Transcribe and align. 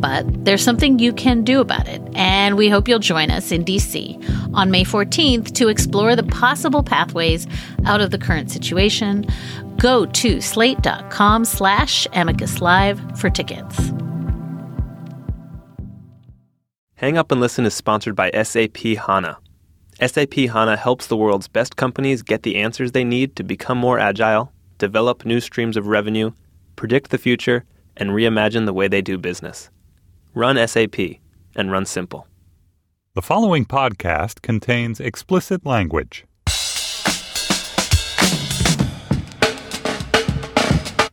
But 0.00 0.44
there's 0.44 0.62
something 0.62 0.98
you 0.98 1.12
can 1.12 1.44
do 1.44 1.60
about 1.60 1.86
it, 1.86 2.00
and 2.14 2.56
we 2.56 2.68
hope 2.68 2.88
you'll 2.88 2.98
join 2.98 3.30
us 3.30 3.52
in 3.52 3.64
DC 3.64 4.54
on 4.54 4.70
May 4.70 4.84
14th 4.84 5.52
to 5.54 5.68
explore 5.68 6.16
the 6.16 6.22
possible 6.22 6.82
pathways 6.82 7.46
out 7.84 8.00
of 8.00 8.10
the 8.10 8.18
current 8.18 8.50
situation. 8.50 9.26
Go 9.76 10.06
to 10.06 10.40
slate.com 10.40 11.44
slash 11.44 12.06
amicus 12.12 12.60
live 12.60 13.00
for 13.18 13.30
tickets. 13.30 13.92
Hang 16.94 17.16
Up 17.16 17.32
and 17.32 17.40
Listen 17.40 17.64
is 17.64 17.74
sponsored 17.74 18.14
by 18.14 18.30
SAP 18.30 18.76
HANA. 18.76 19.38
SAP 20.06 20.34
HANA 20.34 20.76
helps 20.76 21.06
the 21.06 21.16
world's 21.16 21.48
best 21.48 21.76
companies 21.76 22.22
get 22.22 22.42
the 22.42 22.56
answers 22.56 22.92
they 22.92 23.04
need 23.04 23.36
to 23.36 23.42
become 23.42 23.78
more 23.78 23.98
agile, 23.98 24.52
develop 24.78 25.24
new 25.24 25.40
streams 25.40 25.76
of 25.76 25.86
revenue, 25.86 26.30
predict 26.76 27.10
the 27.10 27.18
future, 27.18 27.64
and 27.96 28.10
reimagine 28.10 28.66
the 28.66 28.72
way 28.72 28.88
they 28.88 29.02
do 29.02 29.18
business. 29.18 29.70
Run 30.34 30.68
SAP 30.68 30.96
and 31.56 31.72
run 31.72 31.84
simple. 31.84 32.28
The 33.14 33.22
following 33.22 33.64
podcast 33.64 34.42
contains 34.42 35.00
explicit 35.00 35.66
language. 35.66 36.24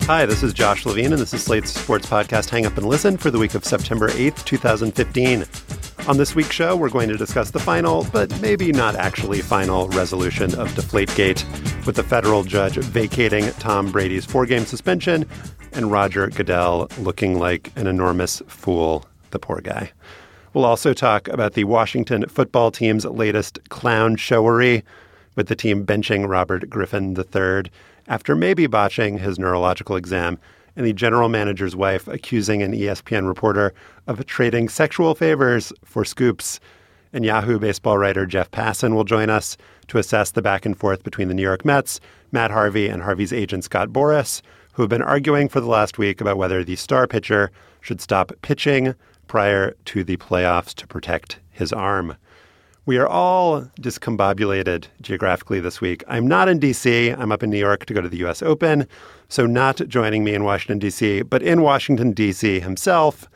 Hi, 0.04 0.26
this 0.28 0.44
is 0.44 0.54
Josh 0.54 0.86
Levin, 0.86 1.14
and 1.14 1.22
this 1.22 1.34
is 1.34 1.44
Slate's 1.44 1.72
sports 1.72 2.06
podcast 2.08 2.50
Hang 2.50 2.68
Up 2.68 2.78
and 2.78 2.88
Listen 2.88 3.18
for 3.18 3.32
the 3.32 3.40
week 3.40 3.56
of 3.56 3.66
September 3.66 4.10
8th, 4.10 4.46
2015. 4.46 5.46
On 6.08 6.16
this 6.16 6.36
week's 6.36 6.54
show, 6.54 6.76
we're 6.78 6.90
going 6.90 7.10
to 7.10 7.18
discuss 7.18 7.50
the 7.50 7.60
final, 7.60 8.06
but 8.14 8.40
maybe 8.40 8.72
not 8.72 8.96
actually 8.96 9.42
final, 9.42 9.90
resolution 9.90 10.54
of 10.56 10.70
Deflategate, 10.76 11.44
with 11.88 11.96
the 11.96 12.04
federal 12.04 12.44
judge 12.44 12.76
vacating 12.76 13.50
Tom 13.54 13.90
Brady's 13.94 14.26
four 14.26 14.46
game 14.46 14.66
suspension 14.66 15.26
and 15.72 15.90
Roger 15.90 16.28
Goodell 16.28 16.90
looking 17.00 17.40
like 17.40 17.72
an 17.78 17.88
enormous 17.88 18.42
fool, 18.48 19.06
the 19.32 19.40
poor 19.40 19.62
guy. 19.62 19.94
We'll 20.54 20.66
also 20.66 20.92
talk 20.92 21.30
about 21.30 21.54
the 21.54 21.64
Washington 21.64 22.26
football 22.28 22.72
team's 22.72 23.06
latest 23.06 23.60
clown 23.70 24.18
showery, 24.18 24.84
with 25.36 25.48
the 25.48 25.56
team 25.56 25.86
benching 25.86 26.28
Robert 26.28 26.70
Griffin 26.70 27.16
III 27.18 27.72
after 28.10 28.36
maybe 28.36 28.68
botching 28.68 29.20
his 29.20 29.40
neurological 29.40 29.96
exam 29.96 30.38
and 30.76 30.86
the 30.86 30.92
general 30.92 31.30
manager's 31.30 31.76
wife 31.76 32.06
accusing 32.10 32.62
an 32.62 32.74
ESPN 32.74 33.26
reporter 33.26 33.74
of 34.08 34.26
trading 34.26 34.68
sexual 34.68 35.16
favors 35.16 35.72
for 35.86 36.04
scoops. 36.04 36.60
And 37.14 37.24
Yahoo 37.24 37.60
baseball 37.60 37.98
writer 37.98 38.26
Jeff 38.26 38.52
Passan 38.52 38.94
will 38.94 39.06
join 39.06 39.30
us 39.30 39.56
to 39.88 39.98
assess 39.98 40.32
the 40.32 40.42
back 40.42 40.66
and 40.66 40.78
forth 40.78 41.04
between 41.04 41.28
the 41.28 41.34
New 41.34 41.42
York 41.42 41.66
Mets, 41.66 42.00
Matt 42.32 42.52
Harvey, 42.52 42.88
and 42.88 43.04
Harvey's 43.04 43.34
agent 43.34 43.64
Scott 43.64 43.90
Boras, 43.90 44.42
who 44.74 44.84
have 44.84 44.90
been 44.90 45.02
arguing 45.02 45.50
for 45.50 45.60
the 45.60 45.68
last 45.68 45.98
week 45.98 46.22
about 46.22 46.38
whether 46.38 46.64
the 46.64 46.76
star 46.76 47.08
pitcher 47.08 47.52
should 47.82 48.02
stop 48.02 48.32
pitching 48.42 48.94
prior 49.28 49.76
to 49.86 50.04
the 50.04 50.18
playoffs 50.18 50.74
to 50.76 50.88
protect 50.88 51.40
his 51.52 51.74
arm. 51.74 52.16
We 52.86 52.98
are 52.98 53.08
all 53.08 53.64
discombobulated 53.82 54.86
geographically 55.02 55.60
this 55.60 55.82
week. 55.82 56.04
I'm 56.08 56.26
not 56.26 56.48
in 56.48 56.60
DC. 56.60 57.18
I'm 57.18 57.34
up 57.34 57.44
in 57.44 57.50
New 57.50 57.58
York 57.58 57.86
to 57.86 57.94
go 57.94 58.00
to 58.00 58.08
the 58.08 58.26
US 58.26 58.42
Open. 58.42 58.88
So, 59.28 59.46
not 59.46 59.82
joining 59.90 60.24
me 60.24 60.34
in 60.34 60.46
Washington, 60.46 60.80
D.C., 60.80 61.24
but 61.24 61.44
in 61.44 61.62
Washington, 61.62 62.14
D.C. 62.14 62.62
himself 62.62 63.28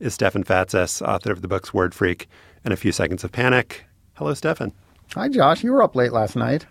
is 0.00 0.14
Stefan 0.14 0.42
Fatsis, 0.42 1.06
author 1.06 1.32
of 1.32 1.42
the 1.42 1.48
books 1.48 1.74
Word 1.74 1.94
Freak 1.94 2.28
and 2.64 2.72
A 2.72 2.78
Few 2.78 2.92
Seconds 2.92 3.24
of 3.24 3.30
Panic. 3.30 3.84
Hello, 4.14 4.32
Stefan. 4.32 4.72
Hi, 5.14 5.28
Josh. 5.28 5.62
You 5.62 5.72
were 5.72 5.82
up 5.82 5.94
late 5.94 6.12
last 6.12 6.34
night. 6.36 6.66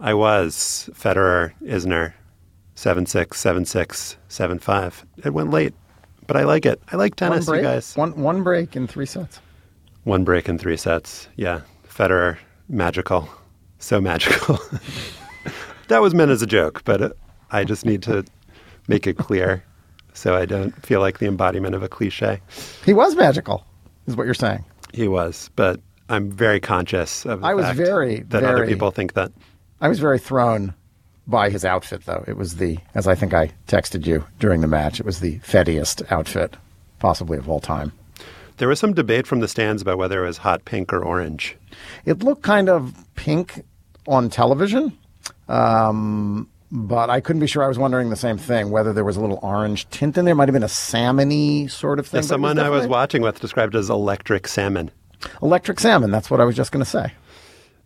I 0.00 0.14
was. 0.14 0.90
Federer, 0.94 1.52
Isner, 1.62 2.12
7 2.74 3.06
6, 3.06 3.38
7 3.38 3.64
6, 3.64 4.16
7 4.28 4.58
5. 4.58 5.06
It 5.24 5.32
went 5.32 5.50
late, 5.50 5.74
but 6.26 6.36
I 6.36 6.44
like 6.44 6.66
it. 6.66 6.80
I 6.92 6.96
like 6.96 7.14
tennis, 7.14 7.46
you 7.46 7.62
guys. 7.62 7.96
One, 7.96 8.20
one 8.20 8.42
break 8.42 8.74
in 8.74 8.86
three 8.86 9.06
sets. 9.06 9.40
One 10.04 10.24
break 10.24 10.48
in 10.48 10.58
three 10.58 10.76
sets. 10.76 11.28
Yeah. 11.36 11.60
Federer, 11.88 12.36
magical. 12.68 13.28
So 13.78 14.00
magical. 14.02 14.58
that 15.88 16.02
was 16.02 16.14
meant 16.14 16.30
as 16.30 16.42
a 16.42 16.46
joke, 16.46 16.82
but. 16.84 17.02
Uh, 17.02 17.10
I 17.50 17.62
just 17.62 17.86
need 17.86 18.02
to 18.02 18.24
make 18.88 19.06
it 19.06 19.16
clear 19.16 19.62
so 20.12 20.34
I 20.34 20.46
don't 20.46 20.74
feel 20.84 21.00
like 21.00 21.18
the 21.18 21.26
embodiment 21.26 21.74
of 21.74 21.82
a 21.82 21.88
cliche. 21.88 22.40
He 22.84 22.92
was 22.92 23.14
magical, 23.14 23.64
is 24.06 24.16
what 24.16 24.24
you're 24.24 24.34
saying. 24.34 24.64
He 24.92 25.08
was, 25.08 25.50
but 25.56 25.80
I'm 26.08 26.30
very 26.30 26.60
conscious 26.60 27.26
of 27.26 27.42
I 27.44 27.54
was 27.54 27.76
very, 27.76 28.20
that 28.20 28.40
very, 28.40 28.52
other 28.52 28.66
people 28.66 28.90
think 28.90 29.14
that. 29.14 29.32
I 29.80 29.88
was 29.88 29.98
very 29.98 30.18
thrown 30.18 30.74
by 31.26 31.50
his 31.50 31.64
outfit, 31.64 32.04
though. 32.06 32.24
It 32.26 32.36
was 32.36 32.56
the, 32.56 32.78
as 32.94 33.08
I 33.08 33.14
think 33.14 33.34
I 33.34 33.52
texted 33.66 34.06
you 34.06 34.24
during 34.38 34.60
the 34.60 34.68
match, 34.68 35.00
it 35.00 35.06
was 35.06 35.20
the 35.20 35.38
fettiest 35.40 36.10
outfit 36.10 36.56
possibly 36.98 37.38
of 37.38 37.48
all 37.48 37.60
time. 37.60 37.92
There 38.58 38.68
was 38.68 38.80
some 38.80 38.94
debate 38.94 39.26
from 39.26 39.40
the 39.40 39.48
stands 39.48 39.82
about 39.82 39.98
whether 39.98 40.24
it 40.24 40.26
was 40.26 40.38
hot 40.38 40.64
pink 40.64 40.92
or 40.92 41.04
orange. 41.04 41.56
It 42.04 42.22
looked 42.22 42.42
kind 42.42 42.68
of 42.68 42.94
pink 43.14 43.62
on 44.06 44.30
television. 44.30 44.96
Um, 45.48 46.48
but 46.72 47.10
I 47.10 47.20
couldn't 47.20 47.40
be 47.40 47.46
sure. 47.46 47.62
I 47.62 47.68
was 47.68 47.78
wondering 47.78 48.10
the 48.10 48.16
same 48.16 48.38
thing, 48.38 48.70
whether 48.70 48.92
there 48.92 49.04
was 49.04 49.16
a 49.16 49.20
little 49.20 49.38
orange 49.42 49.88
tint 49.90 50.16
in 50.16 50.24
there. 50.24 50.34
Might 50.34 50.48
have 50.48 50.54
been 50.54 50.62
a 50.62 50.66
salmony 50.66 51.70
sort 51.70 51.98
of 51.98 52.06
thing. 52.06 52.22
Yeah, 52.22 52.26
someone 52.26 52.58
I 52.58 52.70
was 52.70 52.86
watching 52.86 53.22
with 53.22 53.40
described 53.40 53.76
as 53.76 53.90
electric 53.90 54.48
salmon. 54.48 54.90
Electric 55.42 55.80
salmon. 55.80 56.10
That's 56.10 56.30
what 56.30 56.40
I 56.40 56.44
was 56.44 56.56
just 56.56 56.72
going 56.72 56.84
to 56.84 56.90
say. 56.90 57.12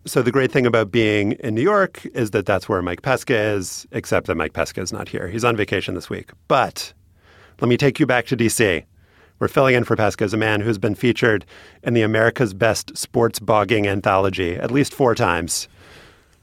So 0.06 0.22
the 0.22 0.32
great 0.32 0.50
thing 0.50 0.66
about 0.66 0.90
being 0.90 1.32
in 1.32 1.54
New 1.54 1.62
York 1.62 2.06
is 2.06 2.30
that 2.30 2.46
that's 2.46 2.68
where 2.68 2.80
Mike 2.80 3.02
Pesca 3.02 3.36
is, 3.36 3.86
except 3.92 4.26
that 4.28 4.34
Mike 4.34 4.54
Pesca 4.54 4.80
is 4.80 4.92
not 4.92 5.08
here. 5.08 5.28
He's 5.28 5.44
on 5.44 5.56
vacation 5.56 5.94
this 5.94 6.08
week. 6.08 6.30
But 6.48 6.92
let 7.60 7.68
me 7.68 7.76
take 7.76 8.00
you 8.00 8.06
back 8.06 8.26
to 8.26 8.36
D.C. 8.36 8.84
We're 9.38 9.48
filling 9.48 9.74
in 9.74 9.84
for 9.84 9.96
Pesca 9.96 10.24
as 10.24 10.32
a 10.32 10.38
man 10.38 10.62
who's 10.62 10.78
been 10.78 10.94
featured 10.94 11.44
in 11.82 11.94
the 11.94 12.02
America's 12.02 12.54
Best 12.54 12.96
Sports 12.96 13.40
Bogging 13.40 13.86
anthology 13.86 14.54
at 14.56 14.70
least 14.70 14.94
four 14.94 15.14
times 15.14 15.68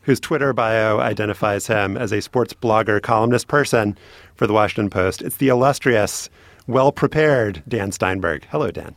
whose 0.07 0.21
Twitter 0.21 0.53
bio 0.53 0.99
identifies 0.99 1.67
him 1.67 1.97
as 1.97 2.13
a 2.13 2.21
sports 2.21 2.53
blogger, 2.53 3.01
columnist 3.01 3.49
person 3.49 3.97
for 4.35 4.47
the 4.47 4.53
Washington 4.53 4.89
Post. 4.89 5.21
It's 5.21 5.35
the 5.35 5.49
illustrious, 5.49 6.29
well 6.65 6.93
prepared 6.93 7.61
Dan 7.67 7.91
Steinberg. 7.91 8.47
Hello, 8.49 8.71
Dan. 8.71 8.95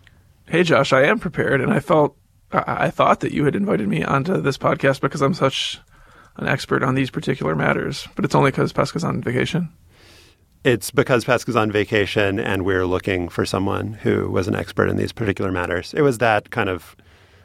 Hey, 0.50 0.64
Josh. 0.64 0.92
I 0.92 1.04
am 1.04 1.20
prepared, 1.20 1.60
and 1.60 1.72
I 1.72 1.78
felt 1.78 2.16
I 2.50 2.90
thought 2.90 3.20
that 3.20 3.30
you 3.30 3.44
had 3.44 3.54
invited 3.54 3.86
me 3.86 4.02
onto 4.02 4.40
this 4.40 4.58
podcast 4.58 5.00
because 5.00 5.22
I'm 5.22 5.32
such 5.32 5.78
an 6.38 6.48
expert 6.48 6.82
on 6.82 6.96
these 6.96 7.08
particular 7.08 7.54
matters, 7.54 8.08
but 8.16 8.24
it's 8.24 8.34
only 8.34 8.50
because 8.50 8.72
Pesca's 8.72 9.04
on 9.04 9.22
vacation. 9.22 9.68
It's 10.64 10.90
because 10.90 11.24
Pesca's 11.24 11.54
on 11.54 11.70
vacation, 11.70 12.40
and 12.40 12.64
we're 12.64 12.84
looking 12.84 13.28
for 13.28 13.46
someone 13.46 13.92
who 13.92 14.28
was 14.28 14.48
an 14.48 14.56
expert 14.56 14.88
in 14.88 14.96
these 14.96 15.12
particular 15.12 15.52
matters. 15.52 15.94
It 15.94 16.02
was 16.02 16.18
that 16.18 16.50
kind 16.50 16.68
of 16.68 16.96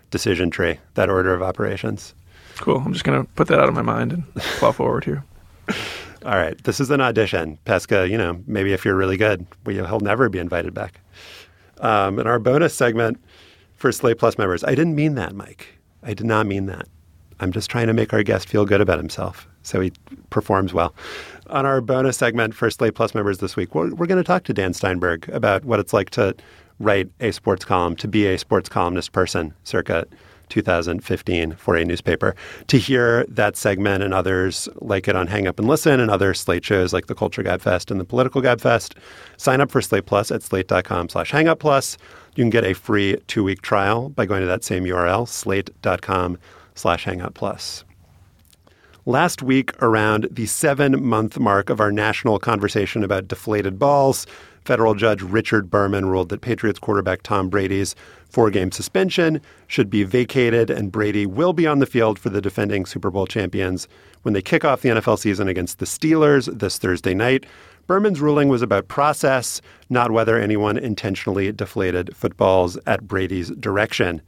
decision 0.10 0.50
tree, 0.50 0.80
that 0.96 1.08
order 1.08 1.32
of 1.32 1.44
operations. 1.44 2.16
Cool. 2.56 2.82
I'm 2.84 2.94
just 2.94 3.06
going 3.06 3.24
to 3.24 3.32
put 3.34 3.50
that 3.50 3.60
out 3.60 3.70
of 3.70 3.76
my 3.76 3.84
mind 3.84 4.14
and 4.14 4.36
plow 4.36 4.72
forward 4.72 5.04
here. 5.04 5.24
All 6.26 6.38
right, 6.38 6.58
this 6.64 6.80
is 6.80 6.90
an 6.90 7.02
audition. 7.02 7.60
Pesca, 7.66 8.10
you 8.10 8.18
know, 8.18 8.42
maybe 8.48 8.74
if 8.74 8.84
you're 8.84 8.96
really 8.96 9.18
good, 9.18 9.46
we, 9.64 9.76
he'll 9.76 10.00
never 10.00 10.28
be 10.28 10.40
invited 10.40 10.74
back. 10.74 11.02
Um, 11.82 12.20
in 12.20 12.28
our 12.28 12.40
bonus 12.40 12.74
segment 12.74 13.24
for 13.74 13.92
Slate 13.92 14.18
Plus 14.18 14.38
members, 14.38 14.64
I 14.64 14.76
didn't 14.76 14.96
mean 14.96 15.16
that, 15.16 15.36
Mike. 15.36 15.80
I 16.04 16.14
did 16.14 16.26
not 16.26 16.46
mean 16.46 16.68
that. 16.68 16.88
I'm 17.40 17.52
just 17.52 17.70
trying 17.70 17.88
to 17.88 17.94
make 17.94 18.14
our 18.14 18.24
guest 18.24 18.48
feel 18.48 18.66
good 18.66 18.82
about 18.82 18.98
himself 18.98 19.48
so 19.66 19.82
he 19.82 19.92
performs 20.30 20.74
well. 20.74 20.94
On 21.48 21.66
our 21.66 21.82
bonus 21.82 22.18
segment 22.18 22.54
for 22.54 22.70
Slate 22.70 22.96
Plus 22.96 23.14
members 23.14 23.40
this 23.40 23.56
week, 23.56 23.76
we're, 23.76 23.94
we're 23.94 24.06
going 24.06 24.22
to 24.22 24.24
talk 24.24 24.44
to 24.46 24.54
Dan 24.54 24.74
Steinberg 24.74 25.28
about 25.30 25.66
what 25.66 25.80
it's 25.80 25.94
like 25.94 26.12
to 26.12 26.36
write 26.80 27.10
a 27.20 27.32
sports 27.32 27.66
column, 27.66 27.96
to 27.98 28.08
be 28.08 28.28
a 28.28 28.38
sports 28.38 28.70
columnist 28.70 29.12
person 29.12 29.54
circa 29.64 30.06
2015 30.56 31.56
for 31.56 31.76
a 31.76 31.84
newspaper. 31.84 32.34
To 32.68 32.78
hear 32.78 33.26
that 33.26 33.58
segment 33.58 34.04
and 34.04 34.14
others 34.14 34.70
like 34.76 35.10
it 35.10 35.16
on 35.16 35.28
Hang 35.28 35.48
Up 35.48 35.60
and 35.60 35.68
Listen 35.68 36.00
and 36.00 36.10
other 36.10 36.34
Slate 36.34 36.64
shows 36.64 36.94
like 36.94 37.08
the 37.08 37.16
Culture 37.16 37.44
Gabfest 37.44 37.92
and 37.92 38.00
the 38.00 38.06
Political 38.06 38.42
Gabfest, 38.42 38.96
sign 39.36 39.60
up 39.60 39.70
for 39.70 39.82
Slate 39.82 40.06
Plus 40.06 40.32
at 40.32 40.42
slate.com 40.42 41.10
slash 41.10 41.32
hangup 41.32 41.60
plus. 41.60 41.98
You 42.36 42.44
can 42.44 42.50
get 42.50 42.64
a 42.64 42.74
free 42.74 43.18
two-week 43.28 43.62
trial 43.62 44.10
by 44.10 44.26
going 44.26 44.42
to 44.42 44.48
that 44.48 44.64
same 44.64 44.86
URL, 44.86 45.28
slate.com 45.28 46.38
slash 46.74 47.06
hangup 47.06 47.34
plus. 47.34 47.84
Last 49.06 49.44
week, 49.44 49.72
around 49.84 50.30
the 50.32 50.46
seven 50.48 51.06
month 51.06 51.38
mark 51.38 51.70
of 51.70 51.80
our 51.80 51.92
national 51.92 52.40
conversation 52.40 53.04
about 53.04 53.28
deflated 53.28 53.78
balls, 53.78 54.26
federal 54.66 54.96
judge 54.96 55.22
Richard 55.22 55.70
Berman 55.70 56.08
ruled 56.08 56.30
that 56.30 56.42
Patriots 56.42 56.80
quarterback 56.80 57.22
Tom 57.22 57.50
Brady's 57.50 57.96
four 58.36 58.52
game 58.52 58.70
suspension 58.70 59.40
should 59.66 59.90
be 59.90 60.04
vacated, 60.04 60.70
and 60.70 60.92
Brady 60.92 61.26
will 61.26 61.54
be 61.54 61.66
on 61.66 61.80
the 61.80 61.86
field 61.86 62.20
for 62.20 62.30
the 62.30 62.42
defending 62.42 62.86
Super 62.86 63.10
Bowl 63.10 63.26
champions 63.26 63.88
when 64.24 64.34
they 64.34 64.42
kick 64.42 64.66
off 64.66 64.82
the 64.82 64.90
NFL 64.90 65.18
season 65.20 65.48
against 65.48 65.80
the 65.80 65.86
Steelers 65.86 66.54
this 66.60 66.78
Thursday 66.78 67.14
night. 67.14 67.46
Berman's 67.88 68.20
ruling 68.20 68.50
was 68.50 68.62
about 68.62 68.90
process, 68.90 69.62
not 69.90 70.12
whether 70.12 70.38
anyone 70.38 70.78
intentionally 70.78 71.50
deflated 71.54 72.14
footballs 72.14 72.78
at 72.86 73.08
Brady's 73.08 73.52
direction. 73.52 74.22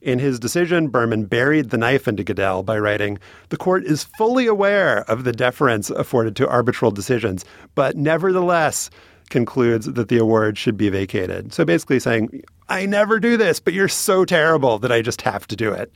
In 0.00 0.18
his 0.18 0.40
decision, 0.40 0.88
Berman 0.88 1.26
buried 1.26 1.68
the 1.68 1.76
knife 1.76 2.08
into 2.08 2.24
Goodell 2.24 2.62
by 2.62 2.78
writing, 2.78 3.18
The 3.50 3.58
court 3.58 3.84
is 3.84 4.04
fully 4.16 4.46
aware 4.46 5.00
of 5.00 5.24
the 5.24 5.32
deference 5.32 5.90
afforded 5.90 6.34
to 6.36 6.48
arbitral 6.48 6.92
decisions, 6.92 7.44
but 7.74 7.94
nevertheless 7.94 8.88
concludes 9.28 9.86
that 9.86 10.08
the 10.08 10.18
award 10.18 10.58
should 10.58 10.76
be 10.76 10.88
vacated. 10.88 11.52
So 11.52 11.64
basically 11.64 12.00
saying, 12.00 12.42
I 12.70 12.86
never 12.86 13.18
do 13.18 13.36
this, 13.36 13.58
but 13.58 13.74
you're 13.74 13.88
so 13.88 14.24
terrible 14.24 14.78
that 14.78 14.92
I 14.92 15.02
just 15.02 15.22
have 15.22 15.46
to 15.48 15.56
do 15.56 15.72
it. 15.72 15.92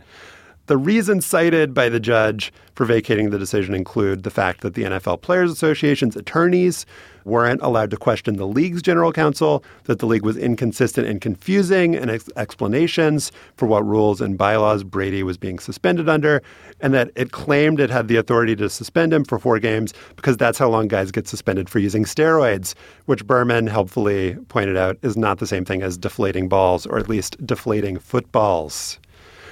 The 0.67 0.77
reasons 0.77 1.25
cited 1.25 1.73
by 1.73 1.89
the 1.89 2.01
judge 2.01 2.53
for 2.75 2.85
vacating 2.85 3.31
the 3.31 3.39
decision 3.39 3.75
include 3.75 4.25
the 4.25 4.31
fact 4.31 4.63
that 4.63 4.75
the 4.75 4.83
NFL 4.83 5.23
Players 5.23 5.53
Association's 5.53 6.17
attorneys 6.17 6.85
weren't 7.25 7.61
allowed 7.63 7.91
to 7.91 7.97
question 7.97 8.37
the 8.37 8.47
league's 8.47 8.83
general 8.83 9.13
counsel, 9.13 9.65
that 9.85 9.99
the 9.99 10.07
league 10.07 10.25
was 10.25 10.37
inconsistent 10.37 11.07
and 11.07 11.21
confusing 11.21 11.95
in 11.95 12.11
ex- 12.11 12.31
explanations 12.37 13.33
for 13.57 13.67
what 13.67 13.87
rules 13.87 14.21
and 14.21 14.37
bylaws 14.37 14.85
Brady 14.85 15.23
was 15.23 15.39
being 15.39 15.59
suspended 15.59 16.09
under, 16.09 16.43
and 16.81 16.93
that 16.95 17.11
it 17.17 17.33
claimed 17.33 17.81
it 17.81 17.91
had 17.91 18.09
the 18.09 18.17
authority 18.17 18.57
to 18.57 18.69
suspend 18.69 19.13
him 19.13 19.25
for 19.25 19.39
four 19.39 19.59
games 19.59 19.95
because 20.17 20.37
that's 20.37 20.59
how 20.59 20.69
long 20.69 20.89
guys 20.89 21.11
get 21.11 21.29
suspended 21.29 21.69
for 21.69 21.79
using 21.79 22.05
steroids, 22.05 22.75
which 23.07 23.27
Berman 23.27 23.67
helpfully 23.67 24.37
pointed 24.49 24.77
out 24.77 24.99
is 25.03 25.17
not 25.17 25.39
the 25.39 25.47
same 25.47 25.65
thing 25.65 25.83
as 25.83 25.97
deflating 25.97 26.49
balls, 26.49 26.87
or 26.87 26.99
at 26.99 27.09
least 27.09 27.45
deflating 27.47 27.99
footballs. 27.99 28.99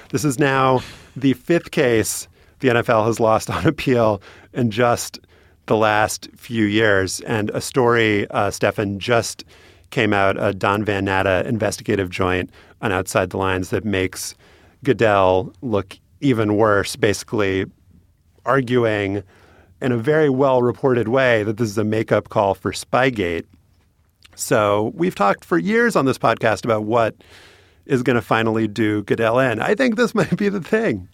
This 0.09 0.23
is 0.23 0.37
now 0.37 0.81
the 1.15 1.33
fifth 1.33 1.71
case 1.71 2.27
the 2.59 2.69
NFL 2.69 3.05
has 3.05 3.19
lost 3.19 3.49
on 3.49 3.65
appeal 3.67 4.21
in 4.53 4.71
just 4.71 5.19
the 5.65 5.77
last 5.77 6.29
few 6.35 6.65
years. 6.65 7.21
And 7.21 7.49
a 7.51 7.61
story, 7.61 8.27
uh, 8.31 8.51
Stefan, 8.51 8.99
just 8.99 9.43
came 9.89 10.13
out, 10.13 10.41
a 10.41 10.53
Don 10.53 10.83
Van 10.83 11.05
Natta 11.05 11.47
investigative 11.47 12.09
joint 12.09 12.49
on 12.81 12.91
Outside 12.91 13.29
the 13.29 13.37
Lines 13.37 13.69
that 13.69 13.85
makes 13.85 14.35
Goodell 14.83 15.53
look 15.61 15.97
even 16.19 16.57
worse, 16.57 16.95
basically 16.95 17.65
arguing 18.45 19.23
in 19.81 19.91
a 19.91 19.97
very 19.97 20.29
well 20.29 20.61
reported 20.61 21.07
way 21.07 21.43
that 21.43 21.57
this 21.57 21.69
is 21.69 21.77
a 21.77 21.83
makeup 21.83 22.29
call 22.29 22.55
for 22.55 22.71
Spygate. 22.71 23.45
So 24.35 24.91
we've 24.95 25.15
talked 25.15 25.45
for 25.45 25.57
years 25.57 25.95
on 25.95 26.05
this 26.05 26.17
podcast 26.17 26.65
about 26.65 26.85
what 26.85 27.15
is 27.85 28.01
going 28.01 28.15
to 28.15 28.21
finally 28.21 28.67
do 28.67 29.03
Goodell 29.03 29.39
in. 29.39 29.59
I 29.59 29.75
think 29.75 29.95
this 29.95 30.15
might 30.15 30.35
be 30.37 30.49
the 30.49 30.61
thing. 30.61 31.07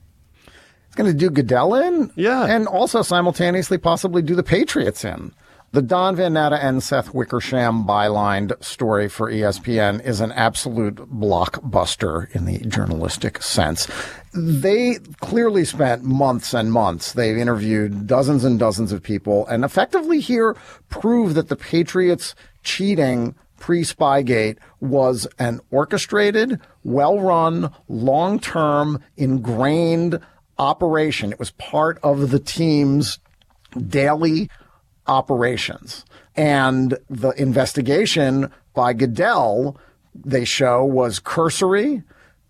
It's 0.90 0.96
going 0.96 1.12
to 1.12 1.16
do 1.16 1.30
Goodell 1.30 1.76
in? 1.76 2.12
Yeah. 2.16 2.46
And 2.46 2.68
also 2.68 3.04
simultaneously 3.04 3.78
possibly 3.78 4.24
do 4.24 4.34
the 4.34 4.42
Patriots 4.42 5.06
in. 5.06 5.34
The 5.72 5.84
Don 5.84 6.16
Van 6.16 6.34
Natta 6.34 6.58
and 6.64 6.82
Seth 6.82 7.14
Wickersham 7.14 7.86
bylined 7.86 8.64
story 8.64 9.08
for 9.08 9.32
ESPN 9.32 10.04
is 10.04 10.20
an 10.20 10.32
absolute 10.32 10.96
blockbuster 10.96 12.34
in 12.36 12.46
the 12.46 12.58
journalistic 12.66 13.44
sense. 13.44 13.88
They 14.34 14.96
clearly 15.20 15.66
spent 15.66 16.04
months 16.04 16.56
and 16.56 16.74
months. 16.74 17.14
They've 17.14 17.38
interviewed 17.38 18.08
dozens 18.08 18.44
and 18.44 18.58
dozens 18.58 18.92
of 18.92 19.04
people 19.04 19.46
and 19.46 19.64
effectively 19.64 20.20
here 20.20 20.56
prove 20.90 21.36
that 21.36 21.50
the 21.50 21.56
Patriots 21.56 22.34
cheating 22.64 23.36
pre 23.60 23.84
Spygate 23.84 24.58
was 24.80 25.28
an 25.38 25.60
orchestrated, 25.70 26.60
well 26.84 27.20
run, 27.20 27.72
long 27.88 28.40
term, 28.40 29.04
ingrained 29.18 30.20
operation. 30.60 31.32
It 31.32 31.40
was 31.40 31.52
part 31.52 31.98
of 32.04 32.30
the 32.30 32.40
team's 32.40 33.20
daily 33.88 34.50
operations. 35.08 36.06
And 36.36 36.98
the 37.10 37.32
investigation 37.32 38.52
by 38.74 38.94
Goodell, 38.94 39.78
they 40.14 40.46
show, 40.46 40.86
was 40.86 41.20
cursory, 41.20 42.04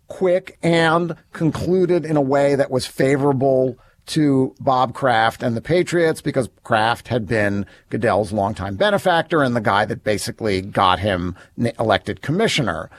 quick, 0.07 0.57
and 0.61 1.15
concluded 1.31 2.05
in 2.05 2.17
a 2.17 2.21
way 2.21 2.55
that 2.55 2.71
was 2.71 2.85
favorable 2.85 3.77
to 4.07 4.55
Bob 4.59 4.95
Kraft 4.95 5.43
and 5.43 5.55
the 5.55 5.61
Patriots 5.61 6.19
because 6.19 6.49
Kraft 6.63 7.09
had 7.09 7.27
been 7.27 7.65
Goodell's 7.89 8.31
longtime 8.31 8.75
benefactor 8.75 9.43
and 9.43 9.55
the 9.55 9.61
guy 9.61 9.85
that 9.85 10.03
basically 10.03 10.61
got 10.61 10.97
him 10.99 11.35
elected 11.79 12.21
commissioner. 12.21 12.89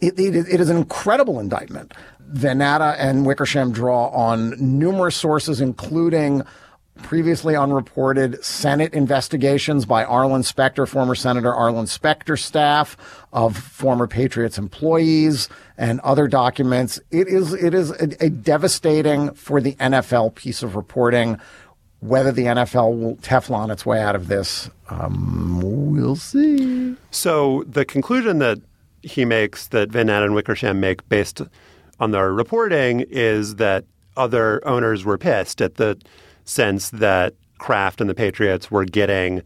It, 0.00 0.18
it, 0.18 0.34
it 0.34 0.60
is 0.60 0.70
an 0.70 0.76
incredible 0.76 1.38
indictment. 1.40 1.92
Van 2.20 2.58
Natta 2.58 2.96
and 2.98 3.26
Wickersham 3.26 3.72
draw 3.72 4.08
on 4.08 4.54
numerous 4.58 5.16
sources, 5.16 5.60
including 5.60 6.44
previously 7.02 7.56
unreported 7.56 8.42
Senate 8.44 8.92
investigations 8.92 9.84
by 9.86 10.04
Arlen 10.04 10.42
Specter, 10.42 10.86
former 10.86 11.14
Senator 11.14 11.52
Arlen 11.52 11.86
Specter 11.86 12.36
staff 12.36 12.96
of 13.32 13.56
former 13.56 14.06
Patriots 14.06 14.58
employees 14.58 15.48
and 15.76 16.00
other 16.00 16.28
documents. 16.28 17.00
It 17.10 17.28
is, 17.28 17.52
it 17.52 17.74
is 17.74 17.90
a, 17.90 18.26
a 18.26 18.30
devastating 18.30 19.32
for 19.34 19.60
the 19.60 19.74
NFL 19.74 20.34
piece 20.34 20.62
of 20.62 20.76
reporting. 20.76 21.40
Whether 22.00 22.32
the 22.32 22.44
NFL 22.44 22.98
will 22.98 23.16
Teflon 23.16 23.70
its 23.70 23.84
way 23.84 24.00
out 24.00 24.14
of 24.14 24.28
this, 24.28 24.70
um, 24.88 25.60
we'll 25.60 26.16
see. 26.16 26.96
So 27.10 27.64
the 27.68 27.84
conclusion 27.84 28.38
that 28.38 28.60
he 29.02 29.24
makes, 29.24 29.68
that 29.68 29.90
Van 29.90 30.06
Natta 30.06 30.26
and 30.26 30.34
Wickersham 30.34 30.80
make 30.80 31.08
based 31.08 31.42
on 31.98 32.10
their 32.10 32.32
reporting, 32.32 33.00
is 33.08 33.56
that 33.56 33.84
other 34.16 34.66
owners 34.66 35.04
were 35.04 35.18
pissed 35.18 35.60
at 35.60 35.76
the 35.76 35.98
sense 36.44 36.90
that 36.90 37.34
Kraft 37.58 38.00
and 38.00 38.08
the 38.08 38.14
Patriots 38.14 38.70
were 38.70 38.84
getting 38.84 39.42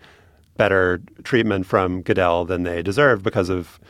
better 0.57 1.01
treatment 1.25 1.67
from 1.67 2.03
Goodell 2.03 2.45
than 2.45 2.63
they 2.63 2.83
deserved 2.83 3.23
because 3.23 3.49
of 3.49 3.81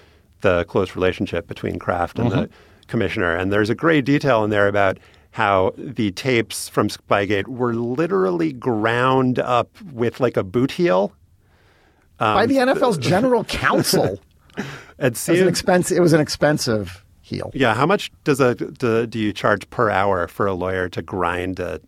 the 0.40 0.64
close 0.64 0.94
relationship 0.94 1.46
between 1.46 1.78
Kraft 1.78 2.18
and 2.18 2.30
mm-hmm. 2.30 2.40
the 2.42 2.50
commissioner. 2.86 3.34
And 3.34 3.52
there's 3.52 3.70
a 3.70 3.74
great 3.74 4.04
detail 4.04 4.44
in 4.44 4.50
there 4.50 4.68
about 4.68 4.98
how 5.32 5.72
the 5.76 6.12
tapes 6.12 6.68
from 6.68 6.88
Spygate 6.88 7.48
were 7.48 7.74
literally 7.74 8.52
ground 8.52 9.38
up 9.38 9.68
with 9.92 10.20
like 10.20 10.36
a 10.36 10.44
boot 10.44 10.72
heel. 10.72 11.12
Um, 12.20 12.34
By 12.34 12.46
the 12.46 12.56
NFL's 12.56 12.98
general 12.98 13.44
counsel. 13.44 14.20
it, 14.98 15.16
seemed, 15.16 15.38
it, 15.38 15.42
was 15.42 15.48
expensive, 15.48 15.96
it 15.96 16.00
was 16.00 16.12
an 16.12 16.20
expensive 16.20 17.04
heel. 17.20 17.50
Yeah. 17.54 17.74
How 17.74 17.86
much 17.86 18.10
does 18.24 18.40
a 18.40 18.54
do, 18.54 19.06
do 19.06 19.18
you 19.18 19.32
charge 19.32 19.68
per 19.70 19.90
hour 19.90 20.28
for 20.28 20.46
a 20.46 20.54
lawyer 20.54 20.88
to 20.90 21.02
grind 21.02 21.58
a 21.60 21.80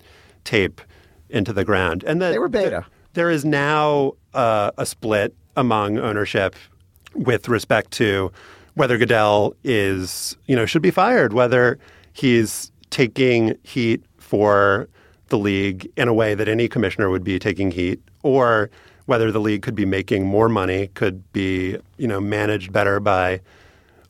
tape 0.46 0.80
into 1.28 1.52
the 1.52 1.64
ground. 1.64 2.04
And 2.06 2.22
the, 2.22 2.30
they 2.30 2.38
were 2.38 2.48
beta. 2.48 2.86
The, 2.88 3.10
there 3.12 3.30
is 3.30 3.44
now 3.44 4.12
uh, 4.32 4.70
a 4.78 4.86
split 4.86 5.34
among 5.56 5.98
ownership 5.98 6.54
with 7.14 7.48
respect 7.48 7.90
to 7.92 8.32
whether 8.74 8.96
Goodell 8.96 9.54
is, 9.64 10.36
you 10.46 10.54
know, 10.54 10.66
should 10.66 10.82
be 10.82 10.90
fired, 10.90 11.32
whether 11.32 11.78
he's 12.12 12.70
taking 12.90 13.58
heat 13.62 14.04
for 14.18 14.88
the 15.28 15.38
league 15.38 15.90
in 15.96 16.08
a 16.08 16.14
way 16.14 16.34
that 16.34 16.48
any 16.48 16.68
commissioner 16.68 17.10
would 17.10 17.24
be 17.24 17.38
taking 17.38 17.70
heat, 17.70 18.00
or 18.22 18.70
whether 19.06 19.32
the 19.32 19.40
league 19.40 19.62
could 19.62 19.74
be 19.74 19.86
making 19.86 20.26
more 20.26 20.48
money, 20.48 20.88
could 20.88 21.32
be, 21.32 21.76
you 21.96 22.06
know, 22.06 22.20
managed 22.20 22.72
better 22.72 23.00
by 23.00 23.40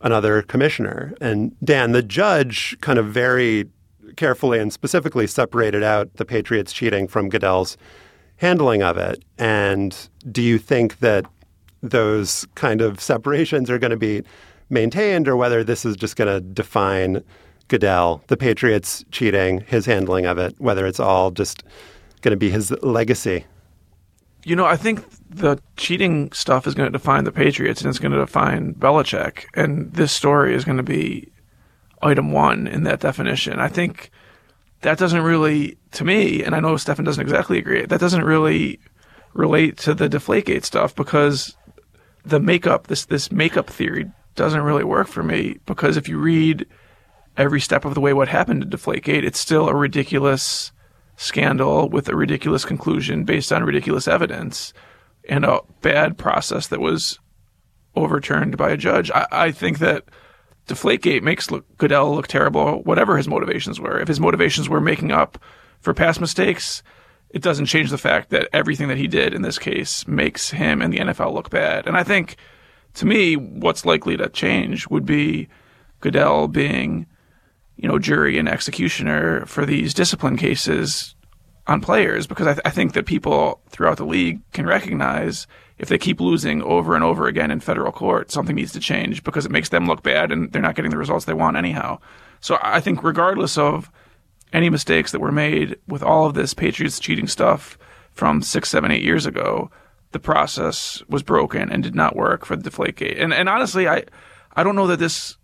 another 0.00 0.42
commissioner. 0.42 1.14
And 1.20 1.54
Dan, 1.64 1.92
the 1.92 2.02
judge 2.02 2.76
kind 2.80 2.98
of 2.98 3.06
very 3.06 3.68
carefully 4.16 4.58
and 4.58 4.72
specifically 4.72 5.26
separated 5.26 5.82
out 5.82 6.12
the 6.14 6.24
Patriots 6.24 6.72
cheating 6.72 7.06
from 7.06 7.28
Goodell's 7.28 7.76
handling 8.36 8.82
of 8.82 8.96
it. 8.96 9.22
And 9.38 9.96
do 10.30 10.42
you 10.42 10.58
think 10.58 10.98
that 11.00 11.26
those 11.82 12.46
kind 12.54 12.80
of 12.80 13.00
separations 13.00 13.70
are 13.70 13.78
going 13.78 13.90
to 13.90 13.96
be 13.96 14.22
maintained 14.70 15.28
or 15.28 15.36
whether 15.36 15.62
this 15.62 15.84
is 15.84 15.96
just 15.96 16.16
going 16.16 16.32
to 16.32 16.40
define 16.40 17.22
Goodell, 17.68 18.22
the 18.28 18.36
Patriots 18.36 19.04
cheating, 19.10 19.60
his 19.62 19.86
handling 19.86 20.26
of 20.26 20.38
it, 20.38 20.54
whether 20.58 20.86
it's 20.86 21.00
all 21.00 21.30
just 21.30 21.62
going 22.22 22.32
to 22.32 22.36
be 22.36 22.50
his 22.50 22.70
legacy? 22.82 23.44
You 24.46 24.54
know, 24.54 24.64
I 24.64 24.76
think 24.76 25.04
the 25.28 25.58
cheating 25.76 26.30
stuff 26.30 26.68
is 26.68 26.74
going 26.74 26.86
to 26.86 26.96
define 26.96 27.24
the 27.24 27.32
Patriots 27.32 27.80
and 27.80 27.90
it's 27.90 27.98
going 27.98 28.12
to 28.12 28.18
define 28.18 28.74
Belichick. 28.74 29.46
And 29.54 29.92
this 29.92 30.12
story 30.12 30.54
is 30.54 30.64
going 30.64 30.76
to 30.76 30.84
be 30.84 31.32
item 32.00 32.30
one 32.30 32.68
in 32.68 32.84
that 32.84 33.00
definition. 33.00 33.58
I 33.58 33.66
think 33.66 34.12
that 34.82 34.98
doesn't 34.98 35.22
really, 35.22 35.76
to 35.94 36.04
me, 36.04 36.44
and 36.44 36.54
I 36.54 36.60
know 36.60 36.76
Stefan 36.76 37.04
doesn't 37.04 37.20
exactly 37.20 37.58
agree, 37.58 37.86
that 37.86 37.98
doesn't 37.98 38.22
really 38.22 38.78
relate 39.34 39.78
to 39.78 39.94
the 39.94 40.08
Deflategate 40.08 40.64
stuff 40.64 40.94
because 40.94 41.56
the 42.24 42.38
makeup, 42.38 42.86
this 42.86 43.04
this 43.06 43.32
makeup 43.32 43.68
theory 43.68 44.08
doesn't 44.36 44.62
really 44.62 44.84
work 44.84 45.08
for 45.08 45.24
me 45.24 45.58
because 45.66 45.96
if 45.96 46.08
you 46.08 46.18
read 46.18 46.66
every 47.36 47.60
step 47.60 47.84
of 47.84 47.94
the 47.94 48.00
way 48.00 48.12
what 48.12 48.28
happened 48.28 48.62
to 48.62 48.76
Deflategate, 48.76 49.24
it's 49.24 49.40
still 49.40 49.68
a 49.68 49.74
ridiculous 49.74 50.70
scandal 51.16 51.88
with 51.88 52.08
a 52.08 52.16
ridiculous 52.16 52.64
conclusion 52.64 53.24
based 53.24 53.52
on 53.52 53.64
ridiculous 53.64 54.06
evidence 54.06 54.72
and 55.28 55.44
a 55.44 55.60
bad 55.80 56.16
process 56.16 56.68
that 56.68 56.80
was 56.80 57.18
overturned 57.94 58.56
by 58.56 58.70
a 58.70 58.76
judge. 58.76 59.10
I, 59.10 59.26
I 59.32 59.50
think 59.52 59.78
that 59.78 60.04
Deflategate 60.68 61.22
makes 61.22 61.50
look, 61.50 61.64
Goodell 61.78 62.14
look 62.14 62.26
terrible, 62.26 62.82
whatever 62.82 63.16
his 63.16 63.28
motivations 63.28 63.80
were. 63.80 63.98
If 63.98 64.08
his 64.08 64.20
motivations 64.20 64.68
were 64.68 64.80
making 64.80 65.12
up 65.12 65.38
for 65.80 65.94
past 65.94 66.20
mistakes, 66.20 66.82
it 67.30 67.42
doesn't 67.42 67.66
change 67.66 67.90
the 67.90 67.98
fact 67.98 68.30
that 68.30 68.48
everything 68.52 68.88
that 68.88 68.96
he 68.96 69.06
did 69.06 69.32
in 69.32 69.42
this 69.42 69.58
case 69.58 70.06
makes 70.06 70.50
him 70.50 70.82
and 70.82 70.92
the 70.92 70.98
NFL 70.98 71.32
look 71.32 71.50
bad. 71.50 71.86
And 71.86 71.96
I 71.96 72.02
think, 72.02 72.36
to 72.94 73.06
me, 73.06 73.36
what's 73.36 73.86
likely 73.86 74.16
to 74.16 74.28
change 74.28 74.88
would 74.88 75.06
be 75.06 75.48
Goodell 76.00 76.48
being, 76.48 77.06
you 77.76 77.88
know, 77.88 77.98
jury 77.98 78.38
and 78.38 78.48
executioner 78.48 79.44
for 79.46 79.66
these 79.66 79.94
discipline 79.94 80.36
cases 80.36 81.14
on 81.66 81.80
players, 81.80 82.26
because 82.26 82.46
I, 82.46 82.52
th- 82.54 82.62
I 82.64 82.70
think 82.70 82.92
that 82.94 83.06
people 83.06 83.60
throughout 83.70 83.96
the 83.96 84.04
league 84.04 84.40
can 84.52 84.66
recognize 84.66 85.46
if 85.78 85.88
they 85.88 85.98
keep 85.98 86.20
losing 86.20 86.62
over 86.62 86.94
and 86.94 87.04
over 87.04 87.26
again 87.26 87.50
in 87.50 87.60
federal 87.60 87.92
court, 87.92 88.30
something 88.30 88.56
needs 88.56 88.72
to 88.72 88.80
change 88.80 89.22
because 89.24 89.44
it 89.44 89.52
makes 89.52 89.68
them 89.68 89.86
look 89.86 90.02
bad 90.02 90.32
and 90.32 90.52
they're 90.52 90.62
not 90.62 90.74
getting 90.74 90.90
the 90.90 90.96
results 90.96 91.24
they 91.24 91.34
want 91.34 91.56
anyhow. 91.56 91.98
So 92.40 92.58
I 92.62 92.80
think 92.80 93.02
regardless 93.02 93.58
of 93.58 93.90
any 94.52 94.70
mistakes 94.70 95.12
that 95.12 95.20
were 95.20 95.32
made 95.32 95.76
with 95.86 96.02
all 96.02 96.26
of 96.26 96.34
this 96.34 96.54
Patriots 96.54 97.00
cheating 97.00 97.26
stuff 97.26 97.76
from 98.12 98.40
six, 98.42 98.70
seven, 98.70 98.90
eight 98.90 99.02
years 99.02 99.26
ago, 99.26 99.70
the 100.12 100.20
process 100.20 101.02
was 101.08 101.22
broken 101.22 101.70
and 101.70 101.82
did 101.82 101.94
not 101.94 102.16
work 102.16 102.46
for 102.46 102.56
the 102.56 102.70
Deflategate. 102.70 103.20
And 103.20 103.34
and 103.34 103.48
honestly, 103.48 103.88
I 103.88 104.04
I 104.54 104.62
don't 104.62 104.76
know 104.76 104.86
that 104.86 104.98
this 104.98 105.36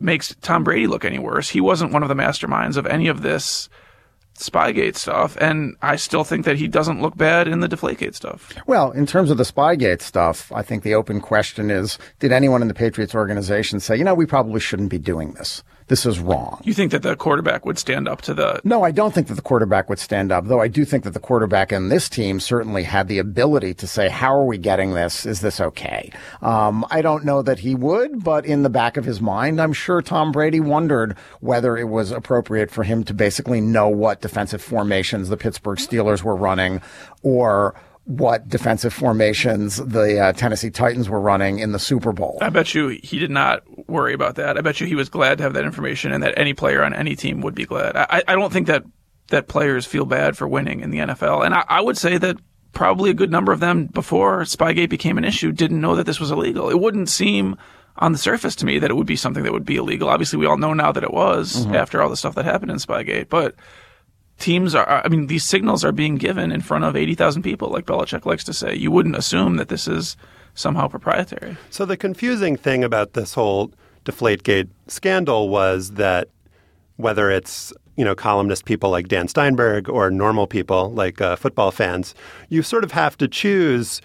makes 0.00 0.34
Tom 0.42 0.64
Brady 0.64 0.86
look 0.86 1.04
any 1.04 1.18
worse. 1.18 1.48
He 1.48 1.60
wasn't 1.60 1.92
one 1.92 2.02
of 2.02 2.08
the 2.08 2.14
masterminds 2.14 2.76
of 2.76 2.86
any 2.86 3.08
of 3.08 3.22
this 3.22 3.68
Spygate 4.38 4.96
stuff, 4.96 5.36
and 5.40 5.76
I 5.80 5.94
still 5.94 6.24
think 6.24 6.44
that 6.44 6.56
he 6.56 6.66
doesn't 6.66 7.00
look 7.00 7.16
bad 7.16 7.46
in 7.46 7.60
the 7.60 7.68
Deflategate 7.68 8.16
stuff. 8.16 8.52
Well, 8.66 8.90
in 8.90 9.06
terms 9.06 9.30
of 9.30 9.38
the 9.38 9.44
Spygate 9.44 10.02
stuff, 10.02 10.50
I 10.50 10.60
think 10.60 10.82
the 10.82 10.94
open 10.94 11.20
question 11.20 11.70
is: 11.70 11.98
Did 12.18 12.32
anyone 12.32 12.60
in 12.60 12.66
the 12.66 12.74
Patriots 12.74 13.14
organization 13.14 13.78
say, 13.78 13.96
you 13.96 14.02
know, 14.02 14.14
we 14.14 14.26
probably 14.26 14.58
shouldn't 14.58 14.90
be 14.90 14.98
doing 14.98 15.34
this? 15.34 15.62
This 15.88 16.06
is 16.06 16.18
wrong. 16.18 16.60
You 16.64 16.72
think 16.72 16.92
that 16.92 17.02
the 17.02 17.14
quarterback 17.14 17.66
would 17.66 17.78
stand 17.78 18.08
up 18.08 18.22
to 18.22 18.34
the? 18.34 18.60
No, 18.64 18.82
I 18.82 18.90
don't 18.90 19.12
think 19.12 19.26
that 19.26 19.34
the 19.34 19.42
quarterback 19.42 19.88
would 19.90 19.98
stand 19.98 20.32
up. 20.32 20.46
Though 20.46 20.60
I 20.60 20.68
do 20.68 20.84
think 20.84 21.04
that 21.04 21.12
the 21.12 21.20
quarterback 21.20 21.72
in 21.72 21.90
this 21.90 22.08
team 22.08 22.40
certainly 22.40 22.84
had 22.84 23.08
the 23.08 23.18
ability 23.18 23.74
to 23.74 23.86
say, 23.86 24.08
"How 24.08 24.34
are 24.34 24.46
we 24.46 24.56
getting 24.56 24.94
this? 24.94 25.26
Is 25.26 25.40
this 25.40 25.60
okay?" 25.60 26.10
Um, 26.40 26.86
I 26.90 27.02
don't 27.02 27.24
know 27.24 27.42
that 27.42 27.58
he 27.58 27.74
would, 27.74 28.24
but 28.24 28.46
in 28.46 28.62
the 28.62 28.70
back 28.70 28.96
of 28.96 29.04
his 29.04 29.20
mind, 29.20 29.60
I'm 29.60 29.72
sure 29.74 30.00
Tom 30.00 30.32
Brady 30.32 30.60
wondered 30.60 31.16
whether 31.40 31.76
it 31.76 31.88
was 31.88 32.10
appropriate 32.12 32.70
for 32.70 32.82
him 32.82 33.04
to 33.04 33.14
basically 33.14 33.60
know 33.60 33.88
what 33.88 34.22
defensive 34.22 34.62
formations 34.62 35.28
the 35.28 35.36
Pittsburgh 35.36 35.78
Steelers 35.78 36.22
were 36.22 36.36
running, 36.36 36.80
or 37.22 37.74
what 38.04 38.48
defensive 38.48 38.92
formations 38.92 39.76
the 39.76 40.20
uh, 40.20 40.32
Tennessee 40.34 40.70
Titans 40.70 41.08
were 41.08 41.20
running 41.20 41.58
in 41.58 41.72
the 41.72 41.78
Super 41.78 42.12
Bowl. 42.12 42.38
I 42.42 42.50
bet 42.50 42.74
you 42.74 42.88
he 42.88 43.18
did 43.18 43.30
not 43.30 43.62
worry 43.88 44.12
about 44.12 44.34
that. 44.34 44.58
I 44.58 44.60
bet 44.60 44.80
you 44.80 44.86
he 44.86 44.94
was 44.94 45.08
glad 45.08 45.38
to 45.38 45.44
have 45.44 45.54
that 45.54 45.64
information 45.64 46.12
and 46.12 46.22
that 46.22 46.34
any 46.36 46.52
player 46.52 46.84
on 46.84 46.92
any 46.92 47.16
team 47.16 47.40
would 47.40 47.54
be 47.54 47.64
glad. 47.64 47.96
I, 47.96 48.22
I 48.28 48.34
don't 48.34 48.52
think 48.52 48.66
that, 48.66 48.84
that 49.28 49.48
players 49.48 49.86
feel 49.86 50.04
bad 50.04 50.36
for 50.36 50.46
winning 50.46 50.80
in 50.80 50.90
the 50.90 50.98
NFL. 50.98 51.46
And 51.46 51.54
I, 51.54 51.64
I 51.66 51.80
would 51.80 51.96
say 51.96 52.18
that 52.18 52.36
probably 52.74 53.08
a 53.08 53.14
good 53.14 53.30
number 53.30 53.52
of 53.52 53.60
them 53.60 53.86
before 53.86 54.42
Spygate 54.42 54.90
became 54.90 55.16
an 55.16 55.24
issue 55.24 55.52
didn't 55.52 55.80
know 55.80 55.96
that 55.96 56.04
this 56.04 56.20
was 56.20 56.30
illegal. 56.30 56.68
It 56.68 56.78
wouldn't 56.78 57.08
seem 57.08 57.56
on 57.96 58.12
the 58.12 58.18
surface 58.18 58.56
to 58.56 58.66
me 58.66 58.78
that 58.80 58.90
it 58.90 58.94
would 58.94 59.06
be 59.06 59.16
something 59.16 59.44
that 59.44 59.52
would 59.52 59.64
be 59.64 59.76
illegal. 59.76 60.08
Obviously, 60.08 60.38
we 60.38 60.46
all 60.46 60.58
know 60.58 60.74
now 60.74 60.92
that 60.92 61.04
it 61.04 61.12
was 61.12 61.64
mm-hmm. 61.64 61.74
after 61.74 62.02
all 62.02 62.10
the 62.10 62.16
stuff 62.16 62.34
that 62.34 62.44
happened 62.44 62.72
in 62.72 62.78
Spygate, 62.78 63.28
but 63.28 63.54
teams 64.38 64.74
are, 64.74 64.88
I 64.88 65.08
mean, 65.08 65.26
these 65.26 65.44
signals 65.44 65.84
are 65.84 65.92
being 65.92 66.16
given 66.16 66.52
in 66.52 66.60
front 66.60 66.84
of 66.84 66.96
80,000 66.96 67.42
people, 67.42 67.68
like 67.68 67.86
Belichick 67.86 68.26
likes 68.26 68.44
to 68.44 68.52
say. 68.52 68.74
You 68.74 68.90
wouldn't 68.90 69.16
assume 69.16 69.56
that 69.56 69.68
this 69.68 69.86
is 69.88 70.16
somehow 70.54 70.88
proprietary. 70.88 71.56
So 71.70 71.84
the 71.84 71.96
confusing 71.96 72.56
thing 72.56 72.84
about 72.84 73.12
this 73.14 73.34
whole 73.34 73.72
Deflategate 74.04 74.68
scandal 74.86 75.48
was 75.48 75.92
that 75.92 76.28
whether 76.96 77.30
it's 77.30 77.72
you 77.96 78.04
know 78.04 78.14
columnist 78.14 78.64
people 78.64 78.90
like 78.90 79.08
Dan 79.08 79.28
Steinberg 79.28 79.88
or 79.88 80.10
normal 80.10 80.46
people 80.46 80.92
like 80.92 81.20
uh, 81.20 81.36
football 81.36 81.70
fans, 81.70 82.14
you 82.50 82.62
sort 82.62 82.84
of 82.84 82.92
have 82.92 83.16
to 83.18 83.28
choose 83.28 84.02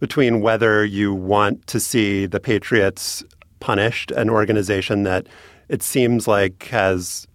between 0.00 0.40
whether 0.40 0.84
you 0.84 1.14
want 1.14 1.66
to 1.68 1.80
see 1.80 2.26
the 2.26 2.40
Patriots 2.40 3.24
punished, 3.60 4.10
an 4.10 4.28
organization 4.28 5.04
that 5.04 5.26
it 5.68 5.82
seems 5.82 6.28
like 6.28 6.64
has 6.64 7.25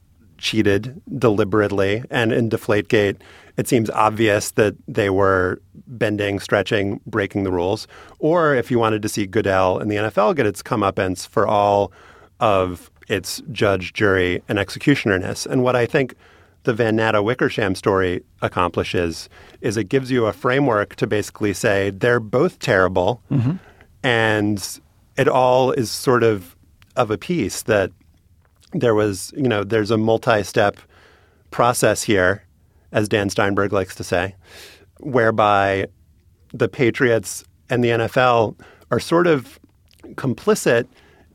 cheated 0.42 1.02
deliberately. 1.18 2.04
And 2.10 2.34
in 2.34 2.50
Deflategate, 2.50 3.18
it 3.58 3.68
seems 3.68 3.90
obvious 3.92 4.52
that 4.52 4.76
they 4.88 5.10
were 5.10 5.62
bending, 5.88 6.40
stretching, 6.40 7.00
breaking 7.06 7.44
the 7.44 7.52
rules. 7.52 7.88
Or 8.20 8.56
if 8.56 8.72
you 8.72 8.80
wanted 8.80 9.02
to 9.04 9.10
see 9.10 9.26
Goodell 9.28 9.78
and 9.78 9.90
the 9.90 9.96
NFL 9.96 10.36
get 10.36 10.46
its 10.46 10.64
comeuppance 10.64 11.28
for 11.28 11.48
all 11.48 11.92
of 12.40 12.90
its 13.08 13.42
judge, 13.52 13.94
jury, 13.94 14.42
and 14.50 14.58
executionerness. 14.58 15.46
And 15.46 15.64
what 15.64 15.76
I 15.76 15.86
think 15.86 16.16
the 16.64 16.74
Van 16.74 16.96
Natta 16.96 17.22
Wickersham 17.22 17.76
story 17.76 18.24
accomplishes 18.42 19.30
is 19.62 19.78
it 19.78 19.86
gives 19.86 20.12
you 20.12 20.26
a 20.26 20.34
framework 20.34 20.96
to 20.96 21.08
basically 21.08 21.54
say 21.54 21.90
they're 21.90 22.20
both 22.20 22.60
terrible. 22.60 23.22
Mm-hmm. 23.32 23.54
And 24.04 24.80
it 25.18 25.28
all 25.28 25.72
is 25.72 25.92
sort 25.92 26.24
of 26.24 26.56
of 26.96 27.12
a 27.12 27.18
piece 27.18 27.64
that 27.64 27.92
there 28.74 28.96
was, 28.96 29.34
you 29.36 29.48
know, 29.48 29.64
there's 29.64 29.92
a 29.92 29.98
multi-step 29.98 30.78
process 31.52 32.04
here, 32.04 32.44
as 32.92 33.08
Dan 33.08 33.30
Steinberg 33.30 33.74
likes 33.74 33.96
to 33.96 34.04
say, 34.04 34.36
whereby 35.00 35.88
the 36.54 36.68
Patriots 36.68 37.44
and 37.70 37.84
the 37.84 37.90
NFL 37.90 38.60
are 38.92 39.00
sort 39.00 39.28
of 39.28 39.60
complicit 40.16 40.88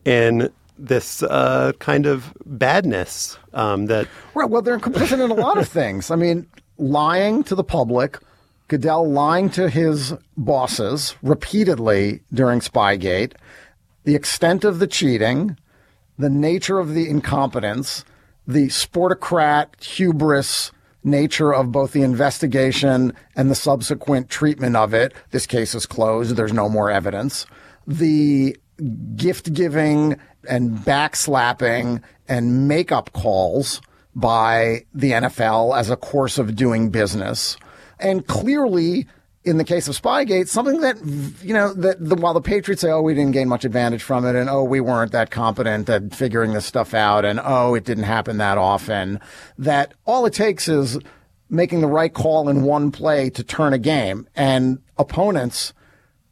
in 0.04 0.50
this 0.78 1.22
uh, 1.22 1.72
kind 1.78 2.06
of 2.06 2.32
badness 2.44 3.38
um, 3.54 3.86
that. 3.86 4.08
Right. 4.34 4.48
Well, 4.48 4.62
they're 4.62 4.78
complicit 4.78 5.24
in 5.24 5.30
a 5.30 5.34
lot 5.34 5.58
of 5.58 5.68
things. 5.68 6.10
I 6.10 6.16
mean, 6.16 6.46
lying 6.78 7.42
to 7.44 7.54
the 7.54 7.64
public, 7.64 8.18
Goodell 8.68 9.10
lying 9.10 9.48
to 9.50 9.68
his 9.68 10.14
bosses 10.36 11.14
repeatedly 11.22 12.20
during 12.32 12.60
Spygate, 12.60 13.32
the 14.04 14.14
extent 14.14 14.64
of 14.64 14.78
the 14.78 14.86
cheating, 14.86 15.56
the 16.18 16.30
nature 16.30 16.78
of 16.78 16.94
the 16.94 17.08
incompetence, 17.08 18.04
the 18.46 18.66
sportocrat 18.68 19.82
hubris 19.82 20.72
nature 21.04 21.54
of 21.54 21.70
both 21.70 21.92
the 21.92 22.02
investigation 22.02 23.12
and 23.36 23.50
the 23.50 23.54
subsequent 23.54 24.28
treatment 24.28 24.76
of 24.76 24.92
it. 24.92 25.14
This 25.30 25.46
case 25.46 25.74
is 25.74 25.86
closed. 25.86 26.36
There's 26.36 26.52
no 26.52 26.68
more 26.68 26.90
evidence. 26.90 27.46
The 27.86 28.56
gift 29.14 29.52
giving 29.52 30.18
and 30.48 30.72
backslapping 30.78 32.02
and 32.28 32.68
makeup 32.68 33.12
calls 33.12 33.80
by 34.14 34.84
the 34.94 35.12
NFL 35.12 35.78
as 35.78 35.90
a 35.90 35.96
course 35.96 36.38
of 36.38 36.56
doing 36.56 36.90
business. 36.90 37.56
And 37.98 38.26
clearly, 38.26 39.06
in 39.46 39.58
the 39.58 39.64
case 39.64 39.86
of 39.86 39.98
Spygate, 39.98 40.48
something 40.48 40.80
that 40.80 40.98
you 41.42 41.54
know 41.54 41.72
that 41.72 42.04
the, 42.04 42.16
while 42.16 42.34
the 42.34 42.40
Patriots 42.40 42.82
say, 42.82 42.90
"Oh, 42.90 43.00
we 43.00 43.14
didn't 43.14 43.30
gain 43.30 43.48
much 43.48 43.64
advantage 43.64 44.02
from 44.02 44.26
it," 44.26 44.34
and 44.34 44.50
"Oh, 44.50 44.64
we 44.64 44.80
weren't 44.80 45.12
that 45.12 45.30
competent 45.30 45.88
at 45.88 46.12
figuring 46.12 46.52
this 46.52 46.66
stuff 46.66 46.92
out," 46.92 47.24
and 47.24 47.40
"Oh, 47.42 47.74
it 47.74 47.84
didn't 47.84 48.04
happen 48.04 48.38
that 48.38 48.58
often," 48.58 49.20
that 49.56 49.94
all 50.04 50.26
it 50.26 50.34
takes 50.34 50.68
is 50.68 50.98
making 51.48 51.80
the 51.80 51.86
right 51.86 52.12
call 52.12 52.48
in 52.48 52.64
one 52.64 52.90
play 52.90 53.30
to 53.30 53.44
turn 53.44 53.72
a 53.72 53.78
game, 53.78 54.26
and 54.34 54.80
opponents 54.98 55.72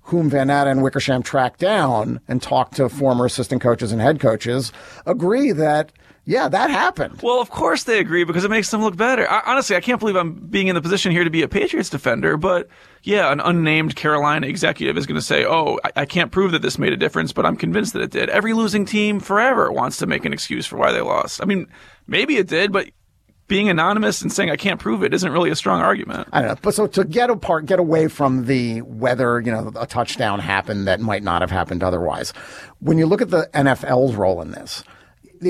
whom 0.09 0.29
Van 0.29 0.49
Natta 0.49 0.71
and 0.71 0.83
Wickersham 0.83 1.23
tracked 1.23 1.61
down 1.61 2.21
and 2.29 2.43
talked 2.43 2.77
to 2.77 2.89
former 2.89 3.25
assistant 3.25 3.63
coaches 3.63 3.93
and 3.93 4.03
head 4.03 4.21
coaches, 4.21 4.73
agree 5.07 5.53
that 5.53 5.93
yeah, 6.27 6.49
that 6.49 6.71
happened. 6.71 7.21
Well, 7.23 7.41
of 7.41 7.51
course 7.51 7.85
they 7.85 7.99
agree 7.99 8.25
because 8.25 8.45
it 8.45 8.51
makes 8.51 8.71
them 8.71 8.83
look 8.83 8.97
better. 8.97 9.31
I, 9.31 9.43
honestly, 9.45 9.77
I 9.77 9.81
can't 9.81 10.01
believe 10.01 10.17
I'm 10.17 10.33
being 10.33 10.69
in 10.69 10.75
the 10.75 10.81
position 10.81 11.13
here 11.13 11.25
to 11.25 11.31
be 11.31 11.43
a 11.43 11.49
Patriots 11.49 11.91
defender, 11.91 12.39
but 12.39 12.69
yeah, 13.03 13.31
an 13.31 13.41
unnamed 13.41 13.95
Carolina 13.95 14.47
executive 14.47 14.97
is 14.97 15.07
going 15.07 15.21
to 15.21 15.25
say, 15.25 15.45
"Oh, 15.45 15.79
I, 15.85 15.93
I, 15.97 16.07
can't 16.07 16.33
prove 16.33 16.53
that 16.53 16.63
this 16.63 16.79
made 16.79 16.95
a 16.95 16.97
difference, 16.97 17.33
but 17.33 17.45
I'm 17.45 17.57
convinced 17.57 17.93
that 17.93 18.01
it 18.01 18.11
did." 18.11 18.31
Every 18.31 18.55
losing 18.55 18.87
team 18.87 19.21
forever 19.21 19.71
wants 19.71 19.99
to 19.99 20.07
make 20.07 20.25
an 20.25 20.33
excuse 20.33 20.65
for 20.65 20.79
why 20.79 20.93
they 20.93 21.03
lost. 21.03 21.43
I 21.43 21.45
mean, 21.45 21.67
maybe 22.07 22.39
it 22.39 22.49
did, 22.49 22.73
but 22.73 22.89
being 23.47 23.69
anonymous 23.69 24.23
and 24.23 24.33
saying 24.33 24.51
I 24.51 24.57
can't 24.57 24.81
prove 24.81 25.03
it 25.03 25.13
isn't 25.13 25.31
really 25.31 25.51
a 25.51 25.57
strong 25.57 25.83
argument. 25.83 26.29
I 26.33 26.41
don't 26.41 26.49
know. 26.49 26.59
But 26.63 26.75
so 26.75 26.87
to 26.87 27.05
get 27.05 27.29
apart, 27.29 27.67
get 27.67 27.79
away 27.79 28.09
from 28.09 28.47
the 28.47 28.81
whether, 28.81 29.41
you 29.41 29.53
know, 29.53 29.71
a 29.77 29.87
touchdown 29.87 30.41
happened 30.41 30.87
that 30.87 31.01
might 31.01 31.23
not 31.23 31.43
have 31.43 31.51
happened 31.51 31.83
otherwise. 31.83 32.33
When 32.81 32.97
you 32.97 33.05
look 33.05 33.21
at 33.21 33.29
the 33.29 33.51
NFL's 33.53 34.15
role 34.15 34.41
in 34.41 34.53
this, 34.53 34.83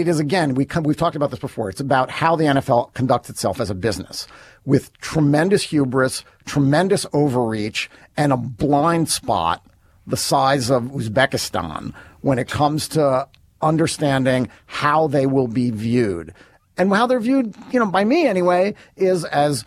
it 0.01 0.09
is 0.09 0.19
again, 0.19 0.55
we 0.55 0.65
come, 0.65 0.85
we've 0.85 0.97
talked 0.97 1.17
about 1.17 1.31
this 1.31 1.39
before. 1.39 1.69
It's 1.71 1.81
about 1.81 2.11
how 2.11 2.37
the 2.37 2.45
NFL 2.45 2.95
conducts 2.95 3.31
itself 3.31 3.61
as 3.61 3.71
a 3.71 3.75
business 3.75 4.27
with 4.65 4.97
tremendous 4.99 5.63
hubris, 5.63 6.25
tremendous 6.45 7.07
overreach, 7.13 7.91
and 8.17 8.33
a 8.33 8.37
blind 8.37 9.09
spot 9.09 9.65
the 10.07 10.17
size 10.17 10.71
of 10.71 10.85
Uzbekistan 10.85 11.95
when 12.21 12.39
it 12.39 12.49
comes 12.49 12.89
to 12.89 13.27
understanding 13.63 14.49
how 14.67 15.07
they 15.07 15.27
will 15.27 15.49
be 15.49 15.71
viewed 15.71 16.35
and 16.77 16.93
how 16.93 17.07
they're 17.07 17.21
viewed, 17.21 17.55
you 17.73 17.79
know, 17.79 17.87
by 17.87 18.05
me 18.05 18.27
anyway, 18.27 18.75
is 18.97 19.25
as 19.25 19.65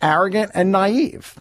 arrogant 0.00 0.50
and 0.54 0.72
naive 0.72 1.38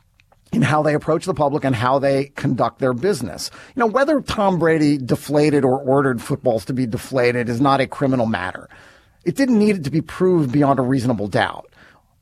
in 0.55 0.61
how 0.61 0.81
they 0.81 0.93
approach 0.93 1.25
the 1.25 1.33
public 1.33 1.63
and 1.63 1.75
how 1.75 1.99
they 1.99 2.25
conduct 2.35 2.79
their 2.79 2.93
business. 2.93 3.51
You 3.75 3.81
know, 3.81 3.87
whether 3.87 4.21
Tom 4.21 4.57
Brady 4.57 4.97
deflated 4.97 5.65
or 5.65 5.79
ordered 5.79 6.21
footballs 6.21 6.65
to 6.65 6.73
be 6.73 6.85
deflated 6.85 7.49
is 7.49 7.61
not 7.61 7.81
a 7.81 7.87
criminal 7.87 8.25
matter. 8.25 8.69
It 9.25 9.35
didn't 9.35 9.59
need 9.59 9.77
it 9.77 9.83
to 9.83 9.91
be 9.91 10.01
proved 10.01 10.51
beyond 10.51 10.79
a 10.79 10.83
reasonable 10.83 11.27
doubt. 11.27 11.69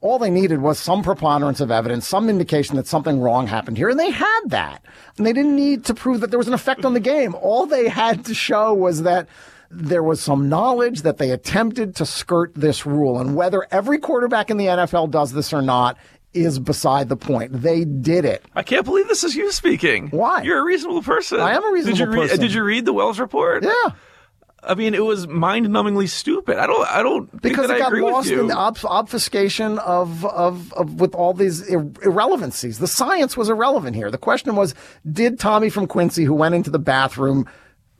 All 0.01 0.19
they 0.19 0.29
needed 0.29 0.61
was 0.61 0.79
some 0.79 1.01
preponderance 1.01 1.61
of 1.61 1.71
evidence, 1.71 2.07
some 2.07 2.29
indication 2.29 2.75
that 2.75 2.87
something 2.87 3.21
wrong 3.21 3.47
happened 3.47 3.77
here, 3.77 3.87
and 3.87 3.99
they 3.99 4.11
had 4.11 4.41
that. 4.47 4.83
And 5.17 5.25
they 5.25 5.31
didn't 5.31 5.55
need 5.55 5.85
to 5.85 5.93
prove 5.93 6.19
that 6.19 6.29
there 6.29 6.39
was 6.39 6.49
an 6.49 6.53
effect 6.53 6.83
on 6.83 6.93
the 6.93 6.99
game. 6.99 7.35
All 7.35 7.65
they 7.65 7.87
had 7.87 8.25
to 8.25 8.33
show 8.33 8.73
was 8.73 9.03
that 9.03 9.29
there 9.75 10.03
was 10.03 10.21
some 10.21 10.49
knowledge 10.49 11.01
that 11.01 11.17
they 11.17 11.31
attempted 11.31 11.95
to 11.95 12.05
skirt 12.05 12.53
this 12.53 12.85
rule. 12.85 13.19
And 13.19 13.35
whether 13.35 13.65
every 13.71 13.97
quarterback 13.97 14.51
in 14.51 14.57
the 14.57 14.67
NFL 14.67 15.09
does 15.09 15.31
this 15.31 15.51
or 15.53 15.61
not 15.61 15.97
is 16.33 16.59
beside 16.59 17.09
the 17.09 17.17
point. 17.17 17.61
They 17.61 17.85
did 17.85 18.25
it. 18.25 18.43
I 18.55 18.63
can't 18.63 18.85
believe 18.85 19.07
this 19.07 19.23
is 19.23 19.35
you 19.35 19.51
speaking. 19.51 20.09
Why? 20.09 20.41
You're 20.41 20.59
a 20.59 20.63
reasonable 20.65 21.03
person. 21.03 21.39
I 21.39 21.53
am 21.53 21.63
a 21.63 21.71
reasonable 21.71 21.97
did 21.97 22.05
you 22.05 22.11
uh, 22.11 22.21
person. 22.23 22.39
Did 22.39 22.53
you 22.53 22.63
read 22.63 22.85
the 22.85 22.93
Wells 22.93 23.19
report? 23.19 23.63
Yeah. 23.63 23.91
I 24.65 24.75
mean, 24.75 24.93
it 24.93 25.03
was 25.03 25.27
mind-numbingly 25.27 26.07
stupid. 26.07 26.57
I 26.57 26.67
don't, 26.67 26.87
I 26.87 27.03
don't 27.03 27.41
because 27.41 27.69
it 27.69 27.79
got 27.79 27.89
agree 27.89 28.01
lost 28.01 28.29
in 28.29 28.47
the 28.47 28.57
ob- 28.57 28.77
obfuscation 28.85 29.77
of, 29.79 30.23
of, 30.25 30.71
of 30.73 31.01
with 31.01 31.13
all 31.15 31.33
these 31.33 31.67
ir- 31.67 31.91
irrelevancies. 32.01 32.79
The 32.79 32.87
science 32.87 33.35
was 33.35 33.49
irrelevant 33.49 33.95
here. 33.95 34.09
The 34.09 34.17
question 34.17 34.55
was, 34.55 34.73
did 35.11 35.37
Tommy 35.37 35.69
from 35.69 35.85
Quincy, 35.85 36.23
who 36.23 36.33
went 36.33 36.55
into 36.55 36.69
the 36.69 36.79
bathroom, 36.79 37.45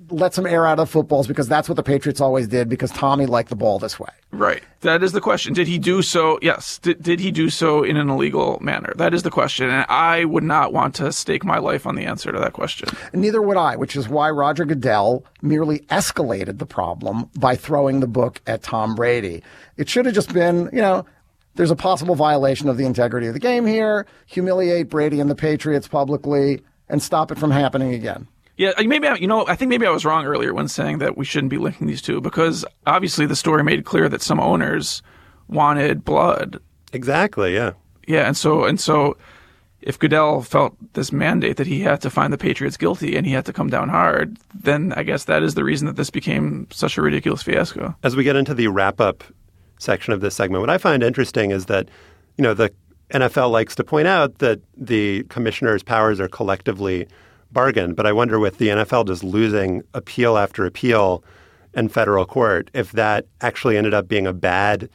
let 0.10 0.34
some 0.34 0.46
air 0.46 0.66
out 0.66 0.80
of 0.80 0.88
the 0.88 0.92
footballs 0.92 1.28
because 1.28 1.48
that's 1.48 1.68
what 1.70 1.76
the 1.76 1.84
Patriots 1.84 2.22
always 2.22 2.48
did 2.48 2.70
because 2.70 2.92
Tommy 2.92 3.26
liked 3.26 3.50
the 3.50 3.56
ball 3.56 3.80
this 3.80 4.00
way. 4.00 4.10
Right. 4.32 4.64
That 4.82 5.04
is 5.04 5.12
the 5.12 5.22
question. 5.22 5.54
Did 5.54 5.68
he 5.68 5.78
do 5.78 6.02
so? 6.02 6.40
Yes. 6.42 6.80
Did, 6.80 7.02
did 7.02 7.20
he 7.20 7.32
do 7.32 7.50
so 7.50 7.84
in 7.84 7.98
an 7.98 8.10
illegal 8.10 8.60
manner? 8.62 8.94
That 8.96 9.14
is 9.14 9.24
the 9.24 9.32
question. 9.32 9.70
And 9.70 9.86
I 9.90 10.26
would 10.26 10.44
not 10.44 10.74
want 10.74 10.96
to 10.96 11.12
stake 11.12 11.44
my 11.44 11.60
life 11.60 11.86
on 11.86 11.96
the 11.96 12.06
answer 12.06 12.32
to 12.32 12.40
that 12.40 12.54
question. 12.54 12.90
And 13.12 13.22
neither 13.22 13.42
would 13.42 13.58
I, 13.58 13.76
which 13.76 13.96
is 13.96 14.10
why 14.10 14.30
Roger 14.30 14.66
Goodell 14.66 15.24
merely 15.42 15.80
escalated 15.90 16.58
the 16.58 16.66
problem 16.66 17.30
by 17.38 17.56
throwing 17.56 18.00
the 18.00 18.08
book 18.08 18.42
at 18.48 18.64
Tom 18.64 18.96
Brady. 18.96 19.44
It 19.78 19.90
should 19.90 20.06
have 20.06 20.16
just 20.16 20.34
been, 20.34 20.70
you 20.74 20.82
know, 20.82 21.06
there's 21.56 21.72
a 21.72 21.76
possible 21.76 22.16
violation 22.16 22.68
of 22.70 22.78
the 22.78 22.86
integrity 22.86 23.28
of 23.28 23.34
the 23.34 23.40
game 23.40 23.66
here, 23.66 24.08
humiliate 24.26 24.90
Brady 24.90 25.20
and 25.20 25.30
the 25.30 25.36
Patriots 25.36 25.88
publicly, 25.88 26.62
and 26.90 27.02
stop 27.02 27.32
it 27.32 27.38
from 27.38 27.52
happening 27.52 27.94
again. 27.94 28.28
Yeah, 28.58 28.72
maybe 28.86 29.08
I, 29.08 29.16
you 29.16 29.28
know. 29.28 29.48
I 29.48 29.56
think 29.56 29.70
maybe 29.70 29.86
I 29.88 29.90
was 29.90 30.06
wrong 30.06 30.26
earlier 30.26 30.54
when 30.54 30.68
saying 30.68 31.00
that 31.00 31.18
we 31.18 31.26
shouldn't 31.26 31.50
be 31.50 31.58
linking 31.58 31.88
these 31.88 32.02
two 32.02 32.22
because 32.22 32.64
obviously 32.86 33.26
the 33.26 33.36
story 33.36 33.64
made 33.64 33.84
clear 33.84 34.08
that 34.10 34.22
some 34.22 34.40
owners 34.40 35.02
wanted 35.48 36.06
blood. 36.06 36.60
Exactly. 36.92 37.56
Yeah. 37.56 37.74
Yeah, 38.08 38.28
and 38.28 38.38
so 38.38 38.66
and 38.66 38.80
so, 38.80 39.18
if 39.82 39.98
Goodell 39.98 40.42
felt 40.42 40.76
this 40.94 41.12
mandate 41.12 41.58
that 41.58 41.68
he 41.68 41.80
had 41.82 42.02
to 42.02 42.10
find 42.10 42.32
the 42.32 42.38
Patriots 42.38 42.78
guilty 42.78 43.16
and 43.16 43.26
he 43.26 43.34
had 43.34 43.46
to 43.46 43.54
come 43.54 43.70
down 43.70 43.90
hard, 43.90 44.38
then 44.54 44.94
I 44.96 45.04
guess 45.04 45.24
that 45.26 45.42
is 45.42 45.56
the 45.56 45.64
reason 45.64 45.88
that 45.88 45.96
this 45.96 46.10
became 46.10 46.68
such 46.70 46.98
a 46.98 47.02
ridiculous 47.02 47.42
fiasco. 47.42 47.96
As 48.04 48.16
we 48.16 48.24
get 48.24 48.36
into 48.36 48.54
the 48.54 48.68
wrap 48.68 49.00
up 49.00 49.24
section 49.80 50.14
of 50.14 50.22
this 50.22 50.36
segment, 50.36 50.62
what 50.62 50.70
I 50.70 50.78
find 50.78 51.02
interesting 51.02 51.52
is 51.52 51.66
that 51.68 51.88
you 52.38 52.44
know 52.44 52.54
the 52.54 52.72
NFL 53.12 53.52
likes 53.52 53.74
to 53.76 53.84
point 53.84 54.08
out 54.08 54.40
that 54.40 54.60
the 54.76 55.24
commissioner's 55.24 55.82
powers 55.82 56.20
are 56.20 56.28
collectively 56.28 57.08
bargain. 57.54 57.94
But 57.94 58.06
I 58.06 58.12
wonder 58.12 58.40
with 58.40 58.58
the 58.58 58.70
NFL 58.70 59.08
just 59.08 59.24
losing 59.24 59.84
appeal 59.94 60.38
after 60.38 60.66
appeal 60.66 61.24
in 61.74 61.90
federal 61.90 62.26
court, 62.26 62.70
if 62.74 62.92
that 62.94 63.26
actually 63.42 63.78
ended 63.78 63.94
up 63.94 64.08
being 64.08 64.28
a 64.28 64.34
bad 64.34 64.90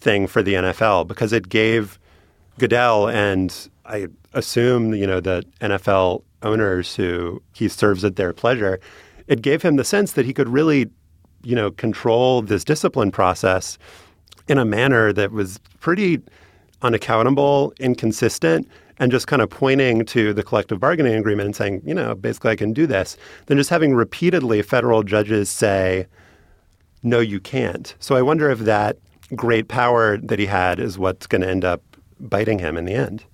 thing 0.00 0.26
for 0.26 0.42
the 0.42 0.54
NFL 0.54 1.06
because 1.06 1.32
it 1.32 1.48
gave 1.48 1.98
Goodell 2.58 3.08
and 3.08 3.68
I 3.86 4.08
assume, 4.34 4.94
you 4.94 5.06
know, 5.06 5.20
the 5.20 5.42
NFL 5.60 6.22
owners 6.42 6.94
who 6.94 7.42
he 7.52 7.68
serves 7.68 8.04
at 8.04 8.16
their 8.16 8.32
pleasure, 8.32 8.78
it 9.26 9.42
gave 9.42 9.62
him 9.62 9.76
the 9.76 9.84
sense 9.84 10.12
that 10.12 10.26
he 10.26 10.32
could 10.32 10.48
really, 10.48 10.90
you 11.42 11.54
know, 11.54 11.70
control 11.70 12.42
this 12.42 12.64
discipline 12.64 13.10
process 13.10 13.78
in 14.46 14.58
a 14.58 14.64
manner 14.64 15.12
that 15.12 15.32
was 15.32 15.58
pretty 15.80 16.20
unaccountable, 16.82 17.72
inconsistent, 17.80 18.68
and 18.98 19.10
just 19.12 19.26
kind 19.26 19.42
of 19.42 19.50
pointing 19.50 20.04
to 20.06 20.32
the 20.32 20.42
collective 20.42 20.80
bargaining 20.80 21.14
agreement 21.14 21.46
and 21.46 21.56
saying, 21.56 21.82
you 21.84 21.94
know, 21.94 22.14
basically 22.14 22.50
I 22.50 22.56
can 22.56 22.72
do 22.72 22.86
this, 22.86 23.16
than 23.46 23.58
just 23.58 23.70
having 23.70 23.94
repeatedly 23.94 24.62
federal 24.62 25.02
judges 25.02 25.48
say, 25.48 26.06
no, 27.02 27.20
you 27.20 27.40
can't. 27.40 27.94
So 28.00 28.16
I 28.16 28.22
wonder 28.22 28.50
if 28.50 28.60
that 28.60 28.98
great 29.34 29.68
power 29.68 30.16
that 30.18 30.38
he 30.38 30.46
had 30.46 30.80
is 30.80 30.98
what's 30.98 31.26
going 31.26 31.42
to 31.42 31.48
end 31.48 31.64
up 31.64 31.82
biting 32.18 32.58
him 32.58 32.76
in 32.76 32.84
the 32.84 32.94
end. 32.94 33.24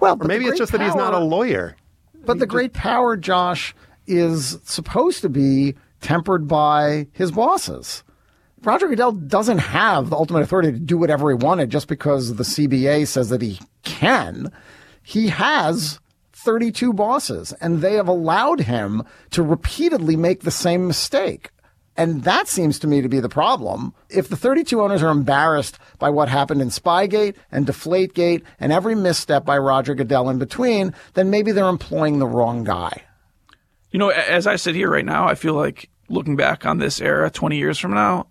Well, 0.00 0.16
or 0.20 0.26
maybe 0.26 0.46
it's 0.46 0.58
just 0.58 0.72
that 0.72 0.80
he's 0.80 0.94
not 0.94 1.14
a 1.14 1.18
lawyer. 1.18 1.76
But 2.24 2.38
the 2.38 2.46
great 2.46 2.72
power, 2.72 3.16
Josh, 3.16 3.74
is 4.06 4.58
supposed 4.64 5.22
to 5.22 5.28
be 5.28 5.74
tempered 6.00 6.48
by 6.48 7.06
his 7.12 7.30
bosses. 7.30 8.02
Roger 8.62 8.88
Goodell 8.88 9.12
doesn't 9.12 9.58
have 9.58 10.10
the 10.10 10.16
ultimate 10.16 10.40
authority 10.40 10.72
to 10.72 10.78
do 10.78 10.98
whatever 10.98 11.30
he 11.30 11.34
wanted 11.34 11.70
just 11.70 11.88
because 11.88 12.34
the 12.36 12.44
CBA 12.44 13.06
says 13.06 13.30
that 13.30 13.40
he 13.40 13.58
can 13.84 14.52
he 15.10 15.26
has 15.26 15.98
32 16.32 16.92
bosses 16.92 17.52
and 17.60 17.80
they 17.80 17.94
have 17.94 18.06
allowed 18.06 18.60
him 18.60 19.02
to 19.30 19.42
repeatedly 19.42 20.14
make 20.14 20.42
the 20.42 20.52
same 20.52 20.86
mistake. 20.86 21.50
And 21.96 22.22
that 22.22 22.46
seems 22.46 22.78
to 22.78 22.86
me 22.86 23.00
to 23.00 23.08
be 23.08 23.18
the 23.18 23.28
problem. 23.28 23.92
If 24.08 24.28
the 24.28 24.36
32 24.36 24.80
owners 24.80 25.02
are 25.02 25.10
embarrassed 25.10 25.80
by 25.98 26.10
what 26.10 26.28
happened 26.28 26.62
in 26.62 26.68
Spygate 26.68 27.34
and 27.50 27.66
Deflategate 27.66 28.44
and 28.60 28.72
every 28.72 28.94
misstep 28.94 29.44
by 29.44 29.58
Roger 29.58 29.96
Goodell 29.96 30.30
in 30.30 30.38
between, 30.38 30.94
then 31.14 31.28
maybe 31.28 31.50
they're 31.50 31.68
employing 31.68 32.20
the 32.20 32.28
wrong 32.28 32.62
guy. 32.62 33.02
You 33.90 33.98
know, 33.98 34.10
as 34.10 34.46
I 34.46 34.54
sit 34.54 34.76
here 34.76 34.90
right 34.90 35.04
now, 35.04 35.26
I 35.26 35.34
feel 35.34 35.54
like 35.54 35.90
looking 36.08 36.36
back 36.36 36.64
on 36.64 36.78
this 36.78 37.00
era 37.00 37.30
20 37.30 37.56
years 37.56 37.80
from 37.80 37.94
now, 37.94 38.28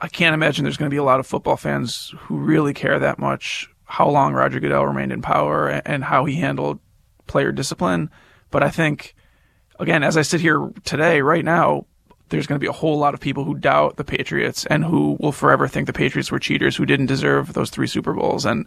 I 0.00 0.08
can't 0.08 0.34
imagine 0.34 0.64
there's 0.64 0.78
going 0.78 0.90
to 0.90 0.94
be 0.94 0.98
a 0.98 1.04
lot 1.04 1.20
of 1.20 1.26
football 1.26 1.58
fans 1.58 2.14
who 2.20 2.38
really 2.38 2.72
care 2.72 2.98
that 2.98 3.18
much 3.18 3.68
how 3.92 4.08
long 4.08 4.32
Roger 4.32 4.58
Goodell 4.58 4.86
remained 4.86 5.12
in 5.12 5.20
power 5.20 5.68
and 5.68 6.02
how 6.02 6.24
he 6.24 6.36
handled 6.36 6.80
player 7.26 7.52
discipline. 7.52 8.08
But 8.50 8.62
I 8.62 8.70
think, 8.70 9.14
again, 9.78 10.02
as 10.02 10.16
I 10.16 10.22
sit 10.22 10.40
here 10.40 10.72
today, 10.84 11.20
right 11.20 11.44
now, 11.44 11.84
there's 12.30 12.46
going 12.46 12.56
to 12.56 12.64
be 12.64 12.68
a 12.68 12.72
whole 12.72 12.96
lot 12.96 13.12
of 13.12 13.20
people 13.20 13.44
who 13.44 13.54
doubt 13.54 13.96
the 13.96 14.04
Patriots 14.04 14.64
and 14.64 14.82
who 14.82 15.18
will 15.20 15.30
forever 15.30 15.68
think 15.68 15.86
the 15.86 15.92
Patriots 15.92 16.32
were 16.32 16.38
cheaters 16.38 16.74
who 16.74 16.86
didn't 16.86 17.04
deserve 17.04 17.52
those 17.52 17.68
three 17.68 17.86
Super 17.86 18.14
Bowls. 18.14 18.46
And, 18.46 18.66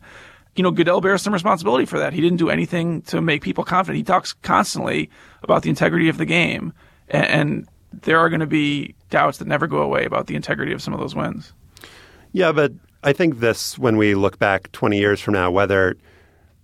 you 0.56 0.62
know, 0.62 0.70
Goodell 0.70 1.02
bears 1.02 1.24
some 1.24 1.34
responsibility 1.34 1.86
for 1.86 1.98
that. 1.98 2.14
He 2.14 2.22
didn't 2.22 2.38
do 2.38 2.52
anything 2.52 3.02
to 3.04 3.20
make 3.20 3.42
people 3.42 3.64
confident. 3.64 3.98
He 3.98 4.04
talks 4.04 4.34
constantly 4.34 5.10
about 5.42 5.64
the 5.64 5.72
integrity 5.72 6.08
of 6.08 6.20
the 6.20 6.26
game. 6.26 6.72
And, 7.10 7.68
there 8.02 8.20
are 8.20 8.28
going 8.28 8.42
to 8.42 8.46
be 8.46 8.94
doubts 9.10 9.38
that 9.38 9.48
never 9.48 9.68
go 9.68 9.78
away 9.78 10.04
about 10.04 10.28
the 10.28 10.36
integrity 10.36 10.74
of 10.74 10.82
some 10.82 10.94
of 10.94 11.00
those 11.00 11.16
wins. 11.16 11.54
Yeah, 12.34 12.52
but 12.52 12.74
I 13.06 13.14
think 13.14 13.40
this, 13.40 13.78
when 13.78 13.98
we 13.98 14.16
look 14.16 14.40
back 14.40 14.72
20 14.72 14.98
years 14.98 15.22
from 15.22 15.36
now, 15.36 15.52
whether 15.52 15.96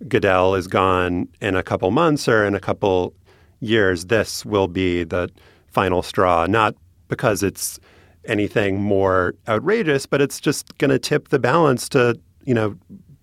Goodell 0.08 0.56
is 0.56 0.66
gone 0.66 1.28
in 1.40 1.54
a 1.54 1.62
couple 1.62 1.88
months 1.92 2.26
or 2.26 2.44
in 2.44 2.56
a 2.56 2.60
couple 2.60 3.14
years, 3.60 4.06
this 4.06 4.44
will 4.44 4.66
be 4.66 5.04
the 5.04 5.30
final 5.68 6.02
straw. 6.02 6.46
Not 6.46 6.74
because 7.06 7.44
it's 7.44 7.78
anything 8.24 8.82
more 8.82 9.36
outrageous, 9.46 10.04
but 10.04 10.20
it's 10.20 10.40
just 10.40 10.76
going 10.78 10.90
to 10.90 10.98
tip 10.98 11.28
the 11.28 11.38
balance 11.38 11.88
to, 11.90 12.18
you 12.44 12.54
know, 12.54 12.76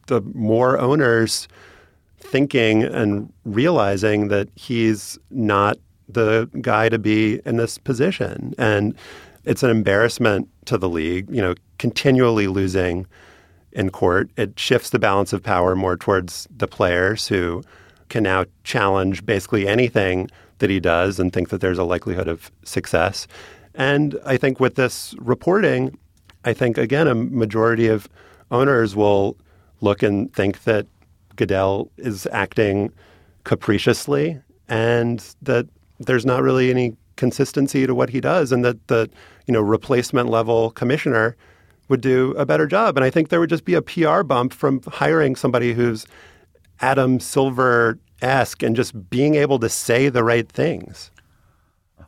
the 0.08 0.22
more 0.34 0.80
owners 0.80 1.50
thinking 2.20 2.84
and 2.84 3.32
realizing 3.44 4.30
that 4.30 4.48
he's 4.56 5.20
not 5.30 5.78
the 6.08 6.50
guy 6.62 6.88
to 6.88 6.98
be 6.98 7.42
in 7.46 7.58
this 7.58 7.78
position. 7.78 8.54
And 8.58 8.96
it's 9.44 9.62
an 9.62 9.70
embarrassment 9.70 10.48
to 10.66 10.78
the 10.78 10.90
league, 10.90 11.28
you 11.30 11.42
know, 11.42 11.56
continually 11.80 12.48
losing 12.48 13.08
in 13.72 13.90
court. 13.90 14.30
It 14.38 14.60
shifts 14.60 14.92
the 14.92 15.00
balance 15.00 15.34
of 15.34 15.42
power 15.42 15.76
more 15.76 15.98
towards 15.98 16.48
the 16.56 16.68
players 16.68 17.28
who 17.28 17.64
can 18.10 18.24
now 18.24 18.46
challenge 18.64 19.26
basically 19.26 19.68
anything 19.68 20.30
that 20.60 20.70
he 20.70 20.80
does 20.80 21.20
and 21.20 21.32
think 21.34 21.50
that 21.50 21.62
there's 21.62 21.78
a 21.78 21.84
likelihood 21.84 22.28
of 22.28 22.52
success. 22.64 23.28
And 23.76 24.20
I 24.26 24.38
think 24.38 24.60
with 24.60 24.76
this 24.76 25.16
reporting, 25.20 25.98
I 26.46 26.54
think 26.54 26.78
again 26.78 27.08
a 27.08 27.16
majority 27.16 27.88
of 27.88 28.08
owners 28.52 28.96
will 28.96 29.38
look 29.82 30.04
and 30.04 30.34
think 30.34 30.64
that 30.64 30.88
Goodell 31.36 31.90
is 31.98 32.28
acting 32.32 32.92
capriciously 33.44 34.42
and 34.68 35.24
that 35.42 35.68
there's 36.00 36.26
not 36.26 36.44
really 36.44 36.70
any 36.70 36.96
consistency 37.16 37.86
to 37.86 37.94
what 37.94 38.10
he 38.10 38.22
does 38.22 38.52
and 38.52 38.64
that 38.64 38.88
the 38.88 39.10
you 39.46 39.54
know 39.54 39.62
replacement 39.62 40.30
level 40.30 40.72
commissioner 40.72 41.36
would 41.90 42.02
do 42.02 42.32
a 42.32 42.46
better 42.46 42.68
job 42.68 42.98
and 42.98 43.04
I 43.04 43.10
think 43.10 43.30
there 43.30 43.40
would 43.40 43.50
just 43.50 43.66
be 43.66 43.74
a 43.74 43.82
PR 43.82 44.24
bump 44.24 44.54
from 44.54 44.82
hiring 44.88 45.36
somebody 45.36 45.74
who's 45.74 46.06
Adam 46.82 47.20
Silver 47.20 48.00
esque 48.22 48.64
and 48.64 48.76
just 48.76 49.10
being 49.10 49.36
able 49.36 49.60
to 49.60 49.70
say 49.70 50.10
the 50.10 50.24
right 50.24 50.50
things. 50.50 51.12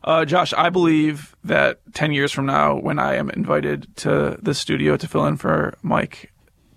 Uh, 0.04 0.24
Josh, 0.24 0.52
I 0.54 0.68
believe 0.68 1.36
that 1.44 1.80
10 1.94 2.12
years 2.12 2.32
from 2.32 2.46
now, 2.46 2.74
when 2.76 2.98
I 2.98 3.14
am 3.14 3.30
invited 3.30 3.94
to 3.98 4.36
the 4.42 4.54
studio 4.54 4.96
to 4.96 5.06
fill 5.06 5.26
in 5.26 5.36
for 5.36 5.74
Mike, 5.82 6.32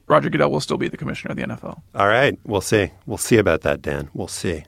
Roger 0.07 0.29
Goodell 0.29 0.51
will 0.51 0.59
still 0.59 0.77
be 0.77 0.87
the 0.87 0.97
commissioner 0.97 1.31
of 1.31 1.37
the 1.37 1.43
NFL. 1.43 1.81
All 1.95 2.07
right. 2.07 2.37
We'll 2.45 2.61
see. 2.61 2.91
We'll 3.07 3.17
see 3.17 3.37
about 3.37 3.61
that, 3.61 3.81
Dan. 3.81 4.09
We'll 4.13 4.27
see. 4.27 4.63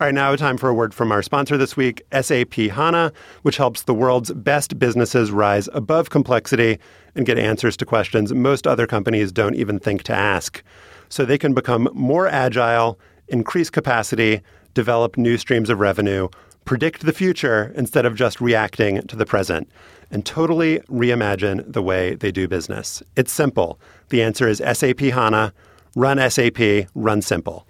All 0.00 0.06
right, 0.06 0.14
now 0.14 0.36
time 0.36 0.58
for 0.58 0.68
a 0.68 0.74
word 0.74 0.94
from 0.94 1.10
our 1.10 1.22
sponsor 1.22 1.56
this 1.56 1.76
week, 1.76 2.04
SAP 2.12 2.54
HANA, 2.54 3.12
which 3.42 3.56
helps 3.56 3.82
the 3.82 3.92
world's 3.92 4.32
best 4.32 4.78
businesses 4.78 5.32
rise 5.32 5.68
above 5.72 6.08
complexity 6.08 6.78
and 7.16 7.26
get 7.26 7.36
answers 7.36 7.76
to 7.78 7.84
questions 7.84 8.32
most 8.32 8.68
other 8.68 8.86
companies 8.86 9.32
don't 9.32 9.56
even 9.56 9.80
think 9.80 10.04
to 10.04 10.14
ask. 10.14 10.62
So 11.08 11.24
they 11.24 11.36
can 11.36 11.52
become 11.52 11.88
more 11.92 12.28
agile, 12.28 12.96
increase 13.26 13.70
capacity, 13.70 14.40
develop 14.72 15.16
new 15.16 15.36
streams 15.36 15.68
of 15.68 15.80
revenue, 15.80 16.28
predict 16.64 17.04
the 17.04 17.12
future 17.12 17.72
instead 17.74 18.06
of 18.06 18.14
just 18.14 18.40
reacting 18.40 19.02
to 19.08 19.16
the 19.16 19.26
present, 19.26 19.68
and 20.12 20.24
totally 20.24 20.78
reimagine 20.82 21.72
the 21.72 21.82
way 21.82 22.14
they 22.14 22.30
do 22.30 22.46
business. 22.46 23.02
It's 23.16 23.32
simple. 23.32 23.80
The 24.10 24.22
answer 24.22 24.46
is 24.46 24.62
SAP 24.64 25.00
HANA. 25.00 25.52
Run 25.96 26.30
SAP, 26.30 26.86
run 26.94 27.20
simple. 27.20 27.66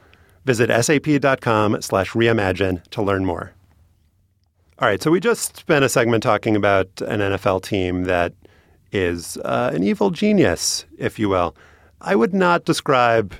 Visit 0.48 0.70
sap.com 0.82 1.82
slash 1.82 2.12
reimagine 2.12 2.82
to 2.88 3.02
learn 3.02 3.26
more. 3.26 3.52
All 4.78 4.88
right, 4.88 5.02
so 5.02 5.10
we 5.10 5.20
just 5.20 5.58
spent 5.58 5.84
a 5.84 5.90
segment 5.90 6.22
talking 6.22 6.56
about 6.56 6.88
an 7.02 7.20
NFL 7.20 7.64
team 7.64 8.04
that 8.04 8.32
is 8.90 9.36
uh, 9.44 9.70
an 9.74 9.82
evil 9.82 10.08
genius, 10.08 10.86
if 10.96 11.18
you 11.18 11.28
will. 11.28 11.54
I 12.00 12.16
would 12.16 12.32
not 12.32 12.64
describe 12.64 13.34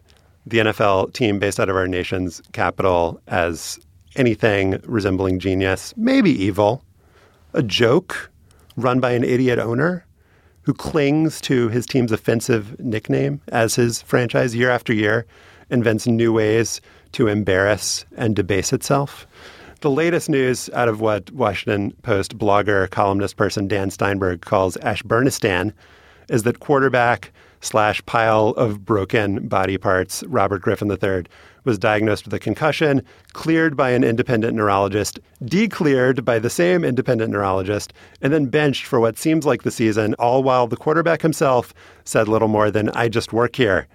the 0.45 0.59
NFL 0.59 1.15
team 1.15 1.39
based 1.39 1.59
out 1.59 1.71
of 1.71 1.77
our 1.77 1.89
nation's 1.89 2.43
capital 2.53 3.23
as 3.27 3.81
anything 4.17 4.79
resembling 4.85 5.39
genius, 5.39 5.95
maybe 5.97 6.31
evil, 6.31 6.85
a 7.55 7.63
joke 7.63 8.31
run 8.77 9.01
by 9.01 9.13
an 9.13 9.25
idiot 9.25 9.59
owner 9.59 10.05
who 10.61 10.75
clings 10.75 11.41
to 11.41 11.71
his 11.71 11.87
team's 11.87 12.13
offensive 12.13 12.79
nickname 12.79 13.41
as 13.49 13.77
his 13.77 14.03
franchise 14.03 14.55
year 14.55 14.69
after 14.69 14.93
year, 14.93 15.25
invents 15.71 16.07
new 16.07 16.35
ways 16.35 16.83
to 17.13 17.29
embarrass 17.29 18.05
and 18.17 18.35
debase 18.37 18.73
itself. 18.73 19.27
The 19.81 19.91
latest 19.91 20.29
news 20.29 20.69
out 20.75 20.89
of 20.89 21.01
what 21.01 21.31
Washington 21.31 21.93
Post 22.03 22.37
blogger, 22.37 22.91
columnist 22.91 23.37
person 23.37 23.69
Dan 23.69 23.91
Steinberg 23.91 24.41
calls 24.41 24.77
Ashburnistan 24.79 25.73
is 26.29 26.43
that 26.43 26.61
quarterback 26.61 27.33
slash 27.61 28.05
pile 28.07 28.49
of 28.51 28.85
broken 28.85 29.47
body 29.49 29.79
parts, 29.79 30.23
Robert 30.25 30.63
Griffin 30.63 30.91
III, 30.91 31.25
was 31.65 31.79
diagnosed 31.79 32.25
with 32.25 32.35
a 32.35 32.39
concussion, 32.39 33.03
cleared 33.35 33.77
by 33.77 33.91
an 33.91 34.03
independent 34.03 34.57
neurologist, 34.57 35.21
decleared 35.45 36.25
by 36.25 36.39
the 36.39 36.51
same 36.51 36.85
independent 36.85 37.31
neurologist, 37.31 37.93
and 38.23 38.33
then 38.33 38.47
benched 38.47 38.87
for 38.87 39.01
what 39.01 39.19
seems 39.19 39.45
like 39.45 39.63
the 39.63 39.71
season, 39.71 40.15
all 40.15 40.43
while 40.43 40.67
the 40.67 40.77
quarterback 40.77 41.23
himself 41.23 41.75
said 42.05 42.27
little 42.27 42.49
more 42.49 42.71
than, 42.71 42.89
I 42.91 43.09
just 43.09 43.33
work 43.33 43.55
here. 43.57 43.87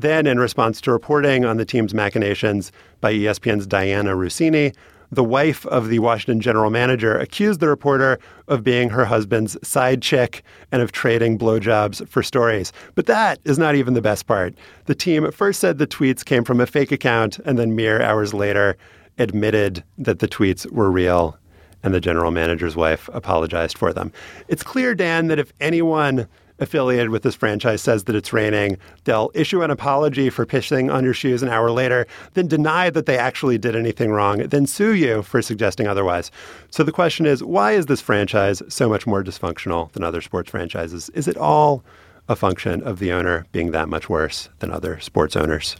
Then, 0.00 0.26
in 0.26 0.40
response 0.40 0.80
to 0.82 0.92
reporting 0.92 1.44
on 1.44 1.58
the 1.58 1.66
team's 1.66 1.92
machinations 1.92 2.72
by 3.02 3.12
ESPN's 3.12 3.66
Dianna 3.66 4.16
Russini, 4.16 4.74
the 5.12 5.22
wife 5.22 5.66
of 5.66 5.88
the 5.88 5.98
Washington 5.98 6.40
general 6.40 6.70
manager 6.70 7.18
accused 7.18 7.60
the 7.60 7.68
reporter 7.68 8.18
of 8.48 8.64
being 8.64 8.88
her 8.88 9.04
husband's 9.04 9.58
side 9.62 10.00
chick 10.00 10.42
and 10.72 10.80
of 10.80 10.90
trading 10.90 11.38
blowjobs 11.38 12.08
for 12.08 12.22
stories. 12.22 12.72
But 12.94 13.04
that 13.06 13.40
is 13.44 13.58
not 13.58 13.74
even 13.74 13.92
the 13.92 14.00
best 14.00 14.26
part. 14.26 14.54
The 14.86 14.94
team 14.94 15.30
first 15.32 15.60
said 15.60 15.76
the 15.76 15.86
tweets 15.86 16.24
came 16.24 16.44
from 16.44 16.62
a 16.62 16.66
fake 16.66 16.92
account 16.92 17.38
and 17.40 17.58
then 17.58 17.76
mere 17.76 18.00
hours 18.00 18.32
later 18.32 18.78
admitted 19.18 19.84
that 19.98 20.20
the 20.20 20.28
tweets 20.28 20.70
were 20.72 20.90
real 20.90 21.36
and 21.82 21.92
the 21.92 22.00
general 22.00 22.30
manager's 22.30 22.74
wife 22.74 23.10
apologized 23.12 23.76
for 23.76 23.92
them. 23.92 24.12
It's 24.48 24.62
clear, 24.62 24.94
Dan, 24.94 25.26
that 25.26 25.38
if 25.38 25.52
anyone 25.60 26.26
affiliated 26.60 27.10
with 27.10 27.22
this 27.22 27.34
franchise 27.34 27.82
says 27.82 28.04
that 28.04 28.14
it's 28.14 28.32
raining, 28.32 28.78
they'll 29.04 29.30
issue 29.34 29.62
an 29.62 29.70
apology 29.70 30.30
for 30.30 30.46
pissing 30.46 30.92
on 30.92 31.04
your 31.04 31.14
shoes 31.14 31.42
an 31.42 31.48
hour 31.48 31.70
later, 31.70 32.06
then 32.34 32.46
deny 32.46 32.90
that 32.90 33.06
they 33.06 33.18
actually 33.18 33.58
did 33.58 33.74
anything 33.74 34.10
wrong, 34.10 34.38
then 34.48 34.66
sue 34.66 34.92
you 34.92 35.22
for 35.22 35.42
suggesting 35.42 35.86
otherwise. 35.86 36.30
So 36.70 36.84
the 36.84 36.92
question 36.92 37.26
is 37.26 37.42
why 37.42 37.72
is 37.72 37.86
this 37.86 38.00
franchise 38.00 38.62
so 38.68 38.88
much 38.88 39.06
more 39.06 39.24
dysfunctional 39.24 39.90
than 39.92 40.04
other 40.04 40.20
sports 40.20 40.50
franchises? 40.50 41.08
Is 41.10 41.26
it 41.26 41.36
all 41.36 41.82
a 42.28 42.36
function 42.36 42.82
of 42.82 42.98
the 42.98 43.12
owner 43.12 43.46
being 43.50 43.72
that 43.72 43.88
much 43.88 44.08
worse 44.08 44.48
than 44.60 44.70
other 44.70 45.00
sports 45.00 45.36
owners? 45.36 45.76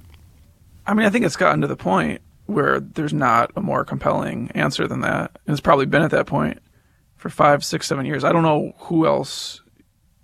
I 0.86 0.94
mean, 0.94 1.06
I 1.06 1.10
think 1.10 1.24
it's 1.24 1.36
gotten 1.36 1.60
to 1.60 1.68
the 1.68 1.76
point 1.76 2.20
where 2.46 2.80
there's 2.80 3.12
not 3.12 3.52
a 3.54 3.60
more 3.60 3.84
compelling 3.84 4.50
answer 4.52 4.88
than 4.88 5.02
that. 5.02 5.38
And 5.46 5.52
it's 5.52 5.60
probably 5.60 5.86
been 5.86 6.02
at 6.02 6.10
that 6.10 6.26
point 6.26 6.58
for 7.16 7.28
five, 7.28 7.64
six, 7.64 7.86
seven 7.86 8.06
years. 8.06 8.24
I 8.24 8.32
don't 8.32 8.42
know 8.42 8.72
who 8.78 9.06
else 9.06 9.60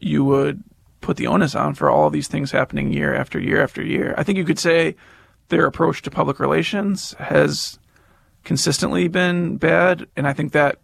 you 0.01 0.25
would 0.25 0.63
put 1.01 1.17
the 1.17 1.27
onus 1.27 1.55
on 1.55 1.75
for 1.75 1.91
all 1.91 2.11
these 2.11 2.29
things 2.29 2.51
happening 2.51 2.93
year 2.93 3.15
after 3.15 3.39
year 3.39 3.63
after 3.63 3.83
year. 3.83 4.15
I 4.17 4.23
think 4.23 4.39
you 4.39 4.45
could 4.45 4.59
say 4.59 4.97
their 5.49 5.67
approach 5.67 6.03
to 6.03 6.11
public 6.11 6.41
relations 6.41 7.15
has 7.19 7.79
consistently 8.45 9.09
been 9.09 9.57
bad, 9.57 10.07
and 10.17 10.27
I 10.27 10.33
think 10.33 10.53
that 10.53 10.81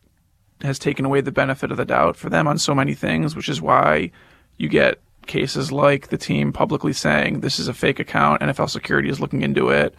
has 0.62 0.79
taken 0.79 1.05
away 1.05 1.20
the 1.20 1.33
benefit 1.33 1.70
of 1.70 1.77
the 1.77 1.85
doubt 1.85 2.16
for 2.16 2.31
them 2.31 2.46
on 2.46 2.59
so 2.59 2.75
many 2.75 2.94
things, 2.94 3.35
which 3.35 3.48
is 3.48 3.61
why 3.61 4.11
you 4.59 4.68
get 4.68 5.01
cases 5.27 5.72
like 5.72 6.09
the 6.09 6.18
team 6.18 6.53
publicly 6.53 6.92
saying 6.92 7.40
this 7.40 7.59
is 7.59 7.68
a 7.68 7.75
fake 7.75 7.98
account, 7.98 8.42
NFL 8.42 8.70
security 8.70 9.09
is 9.09 9.20
looking 9.20 9.42
into 9.42 9.70
it 9.70 9.94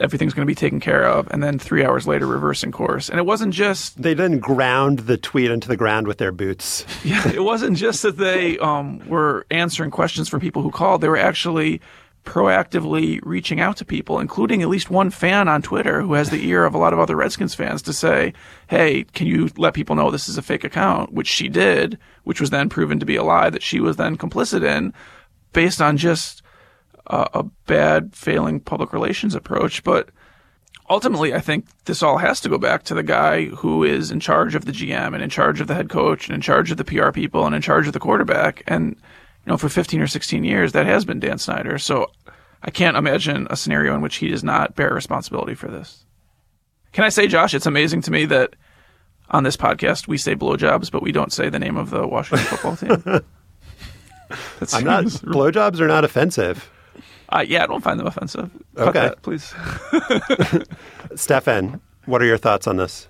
everything's 0.00 0.34
going 0.34 0.46
to 0.46 0.50
be 0.50 0.54
taken 0.54 0.80
care 0.80 1.04
of, 1.04 1.28
and 1.30 1.42
then 1.42 1.58
three 1.58 1.84
hours 1.84 2.06
later 2.06 2.26
reversing 2.26 2.72
course. 2.72 3.08
And 3.08 3.18
it 3.18 3.26
wasn't 3.26 3.52
just 3.54 4.00
they 4.00 4.14
didn't 4.14 4.40
ground 4.40 5.00
the 5.00 5.16
tweet 5.16 5.50
into 5.50 5.68
the 5.68 5.76
ground 5.76 6.06
with 6.06 6.18
their 6.18 6.32
boots. 6.32 6.84
yeah, 7.04 7.28
it 7.30 7.44
wasn't 7.44 7.76
just 7.76 8.02
that 8.02 8.16
they 8.16 8.58
um, 8.58 9.06
were 9.08 9.46
answering 9.50 9.90
questions 9.90 10.28
from 10.28 10.40
people 10.40 10.62
who 10.62 10.70
called. 10.70 11.00
They 11.00 11.08
were 11.08 11.16
actually 11.16 11.80
proactively 12.24 13.18
reaching 13.24 13.60
out 13.60 13.76
to 13.76 13.84
people, 13.84 14.20
including 14.20 14.62
at 14.62 14.68
least 14.68 14.90
one 14.90 15.10
fan 15.10 15.48
on 15.48 15.60
Twitter 15.60 16.02
who 16.02 16.12
has 16.14 16.30
the 16.30 16.46
ear 16.46 16.64
of 16.64 16.72
a 16.72 16.78
lot 16.78 16.92
of 16.92 17.00
other 17.00 17.16
Redskins 17.16 17.54
fans 17.54 17.82
to 17.82 17.92
say, 17.92 18.32
"Hey, 18.68 19.04
can 19.12 19.26
you 19.26 19.50
let 19.56 19.74
people 19.74 19.96
know 19.96 20.10
this 20.10 20.28
is 20.28 20.38
a 20.38 20.42
fake 20.42 20.64
account?" 20.64 21.12
Which 21.12 21.28
she 21.28 21.48
did, 21.48 21.98
which 22.24 22.40
was 22.40 22.50
then 22.50 22.68
proven 22.68 23.00
to 23.00 23.06
be 23.06 23.16
a 23.16 23.24
lie 23.24 23.50
that 23.50 23.62
she 23.62 23.80
was 23.80 23.96
then 23.96 24.16
complicit 24.16 24.62
in, 24.62 24.92
based 25.52 25.82
on 25.82 25.96
just 25.96 26.41
a, 27.12 27.28
a 27.34 27.42
bad, 27.66 28.16
failing 28.16 28.58
public 28.58 28.92
relations 28.92 29.34
approach. 29.34 29.84
But 29.84 30.08
ultimately, 30.90 31.34
I 31.34 31.40
think 31.40 31.66
this 31.84 32.02
all 32.02 32.18
has 32.18 32.40
to 32.40 32.48
go 32.48 32.58
back 32.58 32.82
to 32.84 32.94
the 32.94 33.02
guy 33.02 33.46
who 33.46 33.84
is 33.84 34.10
in 34.10 34.18
charge 34.18 34.54
of 34.54 34.64
the 34.64 34.72
GM 34.72 35.14
and 35.14 35.22
in 35.22 35.30
charge 35.30 35.60
of 35.60 35.68
the 35.68 35.74
head 35.74 35.88
coach 35.88 36.26
and 36.26 36.34
in 36.34 36.40
charge 36.40 36.70
of 36.70 36.78
the 36.78 36.84
PR 36.84 37.10
people 37.10 37.46
and 37.46 37.54
in 37.54 37.62
charge 37.62 37.86
of 37.86 37.92
the 37.92 38.00
quarterback. 38.00 38.62
And, 38.66 38.96
you 39.44 39.50
know, 39.52 39.56
for 39.56 39.68
15 39.68 40.00
or 40.00 40.06
16 40.06 40.42
years, 40.42 40.72
that 40.72 40.86
has 40.86 41.04
been 41.04 41.20
Dan 41.20 41.38
Snyder. 41.38 41.78
So 41.78 42.10
I 42.62 42.70
can't 42.70 42.96
imagine 42.96 43.46
a 43.50 43.56
scenario 43.56 43.94
in 43.94 44.00
which 44.00 44.16
he 44.16 44.28
does 44.28 44.42
not 44.42 44.74
bear 44.74 44.92
responsibility 44.94 45.54
for 45.54 45.68
this. 45.68 46.04
Can 46.92 47.04
I 47.04 47.08
say, 47.10 47.26
Josh, 47.26 47.54
it's 47.54 47.66
amazing 47.66 48.02
to 48.02 48.10
me 48.10 48.24
that 48.26 48.54
on 49.30 49.44
this 49.44 49.56
podcast 49.56 50.08
we 50.08 50.18
say 50.18 50.34
blowjobs, 50.34 50.90
but 50.90 51.02
we 51.02 51.12
don't 51.12 51.32
say 51.32 51.48
the 51.48 51.58
name 51.58 51.76
of 51.76 51.90
the 51.90 52.06
Washington 52.06 52.46
football 52.46 52.76
team. 52.76 53.02
I'm 54.72 54.84
not, 54.84 55.04
blowjobs 55.04 55.80
are 55.80 55.88
not 55.88 56.04
offensive. 56.04 56.70
Uh, 57.32 57.44
yeah, 57.48 57.64
I 57.64 57.66
don't 57.66 57.82
find 57.82 57.98
them 57.98 58.06
offensive. 58.06 58.50
Cut 58.76 58.88
okay, 58.88 59.00
that, 59.00 59.22
please. 59.22 59.54
Stefan, 61.14 61.80
what 62.04 62.20
are 62.20 62.26
your 62.26 62.36
thoughts 62.36 62.66
on 62.66 62.76
this? 62.76 63.08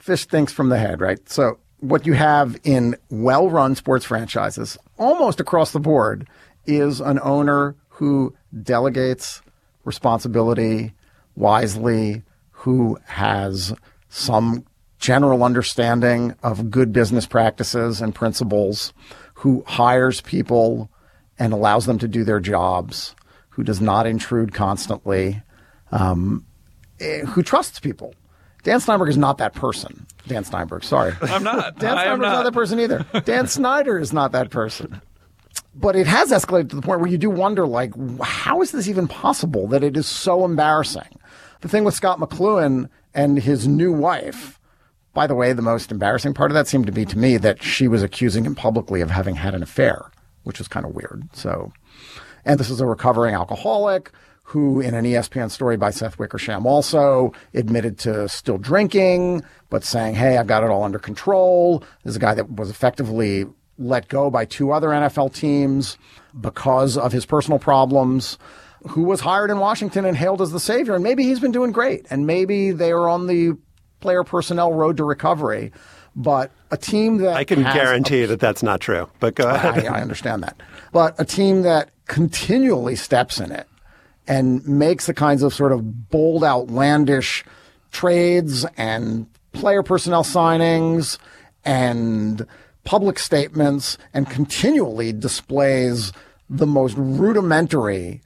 Fish 0.00 0.26
thinks 0.26 0.52
from 0.52 0.68
the 0.68 0.78
head, 0.78 1.00
right? 1.00 1.28
So 1.28 1.60
what 1.78 2.06
you 2.06 2.14
have 2.14 2.58
in 2.64 2.96
well-run 3.08 3.76
sports 3.76 4.04
franchises, 4.04 4.76
almost 4.98 5.38
across 5.38 5.70
the 5.70 5.78
board, 5.78 6.28
is 6.66 7.00
an 7.00 7.20
owner 7.22 7.76
who 7.88 8.34
delegates 8.62 9.42
responsibility 9.84 10.92
wisely, 11.36 12.22
who 12.50 12.98
has 13.04 13.72
some 14.08 14.64
general 14.98 15.44
understanding 15.44 16.34
of 16.42 16.68
good 16.68 16.92
business 16.92 17.26
practices 17.26 18.00
and 18.00 18.12
principles, 18.12 18.92
who 19.34 19.62
hires 19.66 20.20
people 20.20 20.90
and 21.40 21.52
allows 21.52 21.86
them 21.86 21.98
to 21.98 22.06
do 22.06 22.22
their 22.22 22.38
jobs, 22.38 23.16
who 23.48 23.64
does 23.64 23.80
not 23.80 24.06
intrude 24.06 24.54
constantly, 24.54 25.42
um, 25.90 26.46
eh, 27.00 27.24
who 27.24 27.42
trusts 27.42 27.80
people. 27.80 28.14
Dan 28.62 28.78
Steinberg 28.78 29.08
is 29.08 29.16
not 29.16 29.38
that 29.38 29.54
person. 29.54 30.06
Dan 30.28 30.44
Steinberg, 30.44 30.84
sorry. 30.84 31.14
I'm 31.22 31.42
not. 31.42 31.78
Dan 31.78 31.96
I 31.96 32.04
Steinberg's 32.04 32.32
not. 32.32 32.44
that 32.44 32.52
person 32.52 32.78
either. 32.78 33.06
Dan 33.24 33.46
Snyder 33.48 33.98
is 33.98 34.12
not 34.12 34.32
that 34.32 34.50
person. 34.50 35.00
But 35.74 35.96
it 35.96 36.06
has 36.06 36.30
escalated 36.30 36.68
to 36.70 36.76
the 36.76 36.82
point 36.82 37.00
where 37.00 37.10
you 37.10 37.16
do 37.18 37.30
wonder, 37.30 37.66
like, 37.66 37.92
how 38.20 38.60
is 38.60 38.72
this 38.72 38.86
even 38.86 39.08
possible 39.08 39.66
that 39.68 39.82
it 39.82 39.96
is 39.96 40.06
so 40.06 40.44
embarrassing? 40.44 41.18
The 41.62 41.68
thing 41.68 41.84
with 41.84 41.94
Scot 41.94 42.18
McCloughan 42.18 42.88
and 43.14 43.38
his 43.38 43.66
new 43.66 43.92
wife, 43.92 44.60
by 45.14 45.26
the 45.26 45.34
way, 45.34 45.52
the 45.52 45.62
most 45.62 45.90
embarrassing 45.90 46.34
part 46.34 46.50
of 46.50 46.54
that 46.54 46.66
seemed 46.68 46.86
to 46.86 46.92
be 46.92 47.04
to 47.06 47.18
me 47.18 47.36
that 47.38 47.62
she 47.62 47.88
was 47.88 48.02
accusing 48.02 48.44
him 48.44 48.54
publicly 48.54 49.00
of 49.00 49.10
having 49.10 49.36
had 49.36 49.54
an 49.54 49.62
affair, 49.62 50.10
which 50.44 50.60
is 50.60 50.68
kind 50.68 50.86
of 50.86 50.94
weird. 50.94 51.28
So, 51.32 51.72
and 52.44 52.58
this 52.58 52.70
is 52.70 52.80
a 52.80 52.86
recovering 52.86 53.34
alcoholic 53.34 54.12
who, 54.50 54.80
in 54.80 54.94
an 54.94 55.04
ESPN 55.04 55.48
story 55.48 55.76
by 55.76 55.90
Seth 55.90 56.18
Wickersham, 56.18 56.66
also 56.66 57.32
admitted 57.54 57.98
to 58.00 58.28
still 58.28 58.58
drinking, 58.58 59.44
but 59.68 59.84
saying, 59.84 60.16
Hey, 60.16 60.36
I've 60.38 60.48
got 60.48 60.64
it 60.64 60.70
all 60.70 60.82
under 60.82 60.98
control. 60.98 61.84
This 62.02 62.10
is 62.12 62.16
a 62.16 62.20
guy 62.20 62.34
that 62.34 62.50
was 62.50 62.68
effectively 62.68 63.46
let 63.78 64.08
go 64.08 64.28
by 64.28 64.44
two 64.44 64.72
other 64.72 64.88
NFL 64.88 65.34
teams 65.34 65.96
because 66.38 66.98
of 66.98 67.12
his 67.12 67.24
personal 67.26 67.58
problems, 67.58 68.38
who 68.88 69.02
was 69.04 69.20
hired 69.20 69.50
in 69.50 69.58
Washington 69.58 70.04
and 70.04 70.16
hailed 70.16 70.42
as 70.42 70.52
the 70.52 70.60
savior. 70.60 70.94
And 70.94 71.04
maybe 71.04 71.22
he's 71.24 71.40
been 71.40 71.52
doing 71.52 71.72
great. 71.72 72.06
And 72.10 72.26
maybe 72.26 72.72
they 72.72 72.90
are 72.90 73.08
on 73.08 73.26
the 73.26 73.56
player 74.00 74.24
personnel 74.24 74.72
road 74.72 74.96
to 74.96 75.04
recovery. 75.04 75.72
But 76.16 76.50
a 76.70 76.76
team 76.76 77.18
that 77.18 77.34
I 77.34 77.44
can 77.44 77.62
has 77.62 77.74
a 77.74 77.78
guarantee 77.78 78.24
that 78.26 78.40
that's 78.40 78.62
not 78.62 78.80
true. 78.80 79.08
But 79.20 79.34
go 79.34 79.48
ahead. 79.48 79.86
I, 79.86 79.98
I 79.98 80.00
understand 80.00 80.42
that. 80.42 80.56
But 80.92 81.14
a 81.18 81.24
team 81.24 81.62
that 81.62 81.90
continually 82.06 82.96
steps 82.96 83.38
in 83.38 83.52
it 83.52 83.68
and 84.26 84.66
makes 84.66 85.06
the 85.06 85.14
kinds 85.14 85.42
of 85.42 85.54
sort 85.54 85.72
of 85.72 86.10
bold, 86.10 86.44
outlandish 86.44 87.44
trades 87.92 88.66
and 88.76 89.26
player 89.52 89.82
personnel 89.82 90.24
signings 90.24 91.18
and 91.64 92.46
public 92.84 93.18
statements 93.18 93.98
and 94.14 94.28
continually 94.28 95.12
displays 95.12 96.12
the 96.48 96.66
most 96.66 96.96
rudimentary 96.96 98.20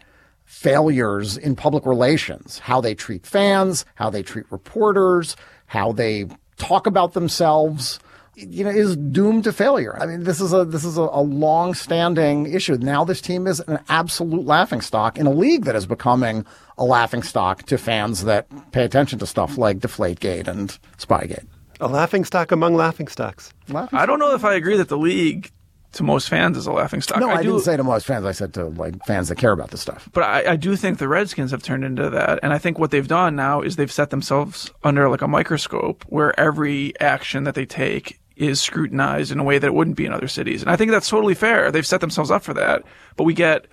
failures 0.44 1.36
in 1.36 1.56
public 1.56 1.84
relations, 1.84 2.60
how 2.60 2.80
they 2.80 2.94
treat 2.94 3.26
fans, 3.26 3.84
how 3.96 4.08
they 4.08 4.22
treat 4.22 4.50
reporters, 4.50 5.36
how 5.66 5.92
they 5.92 6.26
talk 6.66 6.86
about 6.86 7.12
themselves, 7.12 7.98
you 8.34 8.64
know, 8.64 8.70
is 8.70 8.96
doomed 8.96 9.44
to 9.44 9.52
failure. 9.52 9.96
I 10.00 10.06
mean, 10.06 10.24
this 10.24 10.40
is 10.40 10.52
a 10.52 10.64
this 10.64 10.84
is 10.84 10.96
a, 10.96 11.02
a 11.02 11.22
long-standing 11.22 12.52
issue. 12.52 12.76
Now 12.76 13.04
this 13.04 13.20
team 13.20 13.46
is 13.46 13.60
an 13.60 13.78
absolute 13.88 14.44
laughingstock 14.44 15.18
in 15.18 15.26
a 15.26 15.32
league 15.32 15.64
that 15.64 15.76
is 15.76 15.86
becoming 15.86 16.44
a 16.78 16.84
laughingstock 16.84 17.64
to 17.64 17.78
fans 17.78 18.24
that 18.24 18.48
pay 18.72 18.84
attention 18.84 19.18
to 19.20 19.26
stuff 19.26 19.58
like 19.58 19.78
Deflategate 19.78 20.48
and 20.48 20.76
Spygate. 20.98 21.46
A 21.80 21.88
laughing 21.88 22.24
stock 22.24 22.52
among 22.52 22.74
laughing 22.74 23.08
stocks. 23.08 23.52
I 23.92 24.06
don't 24.06 24.18
know 24.18 24.34
if 24.34 24.44
I 24.44 24.54
agree 24.54 24.76
that 24.76 24.88
the 24.88 24.98
league 24.98 25.52
to 25.94 26.02
most 26.02 26.28
fans 26.28 26.56
is 26.56 26.66
a 26.66 26.72
laughing 26.72 27.00
stock. 27.00 27.18
No, 27.18 27.30
I, 27.30 27.42
do, 27.42 27.50
didn't 27.50 27.64
say 27.64 27.76
to 27.76 27.84
most 27.84 28.06
fans. 28.06 28.24
I 28.24 28.32
said 28.32 28.54
to 28.54 28.66
like 28.66 29.04
fans 29.06 29.28
that 29.28 29.36
care 29.36 29.52
about 29.52 29.70
this 29.70 29.80
stuff. 29.80 30.08
But 30.12 30.24
I, 30.24 30.52
I 30.52 30.56
do 30.56 30.76
think 30.76 30.98
the 30.98 31.08
Redskins 31.08 31.50
have 31.50 31.62
turned 31.62 31.84
into 31.84 32.10
that. 32.10 32.40
And 32.42 32.52
I 32.52 32.58
think 32.58 32.78
what 32.78 32.90
they've 32.90 33.06
done 33.06 33.36
now 33.36 33.62
is 33.62 33.76
they've 33.76 33.90
set 33.90 34.10
themselves 34.10 34.72
under 34.82 35.08
like 35.08 35.22
a 35.22 35.28
microscope 35.28 36.04
where 36.08 36.38
every 36.38 36.98
action 37.00 37.44
that 37.44 37.54
they 37.54 37.66
take 37.66 38.20
is 38.36 38.60
scrutinized 38.60 39.30
in 39.30 39.38
a 39.38 39.44
way 39.44 39.58
that 39.58 39.68
it 39.68 39.74
wouldn't 39.74 39.96
be 39.96 40.06
in 40.06 40.12
other 40.12 40.28
cities. 40.28 40.62
And 40.62 40.70
I 40.70 40.76
think 40.76 40.90
that's 40.90 41.08
totally 41.08 41.34
fair. 41.34 41.70
They've 41.70 41.86
set 41.86 42.00
themselves 42.00 42.30
up 42.30 42.42
for 42.42 42.54
that. 42.54 42.82
But 43.16 43.24
we 43.24 43.34
get 43.34 43.66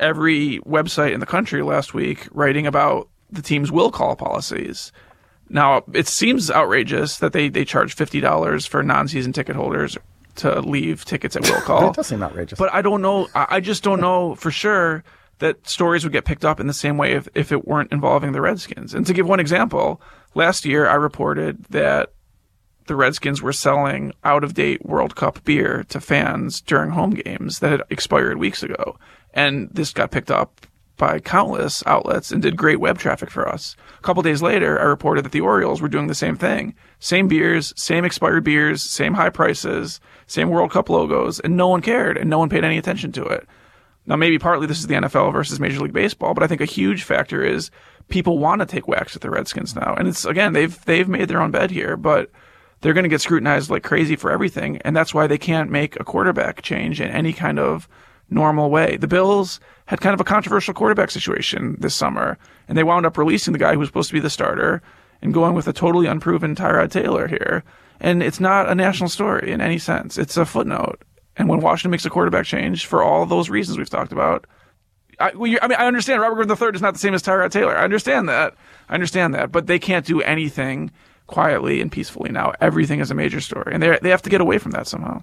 every 0.00 0.58
website 0.60 1.12
in 1.12 1.20
the 1.20 1.26
country 1.26 1.62
last 1.62 1.94
week 1.94 2.28
writing 2.32 2.66
about 2.66 3.08
the 3.30 3.42
team's 3.42 3.70
will 3.70 3.90
call 3.90 4.16
policies. 4.16 4.92
Now, 5.48 5.84
it 5.94 6.08
seems 6.08 6.50
outrageous 6.50 7.18
that 7.18 7.32
they, 7.32 7.48
they 7.48 7.64
charge 7.64 7.96
$50 7.96 8.68
for 8.68 8.82
non 8.82 9.08
season 9.08 9.32
ticket 9.32 9.56
holders 9.56 9.96
to 10.38 10.60
leave 10.60 11.04
tickets 11.04 11.36
at 11.36 11.42
will 11.50 11.60
call. 11.60 11.90
It 11.90 11.94
does 11.94 12.06
seem 12.06 12.22
outrageous. 12.22 12.58
But 12.58 12.72
I 12.72 12.82
don't 12.82 13.02
know. 13.02 13.28
I 13.34 13.46
I 13.50 13.60
just 13.60 13.82
don't 13.82 14.00
know 14.00 14.34
for 14.34 14.50
sure 14.50 15.04
that 15.38 15.68
stories 15.68 16.04
would 16.04 16.12
get 16.12 16.24
picked 16.24 16.44
up 16.44 16.60
in 16.60 16.66
the 16.66 16.72
same 16.72 16.96
way 16.96 17.12
if, 17.12 17.28
if 17.34 17.52
it 17.52 17.66
weren't 17.66 17.92
involving 17.92 18.32
the 18.32 18.40
Redskins. 18.40 18.94
And 18.94 19.06
to 19.06 19.14
give 19.14 19.28
one 19.28 19.40
example, 19.40 20.00
last 20.34 20.64
year 20.64 20.88
I 20.88 20.94
reported 20.94 21.64
that 21.66 22.12
the 22.86 22.96
Redskins 22.96 23.42
were 23.42 23.52
selling 23.52 24.12
out 24.24 24.42
of 24.42 24.54
date 24.54 24.84
World 24.84 25.14
Cup 25.14 25.44
beer 25.44 25.84
to 25.90 26.00
fans 26.00 26.60
during 26.60 26.90
home 26.90 27.10
games 27.10 27.60
that 27.60 27.70
had 27.70 27.82
expired 27.90 28.38
weeks 28.38 28.62
ago. 28.62 28.98
And 29.34 29.68
this 29.70 29.92
got 29.92 30.10
picked 30.10 30.30
up 30.30 30.66
by 30.96 31.20
countless 31.20 31.84
outlets 31.86 32.32
and 32.32 32.42
did 32.42 32.56
great 32.56 32.80
web 32.80 32.98
traffic 32.98 33.30
for 33.30 33.48
us. 33.48 33.76
A 33.98 34.02
couple 34.02 34.22
days 34.22 34.42
later, 34.42 34.80
I 34.80 34.84
reported 34.84 35.24
that 35.24 35.32
the 35.32 35.40
Orioles 35.40 35.80
were 35.80 35.88
doing 35.88 36.08
the 36.08 36.14
same 36.14 36.34
thing. 36.34 36.74
Same 36.98 37.28
beers, 37.28 37.72
same 37.76 38.04
expired 38.04 38.42
beers, 38.42 38.82
same 38.82 39.14
high 39.14 39.30
prices, 39.30 40.00
same 40.28 40.50
World 40.50 40.70
Cup 40.70 40.88
logos, 40.88 41.40
and 41.40 41.56
no 41.56 41.66
one 41.66 41.82
cared 41.82 42.16
and 42.16 42.30
no 42.30 42.38
one 42.38 42.48
paid 42.48 42.64
any 42.64 42.78
attention 42.78 43.10
to 43.12 43.24
it. 43.24 43.48
Now, 44.06 44.16
maybe 44.16 44.38
partly 44.38 44.66
this 44.66 44.78
is 44.78 44.86
the 44.86 44.94
NFL 44.94 45.32
versus 45.32 45.58
Major 45.58 45.80
League 45.80 45.92
Baseball, 45.92 46.32
but 46.32 46.42
I 46.42 46.46
think 46.46 46.60
a 46.60 46.66
huge 46.66 47.02
factor 47.02 47.44
is 47.44 47.70
people 48.08 48.38
want 48.38 48.60
to 48.60 48.66
take 48.66 48.88
whacks 48.88 49.16
at 49.16 49.22
the 49.22 49.30
Redskins 49.30 49.74
now. 49.74 49.94
And 49.94 50.08
it's, 50.08 50.24
again, 50.24 50.52
they've, 50.52 50.82
they've 50.86 51.08
made 51.08 51.28
their 51.28 51.42
own 51.42 51.50
bed 51.50 51.70
here, 51.70 51.96
but 51.96 52.30
they're 52.80 52.94
going 52.94 53.04
to 53.04 53.10
get 53.10 53.20
scrutinized 53.20 53.68
like 53.68 53.82
crazy 53.82 54.16
for 54.16 54.30
everything. 54.30 54.78
And 54.78 54.96
that's 54.96 55.12
why 55.12 55.26
they 55.26 55.36
can't 55.36 55.70
make 55.70 55.98
a 55.98 56.04
quarterback 56.04 56.62
change 56.62 57.00
in 57.00 57.10
any 57.10 57.32
kind 57.32 57.58
of 57.58 57.88
normal 58.30 58.70
way. 58.70 58.96
The 58.96 59.08
Bills 59.08 59.60
had 59.86 60.00
kind 60.00 60.14
of 60.14 60.20
a 60.20 60.24
controversial 60.24 60.74
quarterback 60.74 61.10
situation 61.10 61.76
this 61.78 61.94
summer, 61.94 62.38
and 62.66 62.76
they 62.76 62.84
wound 62.84 63.06
up 63.06 63.18
releasing 63.18 63.52
the 63.52 63.58
guy 63.58 63.72
who 63.72 63.78
was 63.78 63.88
supposed 63.88 64.08
to 64.10 64.14
be 64.14 64.20
the 64.20 64.30
starter 64.30 64.82
and 65.22 65.34
going 65.34 65.54
with 65.54 65.66
a 65.66 65.72
totally 65.72 66.06
unproven 66.06 66.54
Tyrod 66.54 66.90
Taylor 66.90 67.26
here. 67.26 67.64
And 68.00 68.22
it's 68.22 68.40
not 68.40 68.68
a 68.68 68.74
national 68.74 69.08
story 69.08 69.50
in 69.50 69.60
any 69.60 69.78
sense. 69.78 70.18
It's 70.18 70.36
a 70.36 70.44
footnote. 70.44 71.02
And 71.36 71.48
when 71.48 71.60
Washington 71.60 71.90
makes 71.90 72.04
a 72.04 72.10
quarterback 72.10 72.46
change 72.46 72.86
for 72.86 73.02
all 73.02 73.26
those 73.26 73.48
reasons 73.48 73.78
we've 73.78 73.90
talked 73.90 74.12
about, 74.12 74.46
I, 75.20 75.32
well, 75.34 75.52
I 75.62 75.68
mean, 75.68 75.78
I 75.78 75.86
understand 75.86 76.20
Robert 76.20 76.36
Griffin 76.46 76.68
III 76.68 76.74
is 76.74 76.82
not 76.82 76.94
the 76.94 77.00
same 77.00 77.14
as 77.14 77.22
Tyrod 77.22 77.50
Taylor. 77.50 77.76
I 77.76 77.84
understand 77.84 78.28
that. 78.28 78.54
I 78.88 78.94
understand 78.94 79.34
that. 79.34 79.50
But 79.50 79.66
they 79.66 79.78
can't 79.78 80.06
do 80.06 80.20
anything 80.22 80.90
quietly 81.26 81.80
and 81.80 81.90
peacefully 81.90 82.30
now. 82.30 82.52
Everything 82.60 83.00
is 83.00 83.10
a 83.10 83.14
major 83.14 83.40
story. 83.40 83.72
And 83.72 83.82
they 83.82 83.98
they 84.00 84.10
have 84.10 84.22
to 84.22 84.30
get 84.30 84.40
away 84.40 84.58
from 84.58 84.72
that 84.72 84.86
somehow. 84.86 85.22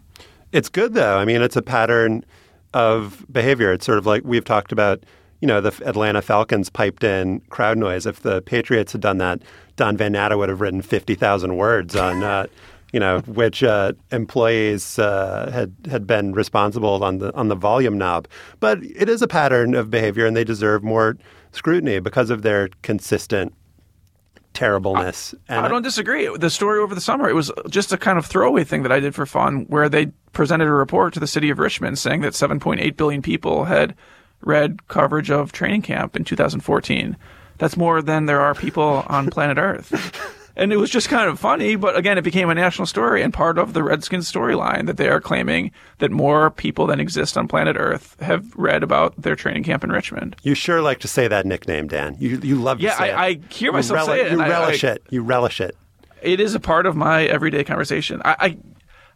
It's 0.52 0.70
good 0.70 0.94
though. 0.94 1.18
I 1.18 1.26
mean, 1.26 1.42
it's 1.42 1.56
a 1.56 1.62
pattern 1.62 2.26
of 2.74 3.26
behavior. 3.32 3.72
It's 3.72 3.86
sort 3.86 3.98
of 3.98 4.06
like 4.06 4.24
we've 4.24 4.46
talked 4.46 4.72
about. 4.72 5.04
You 5.42 5.48
know, 5.48 5.62
the 5.62 5.74
Atlanta 5.86 6.22
Falcons 6.22 6.70
piped 6.70 7.04
in 7.04 7.42
crowd 7.50 7.78
noise. 7.78 8.06
If 8.06 8.22
the 8.22 8.42
Patriots 8.42 8.94
had 8.94 9.02
done 9.02 9.18
that, 9.20 9.42
Don 9.76 9.98
Van 9.98 10.14
Natta 10.14 10.38
would 10.38 10.50
have 10.50 10.62
written 10.62 10.82
fifty 10.82 11.16
thousand 11.16 11.58
words 11.58 11.96
on, 11.96 12.24
uh, 12.24 12.48
you 12.94 13.00
know, 13.00 13.20
which 13.20 13.64
uh, 13.64 13.94
employees 14.12 14.98
uh, 14.98 15.52
had 15.54 15.74
had 15.90 16.08
been 16.08 16.34
responsible 16.34 17.04
on 17.04 17.20
the 17.20 17.34
on 17.36 17.50
the 17.50 17.56
volume 17.56 17.98
knob. 17.98 18.28
But 18.60 18.84
it 18.84 19.10
is 19.10 19.22
a 19.22 19.28
pattern 19.28 19.76
of 19.76 19.90
behavior, 19.90 20.26
and 20.26 20.36
they 20.36 20.44
deserve 20.44 20.84
more 20.84 21.18
scrutiny 21.52 22.00
because 22.00 22.30
of 22.30 22.42
their 22.42 22.70
consistent 22.82 23.54
terribleness. 24.56 25.36
and 25.48 25.66
I 25.66 25.68
don't 25.68 25.84
disagree. 25.84 26.30
The 26.36 26.50
story 26.50 26.80
over 26.80 26.96
the 26.96 27.02
summer, 27.02 27.30
it 27.30 27.34
was 27.34 27.52
just 27.70 27.94
a 27.94 27.98
kind 27.98 28.18
of 28.18 28.26
throwaway 28.26 28.64
thing 28.64 28.84
that 28.84 28.92
I 28.92 29.00
did 29.00 29.14
for 29.14 29.26
fun, 29.26 29.66
where 29.68 29.90
they 29.90 30.08
presented 30.34 30.68
a 30.68 30.72
report 30.72 31.14
to 31.14 31.20
the 31.20 31.28
city 31.28 31.50
of 31.50 31.60
Richmond 31.60 32.00
saying 32.00 32.22
that 32.22 32.34
7.8 32.34 32.96
billion 32.98 33.22
people 33.22 33.66
had 33.66 33.96
read 34.46 34.88
coverage 34.88 35.30
of 35.32 35.52
training 35.52 35.82
camp 35.82 36.16
in 36.16 36.24
2014. 36.24 37.18
That's 37.58 37.76
more 37.78 38.02
than 38.02 38.26
there 38.26 38.42
are 38.42 38.54
people 38.56 39.04
on 39.08 39.30
planet 39.32 39.58
Earth. 39.58 39.92
And 40.58 40.72
it 40.72 40.78
was 40.78 40.90
just 40.90 41.10
kind 41.10 41.28
of 41.30 41.38
funny, 41.38 41.76
but 41.76 41.98
again, 41.98 42.18
it 42.18 42.24
became 42.24 42.50
a 42.50 42.56
national 42.56 42.86
story 42.86 43.22
and 43.22 43.34
part 43.34 43.58
of 43.58 43.74
the 43.74 43.84
Redskins 43.84 44.32
storyline 44.32 44.88
that 44.88 44.96
they 44.96 45.10
are 45.10 45.20
claiming 45.20 45.72
that 45.98 46.12
more 46.12 46.50
people 46.50 46.88
than 46.88 47.02
exist 47.02 47.38
on 47.38 47.50
planet 47.50 47.76
Earth 47.78 48.16
have 48.22 48.56
read 48.56 48.82
about 48.82 49.22
their 49.22 49.36
training 49.36 49.64
camp 49.64 49.84
in 49.84 49.92
Richmond. 49.92 50.38
You 50.44 50.56
sure 50.56 50.82
like 50.82 51.00
to 51.02 51.10
say 51.10 51.28
that 51.28 51.46
nickname, 51.46 51.88
Dan. 51.90 52.16
You 52.20 52.40
you 52.42 52.56
love 52.56 52.80
Yeah, 52.80 52.92
to 52.92 52.98
say 52.98 53.12
I-. 53.12 53.26
I 53.26 53.40
hear 53.50 53.74
myself 53.74 54.06
say 54.06 54.22
it, 54.22 54.28
You 54.32 54.34
and 54.34 54.42
I- 54.44 54.48
relish 54.50 54.84
I- 54.86 54.92
it. 54.92 55.04
You 55.10 55.24
relish 55.24 55.60
it. 55.60 55.76
it 56.22 56.40
is 56.40 56.56
a 56.56 56.60
part 56.62 56.86
of 56.86 56.96
my 56.96 57.26
everyday 57.26 57.66
conversation. 57.66 58.22
I, 58.24 58.58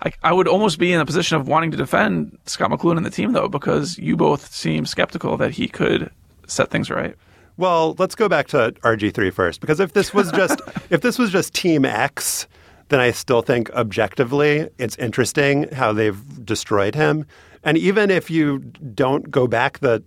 I, 0.02 0.12
I, 0.24 0.32
would 0.32 0.48
almost 0.48 0.80
be 0.80 0.94
in 0.94 1.02
a 1.02 1.06
position 1.06 1.38
of 1.38 1.48
wanting 1.48 1.72
to 1.72 1.78
defend 1.78 2.38
Scot 2.46 2.72
McCloughan 2.72 2.98
and 2.98 3.06
the 3.06 3.10
team, 3.10 3.34
though, 3.34 3.50
because 3.50 3.98
you 3.98 4.16
both 4.16 4.54
seem 4.54 4.86
skeptical 4.86 5.36
that 5.38 5.52
he 5.52 5.68
could 5.68 6.10
set 6.48 6.70
things 6.70 6.90
right. 6.90 7.16
Well, 7.58 7.96
let's 7.98 8.16
go 8.16 8.30
back 8.30 8.48
to 8.50 8.72
RG3 8.84 9.34
first, 9.34 9.60
because 9.60 9.80
if 9.80 9.94
this 9.94 10.14
was 10.14 10.32
just 10.34 10.62
if 10.90 11.02
this 11.02 11.20
was 11.20 11.32
just 11.32 11.54
Team 11.54 11.84
X, 11.86 12.48
then 12.88 13.00
I 13.00 13.12
still 13.12 13.42
think 13.42 13.70
objectively 13.72 14.70
it's 14.78 14.96
interesting 14.98 15.70
how 15.72 15.92
they've 15.92 16.46
destroyed 16.46 16.96
him. 16.96 17.26
And 17.64 17.78
even 17.78 18.10
if 18.10 18.32
you 18.32 18.60
don't 18.60 19.30
go 19.30 19.48
back 19.48 19.80
the 19.80 20.02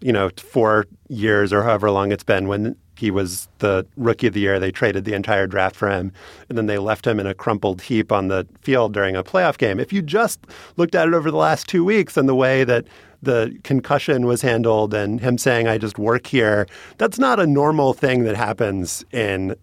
you 0.00 0.12
know, 0.12 0.30
four 0.36 0.86
years 1.08 1.52
or 1.52 1.62
however 1.62 1.90
long 1.90 2.12
it's 2.12 2.24
been 2.24 2.48
when 2.48 2.76
he 2.98 3.10
was 3.10 3.48
the 3.58 3.86
rookie 3.96 4.26
of 4.26 4.34
the 4.34 4.40
year. 4.40 4.58
They 4.58 4.70
traded 4.70 5.04
the 5.04 5.14
entire 5.14 5.46
draft 5.46 5.76
for 5.76 5.88
him, 5.88 6.12
and 6.48 6.58
then 6.58 6.66
they 6.66 6.78
left 6.78 7.06
him 7.06 7.20
in 7.20 7.26
a 7.26 7.34
crumpled 7.34 7.82
heap 7.82 8.10
on 8.10 8.28
the 8.28 8.46
field 8.60 8.92
during 8.92 9.16
a 9.16 9.22
playoff 9.22 9.56
game. 9.56 9.78
If 9.78 9.92
you 9.92 10.02
just 10.02 10.40
looked 10.76 10.94
at 10.94 11.08
it 11.08 11.14
over 11.14 11.30
the 11.30 11.36
last 11.36 11.68
two 11.68 11.84
weeks 11.84 12.16
and 12.16 12.28
the 12.28 12.34
way 12.34 12.64
that 12.64 12.86
the 13.22 13.56
concussion 13.64 14.26
was 14.26 14.42
handled 14.42 14.94
and 14.94 15.20
him 15.20 15.38
saying, 15.38 15.66
I 15.68 15.78
just 15.78 15.98
work 15.98 16.26
here, 16.26 16.66
that's 16.98 17.18
not 17.18 17.40
a 17.40 17.46
normal 17.46 17.92
thing 17.92 18.24
that 18.24 18.36
happens 18.36 19.04
in 19.12 19.54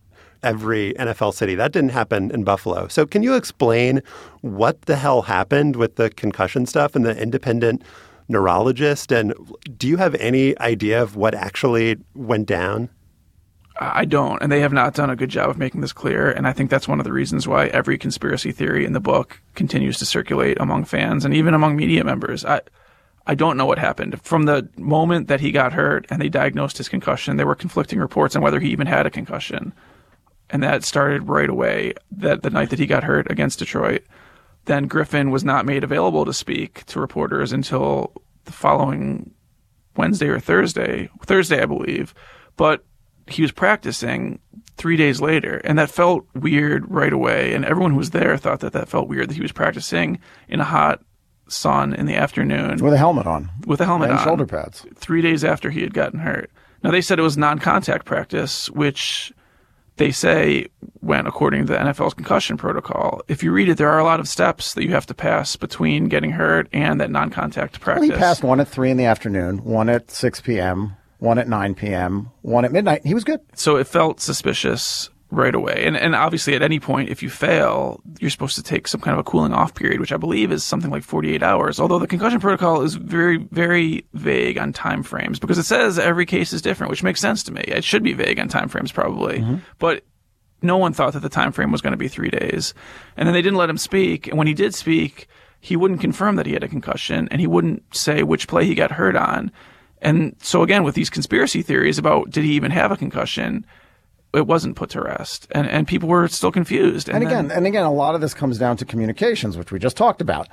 every 0.43 0.93
NFL 0.93 1.33
city. 1.33 1.55
That 1.55 1.71
didn't 1.71 1.89
happen 1.89 2.31
in 2.31 2.43
Buffalo. 2.43 2.87
So, 2.87 3.05
can 3.05 3.23
you 3.23 3.35
explain 3.35 4.01
what 4.41 4.81
the 4.83 4.95
hell 4.95 5.23
happened 5.23 5.75
with 5.75 5.95
the 5.95 6.09
concussion 6.09 6.65
stuff 6.65 6.95
and 6.95 7.05
the 7.05 7.19
independent 7.21 7.83
neurologist? 8.27 9.11
And 9.11 9.33
do 9.77 9.87
you 9.87 9.97
have 9.97 10.15
any 10.15 10.57
idea 10.59 11.01
of 11.01 11.15
what 11.15 11.33
actually 11.33 11.97
went 12.13 12.47
down? 12.47 12.89
I 13.77 14.05
don't, 14.05 14.41
and 14.41 14.51
they 14.51 14.61
have 14.61 14.71
not 14.71 14.93
done 14.93 15.09
a 15.09 15.15
good 15.15 15.29
job 15.29 15.49
of 15.49 15.57
making 15.57 15.81
this 15.81 15.91
clear. 15.91 16.31
And 16.31 16.47
I 16.47 16.53
think 16.53 16.69
that's 16.69 16.87
one 16.87 16.99
of 16.99 17.03
the 17.03 17.11
reasons 17.11 17.47
why 17.47 17.67
every 17.67 17.97
conspiracy 17.97 18.51
theory 18.51 18.85
in 18.85 18.93
the 18.93 19.01
book 19.01 19.41
continues 19.53 19.97
to 19.99 20.05
circulate 20.05 20.59
among 20.61 20.85
fans 20.85 21.25
and 21.25 21.33
even 21.33 21.53
among 21.53 21.75
media 21.75 22.03
members. 22.03 22.45
I, 22.45 22.61
I 23.27 23.35
don't 23.35 23.57
know 23.57 23.65
what 23.65 23.77
happened. 23.77 24.21
From 24.21 24.43
the 24.43 24.69
moment 24.77 25.27
that 25.27 25.41
he 25.41 25.51
got 25.51 25.73
hurt 25.73 26.05
and 26.09 26.21
they 26.21 26.29
diagnosed 26.29 26.77
his 26.77 26.87
concussion, 26.87 27.35
there 27.35 27.47
were 27.47 27.55
conflicting 27.55 27.99
reports 27.99 28.35
on 28.35 28.41
whether 28.41 28.59
he 28.59 28.69
even 28.69 28.87
had 28.87 29.05
a 29.05 29.11
concussion. 29.11 29.73
And 30.49 30.63
that 30.63 30.83
started 30.83 31.27
right 31.27 31.49
away 31.49 31.95
that 32.11 32.43
the 32.43 32.51
night 32.51 32.69
that 32.69 32.79
he 32.79 32.85
got 32.85 33.03
hurt 33.03 33.29
against 33.29 33.59
Detroit. 33.59 34.03
Then 34.65 34.87
Griffin 34.87 35.31
was 35.31 35.43
not 35.43 35.65
made 35.65 35.83
available 35.83 36.23
to 36.23 36.33
speak 36.33 36.85
to 36.85 36.99
reporters 36.99 37.51
until 37.51 38.13
the 38.45 38.51
following 38.51 39.31
Wednesday 39.97 40.27
or 40.27 40.39
Thursday, 40.39 41.09
Thursday, 41.25 41.61
I 41.61 41.65
believe. 41.65 42.13
But 42.57 42.85
he 43.27 43.41
was 43.41 43.51
practicing 43.51 44.39
three 44.77 44.97
days 44.97 45.21
later, 45.21 45.57
and 45.63 45.79
that 45.79 45.89
felt 45.89 46.25
weird 46.33 46.89
right 46.89 47.13
away. 47.13 47.53
And 47.53 47.65
everyone 47.65 47.91
who 47.91 47.97
was 47.97 48.11
there 48.11 48.37
thought 48.37 48.59
that 48.59 48.73
that 48.73 48.89
felt 48.89 49.07
weird 49.07 49.29
that 49.29 49.35
he 49.35 49.41
was 49.41 49.51
practicing 49.51 50.19
in 50.47 50.59
a 50.59 50.65
hot 50.65 51.01
sun 51.47 51.93
in 51.93 52.07
the 52.07 52.15
afternoon 52.15 52.83
with 52.83 52.93
a 52.93 52.97
helmet 52.97 53.27
on, 53.27 53.51
with 53.67 53.79
a 53.79 53.85
helmet 53.85 54.09
and 54.09 54.19
on, 54.19 54.25
shoulder 54.25 54.45
pads. 54.45 54.85
Three 54.95 55.21
days 55.21 55.43
after 55.43 55.69
he 55.69 55.81
had 55.81 55.93
gotten 55.93 56.19
hurt. 56.19 56.51
Now 56.83 56.91
they 56.91 57.01
said 57.01 57.19
it 57.19 57.23
was 57.23 57.37
non-contact 57.37 58.05
practice, 58.05 58.69
which 58.71 59.31
they 59.97 60.11
say 60.11 60.67
went 61.01 61.27
according 61.27 61.67
to 61.67 61.73
the 61.73 61.79
NFL's 61.79 62.13
concussion 62.13 62.57
protocol. 62.57 63.21
If 63.27 63.43
you 63.43 63.51
read 63.51 63.69
it, 63.69 63.77
there 63.77 63.89
are 63.89 63.99
a 63.99 64.03
lot 64.03 64.19
of 64.19 64.27
steps 64.27 64.73
that 64.73 64.83
you 64.83 64.89
have 64.91 65.05
to 65.05 65.13
pass 65.13 65.55
between 65.55 66.09
getting 66.09 66.31
hurt 66.31 66.67
and 66.73 66.99
that 66.99 67.11
non-contact 67.11 67.79
practice. 67.79 68.09
Well, 68.09 68.17
he 68.17 68.21
passed 68.21 68.43
one 68.43 68.59
at 68.59 68.67
three 68.67 68.91
in 68.91 68.97
the 68.97 69.05
afternoon, 69.05 69.63
one 69.63 69.87
at 69.87 70.11
six 70.11 70.41
p.m., 70.41 70.97
one 71.25 71.39
at 71.39 71.49
9 71.49 71.75
p.m., 71.75 72.31
one 72.41 72.63
at 72.63 72.71
midnight. 72.71 73.05
He 73.05 73.13
was 73.13 73.25
good. 73.25 73.41
So 73.55 73.75
it 73.75 73.87
felt 73.87 74.21
suspicious 74.21 75.09
right 75.31 75.55
away. 75.55 75.83
And 75.85 75.97
and 75.97 76.15
obviously 76.15 76.53
at 76.53 76.61
any 76.61 76.79
point 76.79 77.09
if 77.09 77.23
you 77.23 77.29
fail, 77.29 77.99
you're 78.19 78.29
supposed 78.29 78.55
to 78.55 78.63
take 78.63 78.87
some 78.87 79.01
kind 79.01 79.13
of 79.13 79.19
a 79.19 79.29
cooling 79.29 79.53
off 79.53 79.73
period, 79.73 79.99
which 79.99 80.13
I 80.13 80.17
believe 80.17 80.51
is 80.51 80.63
something 80.63 80.91
like 80.91 81.03
48 81.03 81.41
hours. 81.43 81.79
Although 81.79 81.99
the 81.99 82.07
concussion 82.07 82.39
protocol 82.39 82.83
is 82.83 82.93
very 82.93 83.37
very 83.51 84.05
vague 84.13 84.57
on 84.57 84.71
time 84.71 85.03
frames 85.03 85.39
because 85.39 85.57
it 85.57 85.63
says 85.63 85.97
every 85.97 86.25
case 86.25 86.53
is 86.53 86.61
different, 86.61 86.91
which 86.91 87.03
makes 87.03 87.19
sense 87.19 87.43
to 87.43 87.51
me. 87.51 87.61
It 87.61 87.83
should 87.83 88.03
be 88.03 88.13
vague 88.13 88.39
on 88.39 88.47
time 88.47 88.69
frames 88.69 88.91
probably. 88.91 89.39
Mm-hmm. 89.39 89.55
But 89.79 90.03
no 90.61 90.77
one 90.77 90.93
thought 90.93 91.13
that 91.13 91.21
the 91.21 91.29
time 91.29 91.51
frame 91.51 91.71
was 91.71 91.81
going 91.81 91.91
to 91.91 91.97
be 91.97 92.07
3 92.07 92.29
days. 92.29 92.73
And 93.17 93.27
then 93.27 93.33
they 93.33 93.41
didn't 93.41 93.59
let 93.59 93.69
him 93.69 93.77
speak, 93.77 94.27
and 94.27 94.37
when 94.37 94.47
he 94.47 94.53
did 94.53 94.73
speak, 94.73 95.27
he 95.59 95.75
wouldn't 95.75 96.01
confirm 96.01 96.37
that 96.37 96.45
he 96.45 96.53
had 96.53 96.63
a 96.63 96.67
concussion 96.67 97.27
and 97.29 97.41
he 97.41 97.47
wouldn't 97.47 97.83
say 97.93 98.23
which 98.23 98.47
play 98.47 98.65
he 98.65 98.75
got 98.75 98.91
hurt 98.91 99.15
on. 99.15 99.51
And 100.05 100.35
so 100.41 100.61
again, 100.61 100.83
with 100.83 100.95
these 100.95 101.09
conspiracy 101.09 101.61
theories 101.61 101.97
about 101.97 102.29
did 102.29 102.43
he 102.43 102.53
even 102.53 102.71
have 102.71 102.91
a 102.91 102.97
concussion, 102.97 103.65
it 104.33 104.45
wasn't 104.45 104.75
put 104.75 104.91
to 104.91 105.01
rest, 105.01 105.47
and 105.51 105.67
and 105.67 105.87
people 105.87 106.07
were 106.07 106.27
still 106.27 106.51
confused. 106.51 107.09
And, 107.09 107.17
and 107.17 107.25
again, 107.25 107.47
then, 107.47 107.57
and 107.57 107.67
again, 107.67 107.85
a 107.85 107.91
lot 107.91 108.15
of 108.15 108.21
this 108.21 108.33
comes 108.33 108.57
down 108.57 108.77
to 108.77 108.85
communications, 108.85 109.57
which 109.57 109.71
we 109.71 109.79
just 109.79 109.97
talked 109.97 110.21
about. 110.21 110.47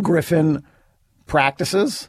Griffin 0.00 0.62
practices 1.26 2.08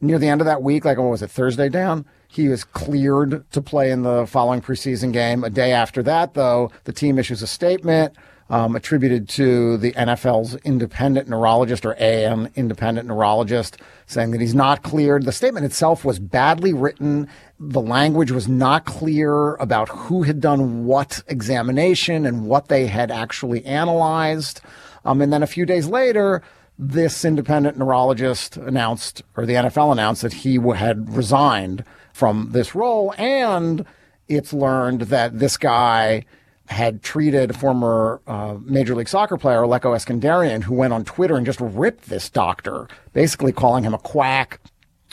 near 0.00 0.18
the 0.18 0.28
end 0.28 0.40
of 0.40 0.46
that 0.46 0.62
week, 0.62 0.84
like 0.84 0.98
what 0.98 1.10
was 1.10 1.22
it, 1.22 1.30
Thursday 1.30 1.68
down? 1.68 2.04
He 2.28 2.48
was 2.48 2.64
cleared 2.64 3.48
to 3.52 3.62
play 3.62 3.90
in 3.90 4.02
the 4.02 4.26
following 4.26 4.60
preseason 4.60 5.12
game. 5.12 5.44
A 5.44 5.50
day 5.50 5.70
after 5.70 6.02
that, 6.02 6.34
though, 6.34 6.72
the 6.84 6.92
team 6.92 7.18
issues 7.18 7.42
a 7.42 7.46
statement 7.46 8.16
um, 8.54 8.76
attributed 8.76 9.28
to 9.28 9.76
the 9.78 9.90
NFL's 9.94 10.54
independent 10.62 11.28
neurologist 11.28 11.84
or 11.84 11.96
AM 11.98 12.48
independent 12.54 13.08
neurologist, 13.08 13.78
saying 14.06 14.30
that 14.30 14.40
he's 14.40 14.54
not 14.54 14.84
cleared. 14.84 15.24
The 15.24 15.32
statement 15.32 15.66
itself 15.66 16.04
was 16.04 16.20
badly 16.20 16.72
written. 16.72 17.28
The 17.58 17.80
language 17.80 18.30
was 18.30 18.46
not 18.46 18.84
clear 18.84 19.56
about 19.56 19.88
who 19.88 20.22
had 20.22 20.40
done 20.40 20.84
what 20.84 21.20
examination 21.26 22.24
and 22.24 22.46
what 22.46 22.68
they 22.68 22.86
had 22.86 23.10
actually 23.10 23.64
analyzed. 23.64 24.60
Um, 25.04 25.20
and 25.20 25.32
then 25.32 25.42
a 25.42 25.48
few 25.48 25.66
days 25.66 25.88
later, 25.88 26.40
this 26.78 27.24
independent 27.24 27.76
neurologist 27.76 28.56
announced, 28.56 29.24
or 29.36 29.46
the 29.46 29.54
NFL 29.54 29.90
announced, 29.90 30.22
that 30.22 30.32
he 30.32 30.60
had 30.76 31.12
resigned 31.12 31.82
from 32.12 32.50
this 32.52 32.72
role. 32.72 33.14
And 33.18 33.84
it's 34.28 34.52
learned 34.52 35.00
that 35.02 35.40
this 35.40 35.56
guy 35.56 36.24
had 36.68 37.02
treated 37.02 37.56
former 37.56 38.20
uh, 38.26 38.56
Major 38.62 38.94
League 38.94 39.08
Soccer 39.08 39.36
player 39.36 39.60
Alecko 39.60 39.94
Eskandarian, 39.94 40.62
who 40.62 40.74
went 40.74 40.92
on 40.92 41.04
Twitter 41.04 41.36
and 41.36 41.44
just 41.44 41.60
ripped 41.60 42.08
this 42.08 42.30
doctor, 42.30 42.88
basically 43.12 43.52
calling 43.52 43.84
him 43.84 43.94
a 43.94 43.98
quack 43.98 44.60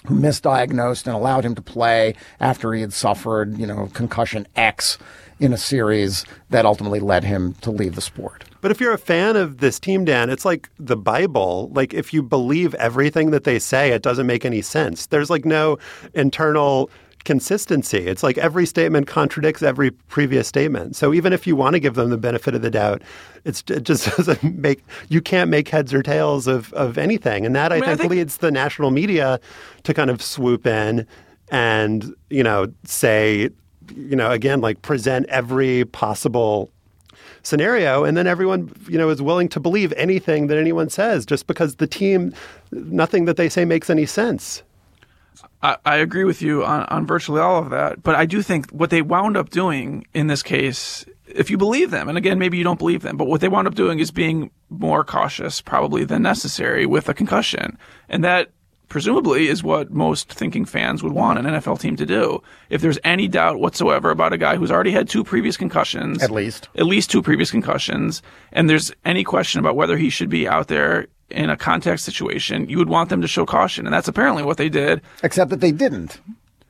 who 0.06 0.16
misdiagnosed 0.16 1.06
and 1.06 1.16
allowed 1.16 1.46
him 1.46 1.54
to 1.56 1.62
play 1.62 2.16
after 2.40 2.74
he 2.74 2.82
had 2.82 2.94
suffered, 2.94 3.58
you 3.58 3.68
know, 3.68 3.90
concussion 3.94 4.48
X 4.56 4.98
in 5.40 5.54
a 5.54 5.58
series 5.58 6.26
that 6.50 6.66
ultimately 6.66 7.00
led 7.00 7.24
him 7.24 7.54
to 7.56 7.72
leave 7.72 7.96
the 7.96 8.02
sport. 8.02 8.46
But 8.62 8.70
if 8.70 8.80
you're 8.80 8.94
a 8.94 8.98
fan 9.00 9.36
of 9.36 9.58
this 9.58 9.80
team, 9.80 10.06
Dan, 10.06 10.30
it's 10.30 10.46
like 10.46 10.70
the 10.80 10.96
Bible. 10.96 11.72
Like 11.74 11.94
if 11.94 12.14
you 12.14 12.22
believe 12.22 12.76
everything 12.76 13.32
that 13.32 13.44
they 13.44 13.58
say, 13.58 13.92
it 13.92 14.04
doesn't 14.04 14.28
make 14.28 14.46
any 14.46 14.62
sense. 14.62 15.08
There's 15.08 15.32
like 15.32 15.46
no 15.46 15.80
internal 16.14 16.92
consistency. 17.24 18.00
It's 18.00 18.24
like 18.24 18.38
every 18.38 18.66
statement 18.66 19.08
contradicts 19.08 19.62
every 19.62 19.92
previous 19.92 20.48
statement. 20.48 20.96
So 20.96 21.14
even 21.14 21.34
if 21.34 21.46
you 21.46 21.56
want 21.56 21.74
to 21.74 21.80
give 21.80 21.96
them 21.96 22.10
the 22.10 22.18
benefit 22.18 22.56
of 22.56 22.62
the 22.62 22.72
doubt, 22.72 23.02
it 23.46 23.64
just 23.84 24.06
doesn't 24.18 24.44
make 24.44 24.84
you 25.10 25.22
can't 25.22 25.50
make 25.50 25.70
heads 25.70 25.94
or 25.94 26.02
tails 26.02 26.48
of 26.48 26.74
of 26.74 26.98
anything. 26.98 27.46
And 27.46 27.56
that 27.56 27.72
I, 27.72 27.76
I, 27.76 27.80
mean, 27.80 27.90
think, 27.90 28.00
I 28.00 28.02
think 28.02 28.12
leads 28.12 28.38
the 28.38 28.52
national 28.52 28.92
media 28.92 29.40
to 29.84 29.94
kind 29.94 30.10
of 30.10 30.22
swoop 30.22 30.66
in 30.66 31.08
and 31.52 32.16
you 32.30 32.42
know 32.42 32.68
say 32.86 33.50
you 33.94 34.16
know 34.16 34.32
again 34.32 34.62
like 34.62 34.82
present 34.82 35.28
every 35.28 35.86
possible 35.86 36.70
scenario 37.44 38.04
and 38.04 38.16
then 38.16 38.26
everyone 38.26 38.72
you 38.88 38.98
know 38.98 39.10
is 39.10 39.22
willing 39.22 39.50
to 39.50 39.60
believe 39.60 39.92
anything 39.98 40.48
that 40.48 40.58
anyone 40.58 40.90
says 40.90 41.26
just 41.26 41.48
because 41.48 41.76
the 41.76 41.88
team 41.88 42.34
nothing 42.72 43.26
that 43.26 43.36
they 43.36 43.50
say 43.50 43.66
makes 43.66 43.90
any 43.90 44.06
sense 44.06 44.64
I, 45.64 45.78
I 45.86 45.96
agree 45.98 46.24
with 46.24 46.42
you 46.42 46.66
on, 46.66 46.84
on 46.84 47.06
virtually 47.06 47.42
all 47.42 47.60
of 47.60 47.70
that. 47.70 48.04
But 48.04 48.16
I 48.16 48.26
do 48.26 48.42
think 48.42 48.70
what 48.72 48.90
they 48.90 49.02
wound 49.02 49.38
up 49.38 49.50
doing 49.50 50.06
in 50.14 50.28
this 50.28 50.44
case, 50.44 51.06
if 51.28 51.50
you 51.50 51.58
believe 51.58 51.92
them, 51.92 52.10
and 52.10 52.18
again, 52.18 52.40
maybe 52.40 52.58
you 52.58 52.64
don't 52.64 52.80
believe 52.80 53.02
them, 53.02 53.18
but 53.18 53.28
what 53.28 53.42
they 53.42 53.48
wound 53.48 53.68
up 53.68 53.76
doing 53.76 54.00
is 54.00 54.12
being 54.12 54.52
more 54.70 55.04
cautious 55.04 55.62
probably 55.62 56.04
than 56.04 56.22
necessary 56.22 56.86
with 56.86 57.10
a 57.10 57.14
concussion. 57.14 57.78
And 58.10 58.24
that 58.24 58.52
presumably 58.92 59.48
is 59.48 59.64
what 59.64 59.90
most 59.90 60.34
thinking 60.34 60.66
fans 60.66 61.02
would 61.02 61.14
want 61.14 61.40
an 61.40 61.46
NFL 61.46 61.80
team 61.80 61.96
to 61.96 62.06
do. 62.06 62.44
If 62.70 62.82
there's 62.82 63.00
any 63.06 63.30
doubt 63.30 63.58
whatsoever 63.58 64.12
about 64.12 64.34
a 64.34 64.38
guy 64.38 64.58
who's 64.58 64.70
already 64.70 64.92
had 64.92 65.08
two 65.08 65.24
previous 65.24 65.56
concussions, 65.56 66.22
at 66.22 66.30
least, 66.30 66.68
at 66.76 66.86
least 66.86 67.10
two 67.10 67.22
previous 67.22 67.52
concussions, 67.52 68.22
and 68.52 68.70
there's 68.70 68.92
any 69.06 69.24
question 69.24 69.60
about 69.60 69.78
whether 69.78 69.96
he 69.96 70.10
should 70.10 70.30
be 70.30 70.46
out 70.46 70.68
there 70.68 71.08
in 71.32 71.50
a 71.50 71.58
contact 71.58 72.02
situation, 72.02 72.70
you 72.70 72.78
would 72.78 72.90
want 72.90 73.10
them 73.10 73.22
to 73.22 73.28
show 73.28 73.46
caution. 73.46 73.86
And 73.86 73.94
that's 73.94 74.08
apparently 74.08 74.44
what 74.44 74.58
they 74.58 74.70
did. 74.70 75.02
Except 75.24 75.50
that 75.50 75.62
they 75.62 75.72
didn't. 75.72 76.20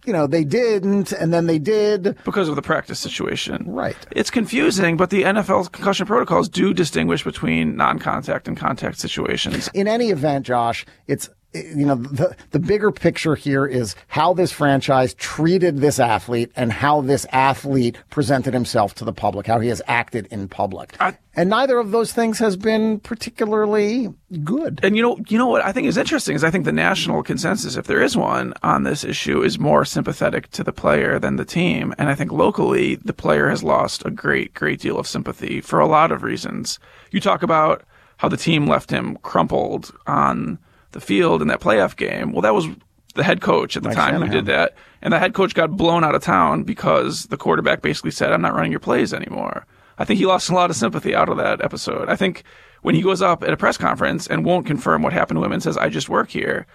You 0.06 0.14
know, 0.14 0.26
they 0.26 0.44
didn't, 0.44 1.12
and 1.12 1.32
then 1.32 1.46
they 1.46 1.60
did. 1.60 2.18
Because 2.24 2.50
of 2.50 2.56
the 2.56 2.62
practice 2.64 3.00
situation. 3.00 3.64
Right. 3.68 3.96
It's 4.12 4.32
confusing, 4.32 4.98
but 4.98 5.12
the 5.12 5.24
NFL 5.24 5.72
concussion 5.72 6.08
protocols 6.08 6.50
do 6.50 6.74
distinguish 6.74 7.24
between 7.24 7.76
non 7.76 8.00
contact 8.00 8.48
and 8.48 8.58
contact 8.58 8.98
situations. 8.98 9.70
In 9.76 9.88
any 9.88 10.10
event, 10.10 10.48
Josh, 10.48 10.86
it's 11.08 11.30
you 11.54 11.86
know 11.86 11.96
the 11.96 12.36
the 12.52 12.60
bigger 12.60 12.92
picture 12.92 13.36
here 13.36 13.66
is 13.66 13.96
how 14.08 14.34
this 14.34 14.52
franchise 14.52 15.14
treated 15.16 15.78
this 15.78 16.00
athlete 16.00 16.52
and 16.56 16.72
how 16.72 17.02
this 17.02 17.26
athlete 17.32 17.98
presented 18.10 18.54
himself 18.54 18.96
to 18.96 19.06
the 19.06 19.14
public, 19.14 19.48
how 19.48 19.60
he 19.60 19.68
has 19.68 19.82
acted 19.88 20.28
in 20.28 20.48
public. 20.48 20.96
I, 21.00 21.18
and 21.36 21.50
neither 21.50 21.78
of 21.78 21.92
those 21.92 22.14
things 22.14 22.40
has 22.40 22.58
been 22.58 23.00
particularly 23.00 24.14
good. 24.44 24.80
And 24.84 24.96
you 24.96 25.04
know, 25.04 25.20
you 25.28 25.38
know 25.38 25.48
what 25.48 25.64
I 25.64 25.72
think 25.72 25.88
is 25.88 25.98
interesting 25.98 26.36
is 26.36 26.44
I 26.44 26.52
think 26.52 26.66
the 26.66 26.72
national 26.72 27.24
consensus, 27.24 27.76
if 27.76 27.88
there 27.88 28.02
is 28.02 28.16
one 28.16 28.54
on 28.64 28.84
this 28.84 29.04
issue, 29.04 29.42
is 29.42 29.60
more 29.60 29.84
sympathetic 29.84 30.50
to 30.52 30.64
the 30.64 30.74
player 30.74 31.20
than 31.20 31.36
the 31.36 31.46
team. 31.46 31.94
And 31.98 32.10
I 32.10 32.16
think 32.16 32.32
locally, 32.32 32.96
the 32.96 33.14
player 33.14 33.50
has 33.50 33.64
lost 33.64 34.06
a 34.06 34.12
great, 34.12 34.54
great 34.54 34.80
deal 34.80 34.98
of 34.98 35.08
sympathy 35.08 35.62
for 35.62 35.80
a 35.80 35.88
lot 35.88 36.12
of 36.12 36.24
reasons. 36.24 36.80
You 37.12 37.20
talk 37.20 37.44
about 37.44 37.84
how 38.18 38.30
the 38.30 38.38
team 38.38 38.68
left 38.68 38.92
him 38.92 39.18
crumpled 39.24 39.92
on 40.08 40.60
the 40.92 41.02
field 41.02 41.42
in 41.42 41.48
that 41.48 41.62
playoff 41.62 41.96
game. 41.96 42.32
Well, 42.32 42.42
that 42.42 42.54
was 42.54 42.68
the 43.16 43.24
head 43.24 43.42
coach 43.42 43.76
at 43.76 43.84
the 43.84 43.90
Mike 43.90 43.98
time 43.98 44.22
who 44.22 44.32
did 44.32 44.46
that, 44.46 44.76
and 45.02 45.14
the 45.14 45.20
head 45.20 45.34
coach 45.34 45.54
got 45.54 45.76
blown 45.76 46.04
out 46.04 46.16
of 46.16 46.24
town 46.24 46.64
because 46.64 47.26
the 47.26 47.38
quarterback 47.38 47.82
basically 47.82 48.12
said, 48.12 48.32
"I'm 48.32 48.42
not 48.42 48.54
running 48.54 48.72
your 48.72 48.80
plays 48.80 49.14
anymore." 49.14 49.66
I 49.98 50.06
think 50.06 50.20
he 50.20 50.26
lost 50.26 50.50
a 50.50 50.56
lot 50.56 50.70
of 50.70 50.76
sympathy 50.76 51.14
out 51.14 51.30
of 51.30 51.38
that 51.38 51.64
episode. 51.64 52.10
I 52.10 52.16
think 52.16 52.44
when 52.82 52.96
he 52.96 53.02
goes 53.02 53.22
up 53.22 53.44
at 53.44 53.54
a 53.54 53.58
press 53.58 53.78
conference 53.78 54.28
and 54.28 54.46
won't 54.46 54.66
confirm 54.66 55.02
what 55.02 55.14
happened 55.14 55.40
to 55.40 55.44
him 55.44 55.52
and 55.52 55.62
says, 55.62 55.78
"I 55.78 55.90
just 55.90 56.10
work 56.10 56.30
here," 56.30 56.66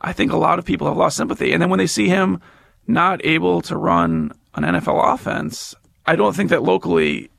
I 0.00 0.12
think 0.12 0.32
a 0.32 0.36
lot 0.36 0.58
of 0.58 0.64
people 0.64 0.86
have 0.88 0.96
lost 0.96 1.16
sympathy. 1.16 1.52
And 1.52 1.62
then 1.62 1.70
when 1.70 1.78
they 1.78 1.86
see 1.86 2.08
him 2.08 2.40
not 2.86 3.24
able 3.24 3.62
to 3.62 3.76
run 3.76 4.32
an 4.54 4.64
NFL 4.64 5.00
offense, 5.00 5.74
I 6.06 6.16
don't 6.16 6.36
think 6.36 6.50
that 6.50 6.62
locally 6.62 7.30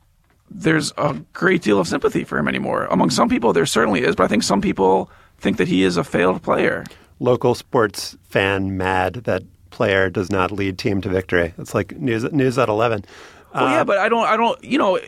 there's 0.50 0.92
a 0.96 1.14
great 1.32 1.62
deal 1.62 1.78
of 1.78 1.88
sympathy 1.88 2.24
for 2.24 2.38
him 2.38 2.48
anymore. 2.48 2.86
Among 2.90 3.10
some 3.10 3.28
people, 3.28 3.52
there 3.52 3.66
certainly 3.66 4.02
is, 4.02 4.16
but 4.16 4.24
I 4.24 4.28
think 4.28 4.42
some 4.42 4.60
people 4.60 5.10
think 5.38 5.56
that 5.58 5.68
he 5.68 5.82
is 5.82 5.96
a 5.96 6.04
failed 6.04 6.42
player. 6.42 6.84
Local 7.20 7.54
sports 7.54 8.16
fan 8.28 8.76
mad 8.76 9.14
that 9.24 9.42
player 9.70 10.10
does 10.10 10.30
not 10.30 10.50
lead 10.50 10.78
team 10.78 11.00
to 11.02 11.08
victory. 11.08 11.54
It's 11.58 11.74
like 11.74 11.96
news 11.98 12.24
news 12.32 12.58
at 12.58 12.68
eleven. 12.68 13.04
Well, 13.54 13.64
Uh, 13.66 13.70
yeah, 13.70 13.84
but 13.84 13.98
I 13.98 14.08
don't, 14.08 14.26
I 14.26 14.36
don't, 14.36 14.62
you 14.64 14.76
know, 14.78 14.98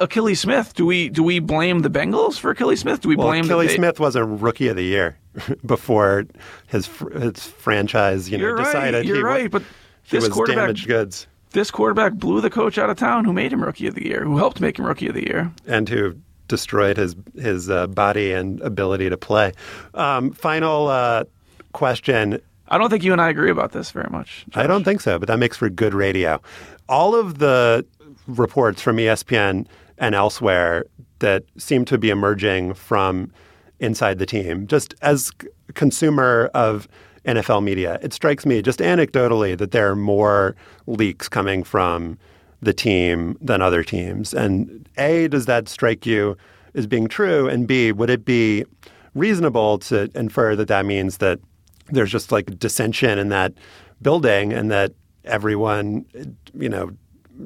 Akili 0.00 0.36
Smith. 0.36 0.74
Do 0.74 0.84
we 0.86 1.08
do 1.08 1.22
we 1.22 1.38
blame 1.38 1.80
the 1.80 1.90
Bengals 1.90 2.38
for 2.38 2.54
Akili 2.54 2.76
Smith? 2.76 3.00
Do 3.00 3.08
we 3.08 3.16
Well, 3.16 3.28
blame 3.28 3.46
they- 3.46 3.74
Smith 3.74 3.98
was 4.00 4.16
a 4.16 4.24
rookie 4.24 4.68
of 4.68 4.76
the 4.76 4.84
year 4.84 5.16
before 5.66 6.24
his 6.66 6.86
his 7.18 7.46
franchise, 7.46 8.30
you 8.30 8.36
know, 8.38 8.44
You're 8.44 8.56
decided 8.58 8.94
right. 8.98 9.04
You're 9.06 9.16
he, 9.16 9.22
right. 9.22 9.50
But 9.50 9.62
this 10.10 10.24
was 10.24 10.32
quarterback, 10.32 10.64
damaged 10.64 10.86
goods 10.86 11.26
this 11.52 11.70
quarterback 11.70 12.12
blew 12.14 12.42
the 12.42 12.50
coach 12.50 12.76
out 12.76 12.90
of 12.90 12.98
town, 12.98 13.24
who 13.24 13.32
made 13.32 13.50
him 13.52 13.62
Rookie 13.62 13.86
of 13.86 13.94
the 13.94 14.04
Year, 14.04 14.22
who 14.24 14.36
helped 14.36 14.60
make 14.60 14.78
him 14.78 14.84
Rookie 14.84 15.06
of 15.08 15.14
the 15.14 15.24
Year. 15.26 15.50
and 15.66 15.88
who 15.88 16.14
destroyed 16.48 16.96
his 16.96 17.16
his 17.34 17.70
uh, 17.70 17.86
body 17.86 18.32
and 18.32 18.60
ability 18.60 19.10
to 19.10 19.16
play. 19.16 19.52
Um, 19.94 20.32
final 20.32 20.88
uh, 20.88 21.24
question. 21.72 22.40
I 22.68 22.78
don't 22.78 22.90
think 22.90 23.04
you 23.04 23.12
and 23.12 23.20
I 23.20 23.28
agree 23.28 23.50
about 23.50 23.72
this 23.72 23.92
very 23.92 24.10
much. 24.10 24.44
I 24.54 24.66
don't 24.66 24.84
think 24.84 25.00
so, 25.00 25.18
but 25.18 25.28
that 25.28 25.38
makes 25.38 25.56
for 25.56 25.70
good 25.70 25.94
radio. 25.94 26.40
All 26.88 27.14
of 27.14 27.38
the 27.38 27.86
reports 28.26 28.82
from 28.82 28.96
ESPN 28.96 29.66
and 29.98 30.14
elsewhere 30.14 30.84
that 31.20 31.44
seem 31.56 31.84
to 31.86 31.96
be 31.96 32.10
emerging 32.10 32.74
from 32.74 33.32
inside 33.78 34.18
the 34.18 34.26
team, 34.26 34.66
just 34.66 34.94
as 35.02 35.30
consumer 35.74 36.50
of 36.54 36.88
NFL 37.24 37.62
media, 37.62 37.98
it 38.02 38.12
strikes 38.12 38.46
me 38.46 38.62
just 38.62 38.78
anecdotally 38.78 39.56
that 39.58 39.72
there 39.72 39.90
are 39.90 39.96
more 39.96 40.54
leaks 40.86 41.28
coming 41.28 41.64
from 41.64 42.18
the 42.66 42.74
team 42.74 43.38
than 43.40 43.62
other 43.62 43.82
teams. 43.82 44.34
And 44.34 44.86
A, 44.98 45.28
does 45.28 45.46
that 45.46 45.68
strike 45.68 46.04
you 46.04 46.36
as 46.74 46.86
being 46.86 47.08
true? 47.08 47.48
And 47.48 47.66
B, 47.66 47.92
would 47.92 48.10
it 48.10 48.26
be 48.26 48.66
reasonable 49.14 49.78
to 49.78 50.10
infer 50.14 50.54
that 50.56 50.68
that 50.68 50.84
means 50.84 51.18
that 51.18 51.40
there's 51.86 52.12
just 52.12 52.30
like 52.30 52.58
dissension 52.58 53.18
in 53.18 53.30
that 53.30 53.54
building 54.02 54.52
and 54.52 54.70
that 54.70 54.92
everyone, 55.24 56.04
you 56.52 56.68
know, 56.68 56.90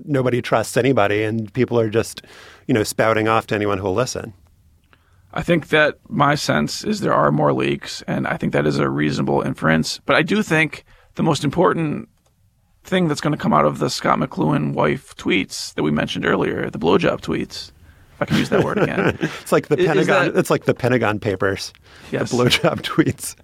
nobody 0.05 0.43
trusts 0.43 0.77
anybody 0.77 1.23
and 1.23 1.53
people 1.53 1.79
are 1.79 1.91
just, 1.91 2.23
you 2.66 2.75
know, 2.75 2.83
spouting 2.83 3.29
off 3.29 3.47
to 3.49 3.55
anyone 3.55 3.79
who'll 3.79 3.95
listen. 3.95 4.33
I 5.33 5.43
think 5.43 5.68
that 5.68 5.99
my 6.09 6.35
sense 6.35 6.83
is 6.83 7.01
there 7.01 7.14
are 7.14 7.31
more 7.31 7.53
leaks, 7.53 8.03
and 8.09 8.27
I 8.27 8.37
think 8.37 8.53
that 8.53 8.66
is 8.66 8.81
a 8.81 8.89
reasonable 8.89 9.43
inference. 9.43 10.01
But 10.05 10.16
I 10.16 10.23
do 10.23 10.43
think 10.43 10.85
the 11.14 11.23
most 11.23 11.45
important 11.45 12.09
thing 12.85 13.09
that's 13.09 13.20
going 13.20 13.33
to 13.37 13.39
come 13.43 13.53
out 13.53 13.64
of 13.64 13.78
the 13.78 13.89
Scot 13.91 14.18
McCloughan 14.18 14.72
wife 14.74 15.14
tweets 15.16 15.74
that 15.74 15.83
we 15.83 15.91
mentioned 15.91 16.24
earlier, 16.24 16.70
the 16.70 16.78
blowjob 16.78 17.20
tweets, 17.20 17.70
if 18.14 18.22
I 18.22 18.24
can 18.26 18.37
use 18.39 18.49
that 18.51 18.64
word 18.64 18.78
again, 18.78 19.16
It's 19.43 19.53
like 19.53 19.68
the 19.68 19.78
Is 19.78 19.87
Pentagon. 19.87 20.26
that- 20.26 20.37
it's 20.39 20.51
like 20.51 20.64
the 20.64 20.74
Pentagon 20.74 21.18
Papers. 21.20 21.72
Yes. 22.11 22.31
The 22.31 22.37
blowjob 22.37 22.81
tweets. 22.83 23.37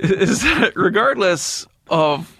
is 0.00 0.42
that 0.42 0.72
regardless 0.76 1.66
of 1.88 2.34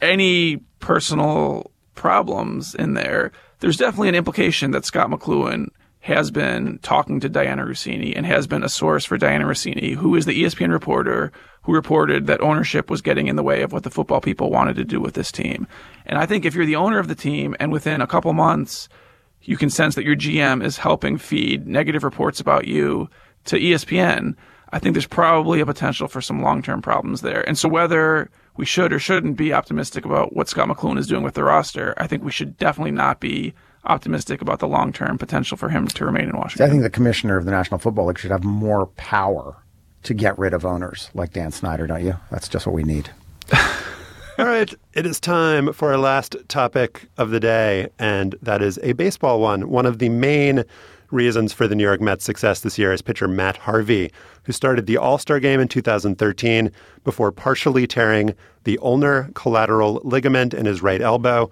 any 0.00 0.56
personal 0.80 1.70
problems 1.94 2.74
in 2.74 2.94
there, 2.94 3.32
there's 3.60 3.76
definitely 3.76 4.08
an 4.08 4.14
implication 4.14 4.72
that 4.72 4.84
Scot 4.84 5.10
McCloughan 5.10 5.68
has 6.00 6.30
been 6.32 6.78
talking 6.82 7.20
to 7.20 7.30
Dianna 7.30 7.64
Russini 7.64 8.12
and 8.16 8.26
has 8.26 8.48
been 8.48 8.64
a 8.64 8.68
source 8.68 9.04
for 9.04 9.16
Dianna 9.18 9.44
Russini, 9.44 9.94
who 9.94 10.16
is 10.16 10.26
the 10.26 10.42
ESPN 10.42 10.70
reporter 10.72 11.30
who 11.62 11.72
reported 11.72 12.26
that 12.26 12.40
ownership 12.40 12.90
was 12.90 13.02
getting 13.02 13.28
in 13.28 13.36
the 13.36 13.42
way 13.42 13.62
of 13.62 13.72
what 13.72 13.84
the 13.84 13.90
football 13.90 14.20
people 14.20 14.50
wanted 14.50 14.76
to 14.76 14.84
do 14.84 15.00
with 15.00 15.14
this 15.14 15.30
team. 15.30 15.66
And 16.06 16.18
I 16.18 16.26
think 16.26 16.44
if 16.44 16.54
you're 16.54 16.66
the 16.66 16.76
owner 16.76 16.98
of 16.98 17.08
the 17.08 17.14
team 17.14 17.54
and 17.60 17.72
within 17.72 18.00
a 18.00 18.06
couple 18.06 18.32
months 18.32 18.88
you 19.44 19.56
can 19.56 19.70
sense 19.70 19.94
that 19.94 20.04
your 20.04 20.16
GM 20.16 20.64
is 20.64 20.78
helping 20.78 21.18
feed 21.18 21.66
negative 21.66 22.04
reports 22.04 22.40
about 22.40 22.66
you 22.66 23.08
to 23.44 23.58
ESPN, 23.58 24.36
I 24.72 24.78
think 24.78 24.94
there's 24.94 25.06
probably 25.06 25.60
a 25.60 25.66
potential 25.66 26.08
for 26.08 26.20
some 26.20 26.42
long 26.42 26.62
term 26.62 26.80
problems 26.80 27.20
there. 27.20 27.46
And 27.46 27.58
so 27.58 27.68
whether 27.68 28.30
we 28.56 28.64
should 28.64 28.92
or 28.92 28.98
shouldn't 28.98 29.36
be 29.36 29.52
optimistic 29.52 30.04
about 30.04 30.34
what 30.34 30.48
Scot 30.48 30.68
McCloughan 30.68 30.98
is 30.98 31.06
doing 31.06 31.22
with 31.22 31.34
the 31.34 31.44
roster, 31.44 31.94
I 31.96 32.06
think 32.06 32.22
we 32.22 32.30
should 32.30 32.56
definitely 32.56 32.92
not 32.92 33.20
be 33.20 33.54
optimistic 33.84 34.40
about 34.40 34.60
the 34.60 34.68
long 34.68 34.92
term 34.92 35.18
potential 35.18 35.56
for 35.56 35.68
him 35.68 35.86
to 35.88 36.04
remain 36.04 36.28
in 36.28 36.36
Washington. 36.36 36.66
I 36.66 36.70
think 36.70 36.82
the 36.82 36.90
commissioner 36.90 37.36
of 37.36 37.44
the 37.44 37.50
National 37.50 37.78
Football 37.78 38.06
League 38.06 38.18
should 38.18 38.30
have 38.30 38.44
more 38.44 38.86
power 38.86 39.56
to 40.04 40.14
get 40.14 40.38
rid 40.38 40.54
of 40.54 40.64
owners 40.64 41.10
like 41.14 41.32
Dan 41.32 41.52
Snyder, 41.52 41.86
don't 41.86 42.04
you? 42.04 42.16
That's 42.30 42.48
just 42.48 42.66
what 42.66 42.74
we 42.74 42.82
need. 42.82 43.10
All 44.38 44.46
right, 44.46 44.72
it 44.94 45.04
is 45.04 45.20
time 45.20 45.72
for 45.72 45.92
our 45.92 45.98
last 45.98 46.36
topic 46.48 47.06
of 47.18 47.30
the 47.30 47.38
day, 47.38 47.88
and 47.98 48.34
that 48.42 48.62
is 48.62 48.78
a 48.82 48.92
baseball 48.94 49.40
one. 49.40 49.68
One 49.68 49.86
of 49.86 49.98
the 49.98 50.08
main 50.08 50.64
reasons 51.10 51.52
for 51.52 51.68
the 51.68 51.74
New 51.74 51.84
York 51.84 52.00
Mets' 52.00 52.24
success 52.24 52.60
this 52.60 52.78
year 52.78 52.92
is 52.92 53.02
pitcher 53.02 53.28
Matt 53.28 53.58
Harvey, 53.58 54.10
who 54.44 54.52
started 54.52 54.86
the 54.86 54.96
All 54.96 55.18
Star 55.18 55.38
game 55.38 55.60
in 55.60 55.68
2013 55.68 56.72
before 57.04 57.30
partially 57.30 57.86
tearing 57.86 58.34
the 58.64 58.78
ulnar 58.82 59.30
collateral 59.34 60.00
ligament 60.02 60.54
in 60.54 60.64
his 60.66 60.82
right 60.82 61.02
elbow. 61.02 61.50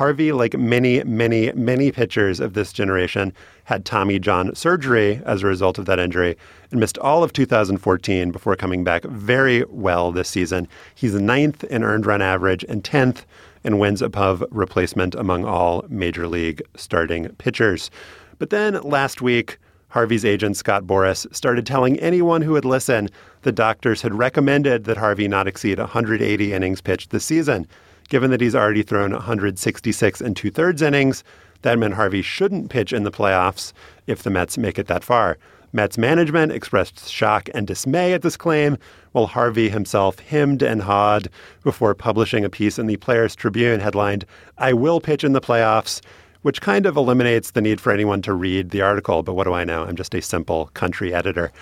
Harvey, 0.00 0.32
like 0.32 0.56
many, 0.56 1.04
many, 1.04 1.52
many 1.52 1.92
pitchers 1.92 2.40
of 2.40 2.54
this 2.54 2.72
generation, 2.72 3.34
had 3.64 3.84
Tommy 3.84 4.18
John 4.18 4.54
surgery 4.54 5.20
as 5.26 5.42
a 5.42 5.46
result 5.46 5.76
of 5.76 5.84
that 5.84 5.98
injury 5.98 6.38
and 6.70 6.80
missed 6.80 6.96
all 6.96 7.22
of 7.22 7.34
2014 7.34 8.30
before 8.30 8.56
coming 8.56 8.82
back 8.82 9.04
very 9.04 9.62
well 9.68 10.10
this 10.10 10.30
season. 10.30 10.66
He's 10.94 11.12
ninth 11.12 11.64
in 11.64 11.84
earned 11.84 12.06
run 12.06 12.22
average 12.22 12.64
and 12.66 12.82
10th 12.82 13.26
in 13.62 13.78
wins 13.78 14.00
above 14.00 14.42
replacement 14.50 15.14
among 15.16 15.44
all 15.44 15.84
major 15.90 16.26
league 16.26 16.62
starting 16.76 17.28
pitchers. 17.36 17.90
But 18.38 18.48
then 18.48 18.80
last 18.80 19.20
week, 19.20 19.58
Harvey's 19.88 20.24
agent, 20.24 20.56
Scott 20.56 20.84
Boras, 20.84 21.26
started 21.34 21.66
telling 21.66 21.98
anyone 21.98 22.40
who 22.40 22.52
would 22.52 22.64
listen 22.64 23.10
the 23.42 23.52
doctors 23.52 24.00
had 24.00 24.14
recommended 24.14 24.84
that 24.84 24.96
Harvey 24.96 25.28
not 25.28 25.46
exceed 25.46 25.78
180 25.78 26.54
innings 26.54 26.80
pitched 26.80 27.10
this 27.10 27.26
season. 27.26 27.66
Given 28.10 28.32
that 28.32 28.40
he's 28.40 28.56
already 28.56 28.82
thrown 28.82 29.12
166 29.12 30.20
and 30.20 30.36
two 30.36 30.50
thirds 30.50 30.82
innings, 30.82 31.22
that 31.62 31.78
meant 31.78 31.94
Harvey 31.94 32.22
shouldn't 32.22 32.68
pitch 32.68 32.92
in 32.92 33.04
the 33.04 33.12
playoffs 33.12 33.72
if 34.08 34.24
the 34.24 34.30
Mets 34.30 34.58
make 34.58 34.80
it 34.80 34.88
that 34.88 35.04
far. 35.04 35.38
Mets 35.72 35.96
management 35.96 36.50
expressed 36.50 37.08
shock 37.08 37.48
and 37.54 37.68
dismay 37.68 38.12
at 38.12 38.22
this 38.22 38.36
claim, 38.36 38.76
while 39.12 39.28
Harvey 39.28 39.68
himself 39.68 40.18
hemmed 40.18 40.60
and 40.60 40.82
hawed 40.82 41.28
before 41.62 41.94
publishing 41.94 42.44
a 42.44 42.50
piece 42.50 42.80
in 42.80 42.88
the 42.88 42.96
Players 42.96 43.36
Tribune 43.36 43.78
headlined, 43.78 44.24
I 44.58 44.72
will 44.72 45.00
pitch 45.00 45.22
in 45.22 45.32
the 45.32 45.40
playoffs, 45.40 46.00
which 46.42 46.60
kind 46.60 46.86
of 46.86 46.96
eliminates 46.96 47.52
the 47.52 47.60
need 47.60 47.80
for 47.80 47.92
anyone 47.92 48.22
to 48.22 48.32
read 48.32 48.70
the 48.70 48.82
article. 48.82 49.22
But 49.22 49.34
what 49.34 49.44
do 49.44 49.52
I 49.52 49.62
know? 49.62 49.84
I'm 49.84 49.94
just 49.94 50.16
a 50.16 50.20
simple 50.20 50.66
country 50.74 51.14
editor. 51.14 51.52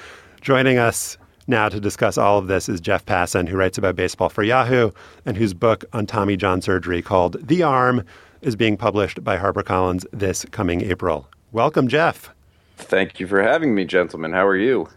Joining 0.41 0.79
us 0.79 1.19
now 1.49 1.69
to 1.69 1.81
discuss 1.81 2.19
all 2.19 2.39
of 2.39 2.47
this 2.47 2.69
is 2.69 2.81
Jeff 2.81 3.05
Passan, 3.07 3.49
who 3.49 3.57
writes 3.57 3.79
about 3.79 3.97
baseball 3.97 4.29
for 4.29 4.43
Yahoo 4.43 4.91
and 5.25 5.37
whose 5.37 5.55
book 5.55 5.85
on 5.93 6.07
Tommy 6.07 6.37
John 6.37 6.61
surgery 6.61 7.01
called 7.03 7.37
The 7.47 7.63
Arm 7.63 8.05
is 8.43 8.55
being 8.55 8.77
published 8.77 9.25
by 9.25 9.39
HarperCollins 9.39 10.05
this 10.13 10.45
coming 10.51 10.83
April. 10.83 11.29
Welcome, 11.51 11.89
Jeff. 11.89 12.31
Thank 12.77 13.19
you 13.19 13.27
for 13.27 13.43
having 13.43 13.75
me, 13.75 13.85
gentlemen. 13.85 14.33
How 14.33 14.47
are 14.47 14.57
you? 14.57 14.89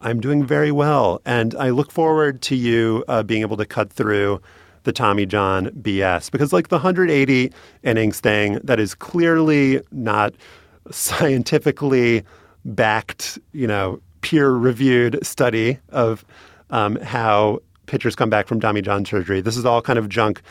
I'm 0.00 0.20
doing 0.20 0.46
very 0.46 0.70
well, 0.70 1.20
and 1.24 1.54
I 1.56 1.70
look 1.70 1.90
forward 1.90 2.40
to 2.42 2.56
you 2.56 3.04
uh, 3.08 3.22
being 3.22 3.42
able 3.42 3.56
to 3.56 3.66
cut 3.66 3.92
through 3.92 4.40
the 4.84 4.92
Tommy 4.92 5.26
John 5.26 5.66
BS 5.70 6.30
because, 6.30 6.52
like 6.52 6.68
the 6.68 6.76
180 6.76 7.52
innings 7.82 8.20
thing, 8.20 8.60
that 8.62 8.78
is 8.78 8.94
clearly 8.94 9.80
not 9.90 10.34
scientifically 10.90 12.22
backed, 12.64 13.38
you 13.52 13.66
know, 13.66 14.00
peer-reviewed 14.26 15.24
study 15.24 15.78
of 15.90 16.24
um, 16.70 16.96
how 16.96 17.60
pitchers 17.86 18.16
come 18.16 18.28
back 18.28 18.48
from 18.48 18.58
Tommy 18.58 18.82
John 18.82 19.04
surgery. 19.04 19.40
This 19.40 19.56
is 19.56 19.64
all 19.64 19.80
kind 19.80 20.00
of 20.00 20.08
junk 20.08 20.42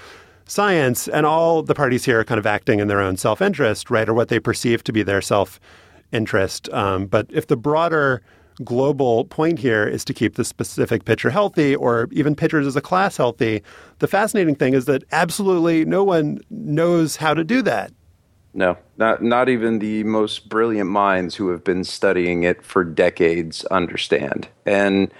science, 0.45 1.09
and 1.09 1.25
all 1.25 1.61
the 1.61 1.75
parties 1.75 2.05
here 2.05 2.21
are 2.21 2.23
kind 2.23 2.39
of 2.39 2.45
acting 2.45 2.79
in 2.79 2.87
their 2.87 3.01
own 3.01 3.17
self-interest, 3.17 3.91
right, 3.91 4.07
or 4.07 4.13
what 4.13 4.29
they 4.29 4.39
perceive 4.39 4.81
to 4.85 4.93
be 4.93 5.03
their 5.03 5.21
self-interest. 5.21 6.69
Um, 6.69 7.07
but 7.07 7.27
if 7.33 7.47
the 7.47 7.57
broader 7.57 8.21
global 8.63 9.25
point 9.25 9.59
here 9.59 9.85
is 9.85 10.05
to 10.05 10.13
keep 10.13 10.35
the 10.35 10.45
specific 10.45 11.03
pitcher 11.03 11.29
healthy 11.29 11.75
or 11.75 12.07
even 12.13 12.33
pitchers 12.33 12.65
as 12.65 12.77
a 12.77 12.81
class 12.81 13.17
healthy. 13.17 13.61
The 13.99 14.07
fascinating 14.07 14.55
thing 14.55 14.73
is 14.73 14.85
that 14.85 15.03
absolutely 15.11 15.83
no 15.83 16.05
one 16.05 16.39
knows 16.49 17.17
how 17.17 17.33
to 17.33 17.43
do 17.43 17.61
that. 17.63 17.91
No, 18.57 18.77
not 18.95 19.21
not 19.21 19.49
even 19.49 19.79
the 19.79 20.05
most 20.05 20.47
brilliant 20.47 20.89
minds 20.89 21.35
who 21.35 21.49
have 21.49 21.65
been 21.65 21.83
studying 21.83 22.43
it 22.43 22.63
for 22.63 22.85
decades 22.85 23.65
understand. 23.65 24.47
And 24.65 25.13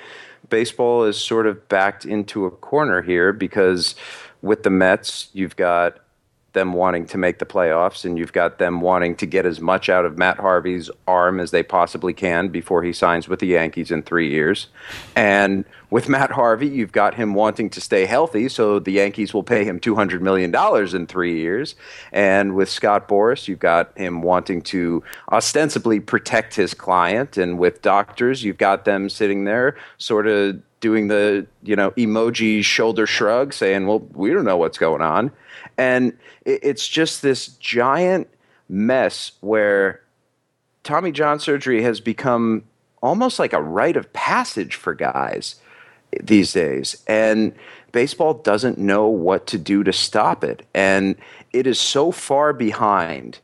baseball 0.49 1.03
is 1.03 1.17
sort 1.17 1.45
of 1.45 1.67
backed 1.67 2.05
into 2.05 2.45
a 2.45 2.51
corner 2.51 3.01
here 3.01 3.33
because 3.33 3.95
with 4.41 4.63
the 4.63 4.69
Mets, 4.69 5.27
you've 5.33 5.57
got 5.57 5.97
them 6.53 6.71
wanting 6.71 7.05
to 7.07 7.17
make 7.17 7.39
the 7.39 7.45
playoffs, 7.45 8.05
and 8.05 8.17
you've 8.17 8.31
got 8.31 8.57
them 8.57 8.79
wanting 8.79 9.17
to 9.17 9.25
get 9.25 9.45
as 9.45 9.59
much 9.59 9.89
out 9.89 10.05
of 10.05 10.17
Matt 10.17 10.37
Harvey's 10.39 10.89
arm 11.05 11.41
as 11.41 11.51
they 11.51 11.61
possibly 11.63 12.13
can 12.13 12.47
before 12.47 12.83
he 12.83 12.93
signs 12.93 13.27
with 13.27 13.41
the 13.41 13.47
Yankees 13.47 13.91
in 13.91 14.01
three 14.01 14.29
years. 14.29 14.67
And 15.17 15.65
with 15.95 16.09
Matt 16.09 16.31
Harvey, 16.31 16.67
you've 16.67 16.91
got 16.91 17.13
him 17.13 17.33
wanting 17.35 17.69
to 17.69 17.79
stay 17.79 18.05
healthy, 18.05 18.49
so 18.49 18.79
the 18.79 18.91
Yankees 18.91 19.33
will 19.33 19.43
pay 19.43 19.63
him 19.63 19.79
$200 19.79 20.19
million 20.19 20.53
in 20.93 21.07
three 21.07 21.39
years. 21.39 21.75
And 22.11 22.53
with 22.53 22.69
Scott 22.69 23.07
Boras, 23.07 23.47
you've 23.47 23.59
got 23.59 23.97
him 23.97 24.21
wanting 24.21 24.61
to 24.63 25.01
ostensibly 25.31 26.01
protect 26.01 26.53
his 26.53 26.73
client. 26.73 27.37
And 27.37 27.57
with 27.57 27.81
doctors, 27.81 28.43
you've 28.43 28.57
got 28.57 28.83
them 28.83 29.07
sitting 29.07 29.45
there 29.45 29.77
sort 29.97 30.27
of 30.27 30.61
doing 30.81 31.07
the 31.07 31.47
you 31.63 31.77
know 31.77 31.91
emoji 31.91 32.61
shoulder 32.61 33.07
shrug 33.07 33.53
saying 33.53 33.87
well 33.87 33.99
we 34.13 34.31
don't 34.31 34.43
know 34.43 34.57
what's 34.57 34.77
going 34.77 35.01
on 35.01 35.31
and 35.77 36.15
it's 36.45 36.87
just 36.87 37.21
this 37.21 37.47
giant 37.47 38.27
mess 38.67 39.31
where 39.39 40.01
Tommy 40.83 41.11
John 41.13 41.39
surgery 41.39 41.81
has 41.81 42.01
become 42.01 42.65
almost 43.01 43.39
like 43.39 43.53
a 43.53 43.61
rite 43.61 43.95
of 43.95 44.11
passage 44.13 44.75
for 44.75 44.93
guys 44.93 45.55
these 46.23 46.53
days. 46.53 47.01
And 47.07 47.53
baseball 47.91 48.35
doesn't 48.35 48.77
know 48.77 49.07
what 49.07 49.47
to 49.47 49.57
do 49.57 49.83
to 49.83 49.93
stop 49.93 50.43
it. 50.43 50.65
And 50.73 51.15
it 51.53 51.67
is 51.67 51.79
so 51.79 52.11
far 52.11 52.53
behind 52.53 53.39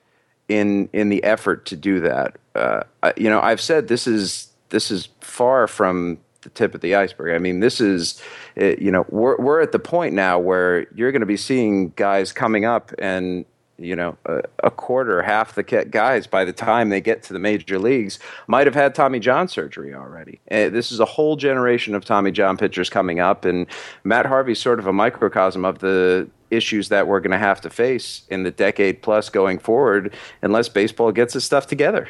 in 0.50 0.90
in 0.92 1.10
the 1.10 1.24
effort 1.24 1.66
to 1.68 1.76
do 1.76 2.02
that. 2.02 2.38
Uh, 2.56 2.84
you 3.16 3.30
know, 3.30 3.40
I've 3.40 3.62
said 3.62 3.88
this 3.88 4.08
is 4.08 4.52
this 4.70 4.92
is 4.92 5.10
far 5.22 5.68
from 5.68 6.18
the 6.42 6.50
tip 6.50 6.76
of 6.76 6.82
the 6.82 6.96
iceberg. 6.96 7.36
I 7.36 7.38
mean, 7.38 7.60
this 7.60 7.80
is, 7.80 8.22
eh, 8.58 8.76
you 8.80 8.92
know, 8.92 9.06
we're 9.10 9.38
we're 9.38 9.62
at 9.62 9.72
the 9.72 9.80
point 9.80 10.14
now 10.14 10.40
where 10.40 10.88
you're 10.94 11.12
going 11.12 11.22
to 11.22 11.26
be 11.26 11.38
seeing 11.38 11.90
guys 11.96 12.34
coming 12.34 12.66
up 12.66 12.92
and 13.00 13.46
you 13.84 13.96
know 13.96 14.18
a, 14.26 14.42
a, 14.64 14.72
quarter 14.72 15.22
half 15.22 15.56
the 15.56 15.64
guys 15.64 16.28
by 16.28 16.46
the 16.46 16.54
time 16.54 16.90
they 16.90 17.02
get 17.02 17.24
to 17.24 17.34
the 17.34 17.40
major 17.40 17.80
leagues 17.80 18.20
might 18.48 18.68
have 18.68 18.76
had 18.76 18.96
tommy 18.96 19.20
john 19.20 19.48
surgery 19.48 19.94
already. 19.94 20.40
Uh, 20.50 20.70
this 20.70 20.92
is 20.92 21.00
a 21.00 21.06
whole 21.06 21.36
generation 21.36 21.96
of 21.96 22.06
tommy 22.06 22.32
john 22.32 22.58
pitchers 22.58 22.90
coming 22.90 23.20
up 23.20 23.46
and 23.46 23.68
matt 24.04 24.26
harvey's 24.26 24.60
sort 24.60 24.80
of 24.80 24.88
a 24.88 24.94
microcosm 24.94 25.66
of 25.66 25.80
the 25.80 26.30
issues 26.52 26.90
that 26.90 27.08
we're 27.08 27.20
going 27.20 27.32
to 27.32 27.38
have 27.38 27.62
to 27.62 27.70
face 27.70 28.24
in 28.30 28.44
the 28.44 28.52
decade 28.52 29.02
plus 29.02 29.30
going 29.30 29.58
forward 29.58 30.14
unless 30.42 30.70
baseball 30.70 31.12
gets 31.12 31.36
its 31.36 31.46
stuff 31.46 31.66
together. 31.66 32.08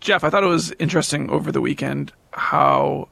Jeff, 0.00 0.22
I 0.22 0.30
thought 0.30 0.44
it 0.44 0.48
was 0.48 0.72
interesting 0.78 1.30
over 1.30 1.50
the 1.50 1.62
weekend 1.62 2.12
how 2.32 3.08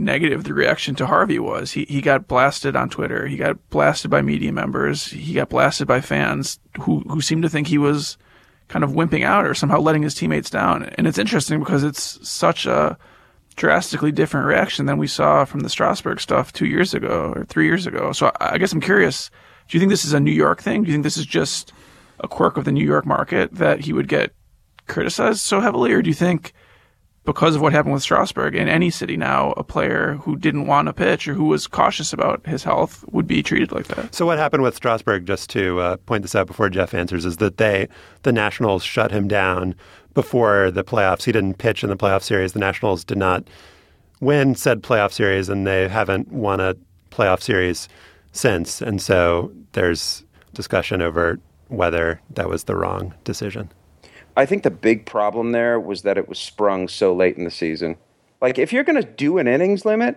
negative 0.00 0.44
the 0.44 0.54
reaction 0.54 0.94
to 0.96 1.06
Harvey 1.06 1.38
was. 1.38 1.72
He 1.72 1.84
he 1.84 2.00
got 2.00 2.28
blasted 2.28 2.76
on 2.76 2.88
Twitter. 2.88 3.26
He 3.26 3.36
got 3.36 3.70
blasted 3.70 4.10
by 4.10 4.22
media 4.22 4.52
members. 4.52 5.06
He 5.06 5.34
got 5.34 5.50
blasted 5.50 5.86
by 5.86 6.00
fans 6.00 6.58
who 6.80 7.00
who 7.00 7.20
seemed 7.20 7.42
to 7.42 7.48
think 7.48 7.66
he 7.66 7.78
was 7.78 8.16
kind 8.68 8.84
of 8.84 8.90
wimping 8.90 9.24
out 9.24 9.44
or 9.44 9.54
somehow 9.54 9.80
letting 9.80 10.02
his 10.02 10.14
teammates 10.14 10.48
down. 10.50 10.84
And 10.96 11.06
it's 11.06 11.18
interesting 11.18 11.58
because 11.58 11.82
it's 11.82 12.26
such 12.28 12.66
a 12.66 12.96
drastically 13.56 14.12
different 14.12 14.46
reaction 14.46 14.86
than 14.86 14.96
we 14.96 15.08
saw 15.08 15.44
from 15.44 15.60
the 15.60 15.68
Strasburg 15.68 16.20
stuff 16.20 16.52
two 16.52 16.66
years 16.66 16.94
ago 16.94 17.32
or 17.34 17.44
three 17.44 17.66
years 17.66 17.86
ago. 17.86 18.12
So 18.12 18.26
I, 18.40 18.54
I 18.54 18.58
guess 18.58 18.72
I'm 18.72 18.80
curious. 18.80 19.30
Do 19.68 19.76
you 19.76 19.80
think 19.80 19.90
this 19.90 20.04
is 20.04 20.12
a 20.12 20.20
New 20.20 20.32
York 20.32 20.62
thing? 20.62 20.82
Do 20.82 20.88
you 20.88 20.94
think 20.94 21.04
this 21.04 21.16
is 21.16 21.26
just 21.26 21.72
a 22.20 22.28
quirk 22.28 22.56
of 22.56 22.64
the 22.64 22.72
New 22.72 22.84
York 22.84 23.06
market 23.06 23.52
that 23.54 23.80
he 23.80 23.92
would 23.92 24.08
get 24.08 24.32
criticized 24.86 25.40
so 25.40 25.60
heavily, 25.60 25.92
or 25.92 26.02
do 26.02 26.10
you 26.10 26.14
think 26.14 26.52
because 27.24 27.54
of 27.54 27.60
what 27.60 27.72
happened 27.72 27.92
with 27.92 28.02
Strasburg 28.02 28.54
in 28.54 28.68
any 28.68 28.90
city 28.90 29.16
now, 29.16 29.52
a 29.52 29.62
player 29.62 30.14
who 30.22 30.36
didn't 30.36 30.66
want 30.66 30.86
to 30.86 30.92
pitch 30.92 31.28
or 31.28 31.34
who 31.34 31.44
was 31.44 31.66
cautious 31.66 32.12
about 32.12 32.44
his 32.46 32.64
health 32.64 33.04
would 33.12 33.26
be 33.26 33.42
treated 33.42 33.72
like 33.72 33.88
that? 33.88 34.14
So 34.14 34.24
what 34.26 34.38
happened 34.38 34.62
with 34.62 34.74
Strasburg, 34.74 35.26
just 35.26 35.50
to 35.50 35.80
uh, 35.80 35.96
point 35.98 36.22
this 36.22 36.34
out 36.34 36.46
before 36.46 36.70
Jeff 36.70 36.94
answers, 36.94 37.24
is 37.24 37.36
that 37.36 37.58
they 37.58 37.88
the 38.22 38.32
Nationals 38.32 38.82
shut 38.82 39.10
him 39.10 39.28
down 39.28 39.74
before 40.14 40.70
the 40.70 40.82
playoffs. 40.82 41.24
He 41.24 41.32
didn't 41.32 41.58
pitch 41.58 41.82
in 41.84 41.90
the 41.90 41.96
playoff 41.96 42.22
series. 42.22 42.52
The 42.52 42.58
Nationals 42.58 43.04
did 43.04 43.18
not 43.18 43.44
win 44.20 44.54
said 44.54 44.82
playoff 44.82 45.12
series, 45.12 45.48
and 45.48 45.66
they 45.66 45.88
haven't 45.88 46.32
won 46.32 46.60
a 46.60 46.74
playoff 47.10 47.42
series 47.42 47.88
since. 48.32 48.80
And 48.80 49.00
so 49.00 49.52
there's 49.72 50.24
discussion 50.54 51.02
over 51.02 51.38
whether 51.68 52.20
that 52.30 52.48
was 52.48 52.64
the 52.64 52.76
wrong 52.76 53.14
decision. 53.24 53.70
I 54.40 54.46
think 54.46 54.62
the 54.62 54.70
big 54.70 55.04
problem 55.04 55.52
there 55.52 55.78
was 55.78 56.00
that 56.02 56.16
it 56.16 56.26
was 56.26 56.38
sprung 56.38 56.88
so 56.88 57.14
late 57.14 57.36
in 57.36 57.44
the 57.44 57.50
season. 57.50 57.96
Like, 58.40 58.58
if 58.58 58.72
you're 58.72 58.84
going 58.84 59.00
to 59.00 59.06
do 59.06 59.36
an 59.36 59.46
innings 59.46 59.84
limit, 59.84 60.16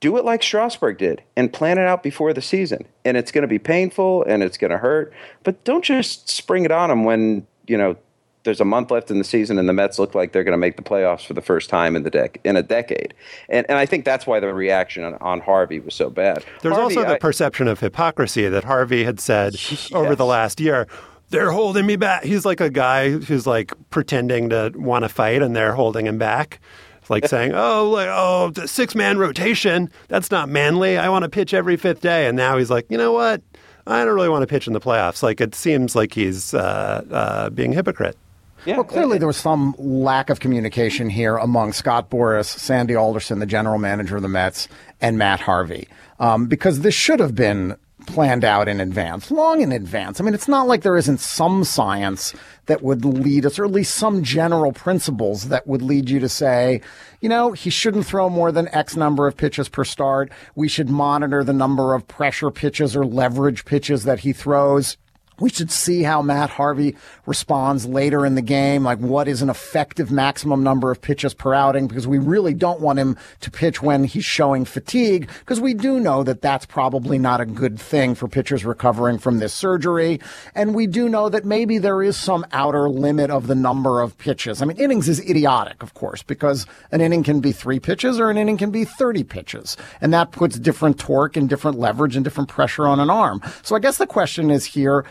do 0.00 0.18
it 0.18 0.24
like 0.26 0.42
Strasburg 0.42 0.98
did 0.98 1.22
and 1.34 1.50
plan 1.50 1.78
it 1.78 1.86
out 1.86 2.02
before 2.02 2.34
the 2.34 2.42
season. 2.42 2.84
And 3.06 3.16
it's 3.16 3.32
going 3.32 3.42
to 3.42 3.48
be 3.48 3.58
painful 3.58 4.22
and 4.24 4.42
it's 4.42 4.58
going 4.58 4.70
to 4.70 4.76
hurt, 4.76 5.14
but 5.44 5.64
don't 5.64 5.82
just 5.82 6.28
spring 6.28 6.66
it 6.66 6.72
on 6.72 6.90
them 6.90 7.04
when, 7.04 7.46
you 7.66 7.78
know, 7.78 7.96
there's 8.44 8.60
a 8.60 8.64
month 8.64 8.90
left 8.90 9.10
in 9.10 9.18
the 9.18 9.24
season 9.24 9.58
and 9.58 9.68
the 9.68 9.72
Mets 9.72 9.98
look 9.98 10.14
like 10.14 10.32
they're 10.32 10.44
going 10.44 10.52
to 10.52 10.58
make 10.58 10.76
the 10.76 10.82
playoffs 10.82 11.24
for 11.24 11.32
the 11.32 11.40
first 11.40 11.70
time 11.70 11.96
in 11.96 12.02
the 12.02 12.10
dec- 12.10 12.38
in 12.44 12.56
a 12.56 12.62
decade. 12.62 13.14
And 13.48 13.64
and 13.68 13.78
I 13.78 13.86
think 13.86 14.04
that's 14.04 14.26
why 14.26 14.40
the 14.40 14.52
reaction 14.52 15.04
on, 15.04 15.14
on 15.14 15.40
Harvey 15.40 15.80
was 15.80 15.94
so 15.94 16.10
bad. 16.10 16.44
There's 16.60 16.74
Harvey, 16.74 16.96
also 16.96 17.08
the 17.08 17.14
I, 17.14 17.18
perception 17.18 17.68
of 17.68 17.80
hypocrisy 17.80 18.48
that 18.48 18.64
Harvey 18.64 19.04
had 19.04 19.20
said 19.20 19.54
yes. 19.54 19.92
over 19.94 20.16
the 20.16 20.26
last 20.26 20.60
year, 20.60 20.88
they're 21.32 21.50
holding 21.50 21.84
me 21.84 21.96
back. 21.96 22.22
He's 22.22 22.44
like 22.44 22.60
a 22.60 22.70
guy 22.70 23.10
who's 23.10 23.46
like 23.46 23.72
pretending 23.90 24.50
to 24.50 24.70
want 24.76 25.04
to 25.04 25.08
fight 25.08 25.42
and 25.42 25.56
they're 25.56 25.74
holding 25.74 26.06
him 26.06 26.18
back. 26.18 26.60
It's 27.00 27.10
like 27.10 27.26
saying, 27.26 27.52
"Oh, 27.54 27.90
like 27.90 28.08
oh, 28.08 28.52
six 28.66 28.94
man 28.94 29.18
rotation. 29.18 29.90
That's 30.08 30.30
not 30.30 30.48
manly. 30.48 30.96
I 30.96 31.08
want 31.08 31.24
to 31.24 31.28
pitch 31.28 31.52
every 31.52 31.76
fifth 31.76 32.00
day." 32.00 32.26
And 32.26 32.36
now 32.36 32.58
he's 32.58 32.70
like, 32.70 32.86
"You 32.88 32.98
know 32.98 33.12
what? 33.12 33.42
I 33.84 34.04
don't 34.04 34.14
really 34.14 34.28
want 34.28 34.42
to 34.42 34.46
pitch 34.46 34.68
in 34.68 34.72
the 34.72 34.80
playoffs." 34.80 35.22
Like 35.22 35.40
it 35.40 35.54
seems 35.56 35.96
like 35.96 36.14
he's 36.14 36.54
uh, 36.54 37.04
uh, 37.10 37.50
being 37.50 37.72
a 37.72 37.74
hypocrite. 37.74 38.16
Yeah. 38.64 38.76
Well, 38.76 38.84
clearly 38.84 39.18
there 39.18 39.26
was 39.26 39.38
some 39.38 39.74
lack 39.76 40.30
of 40.30 40.38
communication 40.38 41.10
here 41.10 41.36
among 41.36 41.72
Scott 41.72 42.10
Boras, 42.10 42.46
Sandy 42.46 42.94
Alderson, 42.94 43.40
the 43.40 43.46
general 43.46 43.78
manager 43.78 44.14
of 44.14 44.22
the 44.22 44.28
Mets, 44.28 44.68
and 45.00 45.18
Matt 45.18 45.40
Harvey, 45.40 45.88
um, 46.20 46.46
because 46.46 46.80
this 46.80 46.94
should 46.94 47.18
have 47.18 47.34
been 47.34 47.74
planned 48.06 48.44
out 48.44 48.68
in 48.68 48.80
advance, 48.80 49.30
long 49.30 49.60
in 49.60 49.72
advance. 49.72 50.20
I 50.20 50.24
mean, 50.24 50.34
it's 50.34 50.48
not 50.48 50.66
like 50.66 50.82
there 50.82 50.96
isn't 50.96 51.20
some 51.20 51.64
science 51.64 52.34
that 52.66 52.82
would 52.82 53.04
lead 53.04 53.44
us, 53.44 53.58
or 53.58 53.64
at 53.64 53.70
least 53.70 53.94
some 53.94 54.22
general 54.22 54.72
principles 54.72 55.48
that 55.48 55.66
would 55.66 55.82
lead 55.82 56.08
you 56.08 56.20
to 56.20 56.28
say, 56.28 56.80
you 57.20 57.28
know, 57.28 57.52
he 57.52 57.70
shouldn't 57.70 58.06
throw 58.06 58.28
more 58.28 58.52
than 58.52 58.68
X 58.68 58.96
number 58.96 59.26
of 59.26 59.36
pitches 59.36 59.68
per 59.68 59.84
start. 59.84 60.30
We 60.54 60.68
should 60.68 60.88
monitor 60.88 61.42
the 61.42 61.52
number 61.52 61.94
of 61.94 62.06
pressure 62.06 62.50
pitches 62.50 62.94
or 62.94 63.04
leverage 63.04 63.64
pitches 63.64 64.04
that 64.04 64.20
he 64.20 64.32
throws. 64.32 64.96
We 65.42 65.50
should 65.50 65.72
see 65.72 66.04
how 66.04 66.22
Matt 66.22 66.50
Harvey 66.50 66.94
responds 67.26 67.84
later 67.84 68.24
in 68.24 68.36
the 68.36 68.42
game. 68.42 68.84
Like, 68.84 68.98
what 68.98 69.26
is 69.26 69.42
an 69.42 69.50
effective 69.50 70.12
maximum 70.12 70.62
number 70.62 70.92
of 70.92 71.00
pitches 71.00 71.34
per 71.34 71.52
outing? 71.52 71.88
Because 71.88 72.06
we 72.06 72.18
really 72.18 72.54
don't 72.54 72.80
want 72.80 73.00
him 73.00 73.16
to 73.40 73.50
pitch 73.50 73.82
when 73.82 74.04
he's 74.04 74.24
showing 74.24 74.64
fatigue, 74.64 75.28
because 75.40 75.60
we 75.60 75.74
do 75.74 75.98
know 75.98 76.22
that 76.22 76.42
that's 76.42 76.64
probably 76.64 77.18
not 77.18 77.40
a 77.40 77.44
good 77.44 77.76
thing 77.76 78.14
for 78.14 78.28
pitchers 78.28 78.64
recovering 78.64 79.18
from 79.18 79.40
this 79.40 79.52
surgery. 79.52 80.20
And 80.54 80.76
we 80.76 80.86
do 80.86 81.08
know 81.08 81.28
that 81.28 81.44
maybe 81.44 81.78
there 81.78 82.04
is 82.04 82.16
some 82.16 82.46
outer 82.52 82.88
limit 82.88 83.28
of 83.30 83.48
the 83.48 83.56
number 83.56 84.00
of 84.00 84.16
pitches. 84.18 84.62
I 84.62 84.64
mean, 84.64 84.76
innings 84.76 85.08
is 85.08 85.18
idiotic, 85.28 85.82
of 85.82 85.94
course, 85.94 86.22
because 86.22 86.66
an 86.92 87.00
inning 87.00 87.24
can 87.24 87.40
be 87.40 87.50
three 87.50 87.80
pitches 87.80 88.20
or 88.20 88.30
an 88.30 88.38
inning 88.38 88.58
can 88.58 88.70
be 88.70 88.84
30 88.84 89.24
pitches. 89.24 89.76
And 90.00 90.14
that 90.14 90.30
puts 90.30 90.56
different 90.56 91.00
torque 91.00 91.36
and 91.36 91.48
different 91.48 91.80
leverage 91.80 92.14
and 92.14 92.22
different 92.22 92.48
pressure 92.48 92.86
on 92.86 93.00
an 93.00 93.10
arm. 93.10 93.42
So 93.64 93.74
I 93.74 93.80
guess 93.80 93.98
the 93.98 94.06
question 94.06 94.48
is 94.48 94.64
here, 94.64 95.04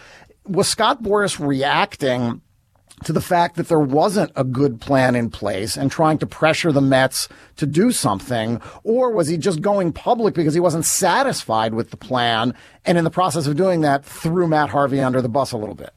was 0.46 0.68
Scott 0.68 1.04
Boras 1.04 1.46
reacting 1.46 2.42
to 3.04 3.14
the 3.14 3.22
fact 3.22 3.56
that 3.56 3.68
there 3.68 3.80
wasn't 3.80 4.32
a 4.36 4.44
good 4.44 4.80
plan 4.80 5.16
in 5.16 5.30
place 5.30 5.76
and 5.76 5.90
trying 5.90 6.18
to 6.20 6.28
pressure 6.28 6.72
the 6.72 6.82
Mets 6.82 7.28
to 7.58 7.66
do 7.66 7.92
something? 7.92 8.62
Or 8.84 9.12
was 9.12 9.28
he 9.28 9.38
just 9.38 9.62
going 9.62 9.92
public 9.92 10.34
because 10.34 10.54
he 10.54 10.60
wasn't 10.60 10.86
satisfied 10.86 11.74
with 11.74 11.90
the 11.90 11.98
plan 11.98 12.54
and 12.86 12.98
in 12.98 13.04
the 13.04 13.10
process 13.10 13.48
of 13.48 13.56
doing 13.56 13.82
that 13.82 14.06
threw 14.06 14.48
Matt 14.48 14.70
Harvey 14.70 15.00
under 15.00 15.22
the 15.22 15.30
bus 15.30 15.52
a 15.52 15.58
little 15.58 15.76
bit? 15.76 15.94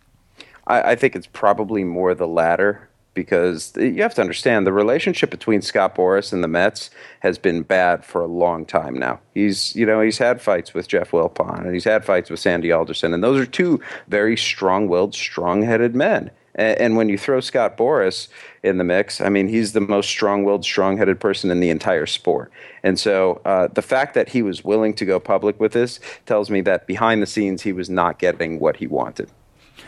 I, 0.67 0.93
I 0.93 0.95
think 0.95 1.15
it's 1.15 1.29
probably 1.31 1.85
more 1.85 2.15
the 2.15 2.29
latter 2.29 2.89
because 3.15 3.73
you 3.77 4.03
have 4.03 4.15
to 4.15 4.21
understand 4.21 4.67
the 4.67 4.73
relationship 4.73 5.31
between 5.31 5.63
Scott 5.63 5.95
Boras 5.95 6.33
and 6.33 6.43
the 6.43 6.49
Mets 6.49 6.91
has 7.21 7.39
been 7.39 7.63
bad 7.63 8.05
for 8.05 8.21
a 8.21 8.27
long 8.27 8.67
time 8.67 8.95
now. 8.99 9.21
He's, 9.33 9.75
you 9.75 9.87
know, 9.87 10.01
he's 10.01 10.19
had 10.19 10.43
fights 10.43 10.75
with 10.75 10.89
Jeff 10.89 11.13
Wilpon 11.13 11.65
and 11.65 11.73
he's 11.73 11.85
had 11.85 12.05
fights 12.05 12.31
with 12.31 12.41
Sandy 12.41 12.73
Alderson, 12.73 13.15
and 13.15 13.23
those 13.23 13.41
are 13.41 13.47
two 13.47 13.81
very 14.09 14.37
strong-willed, 14.37 15.15
strong-headed 15.15 15.95
men. 15.95 16.31
And, 16.55 16.79
and 16.79 16.97
when 16.97 17.09
you 17.09 17.19
throw 17.19 17.41
Scott 17.41 17.77
Boras 17.77 18.29
in 18.63 18.79
the 18.79 18.85
mix, 18.85 19.21
I 19.21 19.29
mean, 19.29 19.49
he's 19.49 19.73
the 19.73 19.81
most 19.81 20.09
strong-willed, 20.09 20.65
strong-headed 20.65 21.21
person 21.21 21.51
in 21.51 21.61
the 21.61 21.71
entire 21.71 22.07
sport. 22.07 22.51
And 22.83 22.99
so 22.99 23.41
uh, 23.45 23.69
the 23.69 23.83
fact 23.83 24.15
that 24.15 24.31
he 24.31 24.43
was 24.43 24.65
willing 24.65 24.95
to 24.95 25.05
go 25.05 25.21
public 25.21 25.59
with 25.61 25.73
this 25.73 26.01
tells 26.27 26.51
me 26.51 26.61
that 26.63 26.87
behind 26.87 27.23
the 27.23 27.27
scenes 27.27 27.63
he 27.63 27.73
was 27.73 27.89
not 27.89 28.19
getting 28.19 28.59
what 28.59 28.77
he 28.77 28.87
wanted. 28.87 29.31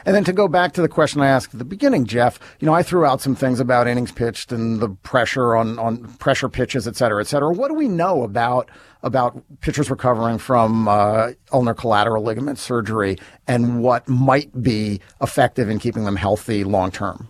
And 0.06 0.14
then 0.14 0.24
to 0.24 0.32
go 0.32 0.46
back 0.46 0.72
to 0.74 0.82
the 0.82 0.88
question 0.88 1.20
I 1.20 1.26
asked 1.26 1.52
at 1.52 1.58
the 1.58 1.64
beginning, 1.64 2.06
Jeff, 2.06 2.38
you 2.60 2.66
know, 2.66 2.72
I 2.72 2.82
threw 2.84 3.04
out 3.04 3.20
some 3.20 3.34
things 3.34 3.58
about 3.58 3.88
innings 3.88 4.12
pitched 4.12 4.52
and 4.52 4.80
the 4.80 4.88
pressure 4.88 5.56
on, 5.56 5.78
on 5.80 6.04
pressure 6.14 6.48
pitches, 6.48 6.86
et 6.86 6.94
cetera, 6.94 7.20
et 7.20 7.26
cetera. 7.26 7.52
What 7.52 7.68
do 7.68 7.74
we 7.74 7.88
know 7.88 8.22
about 8.22 8.70
about 9.02 9.40
pitchers 9.60 9.90
recovering 9.90 10.38
from 10.38 10.88
uh, 10.88 11.32
ulnar 11.52 11.74
collateral 11.74 12.24
ligament 12.24 12.58
surgery 12.58 13.18
and 13.46 13.82
what 13.82 14.08
might 14.08 14.62
be 14.62 15.00
effective 15.20 15.68
in 15.68 15.78
keeping 15.78 16.04
them 16.04 16.16
healthy 16.16 16.64
long 16.64 16.90
term? 16.90 17.28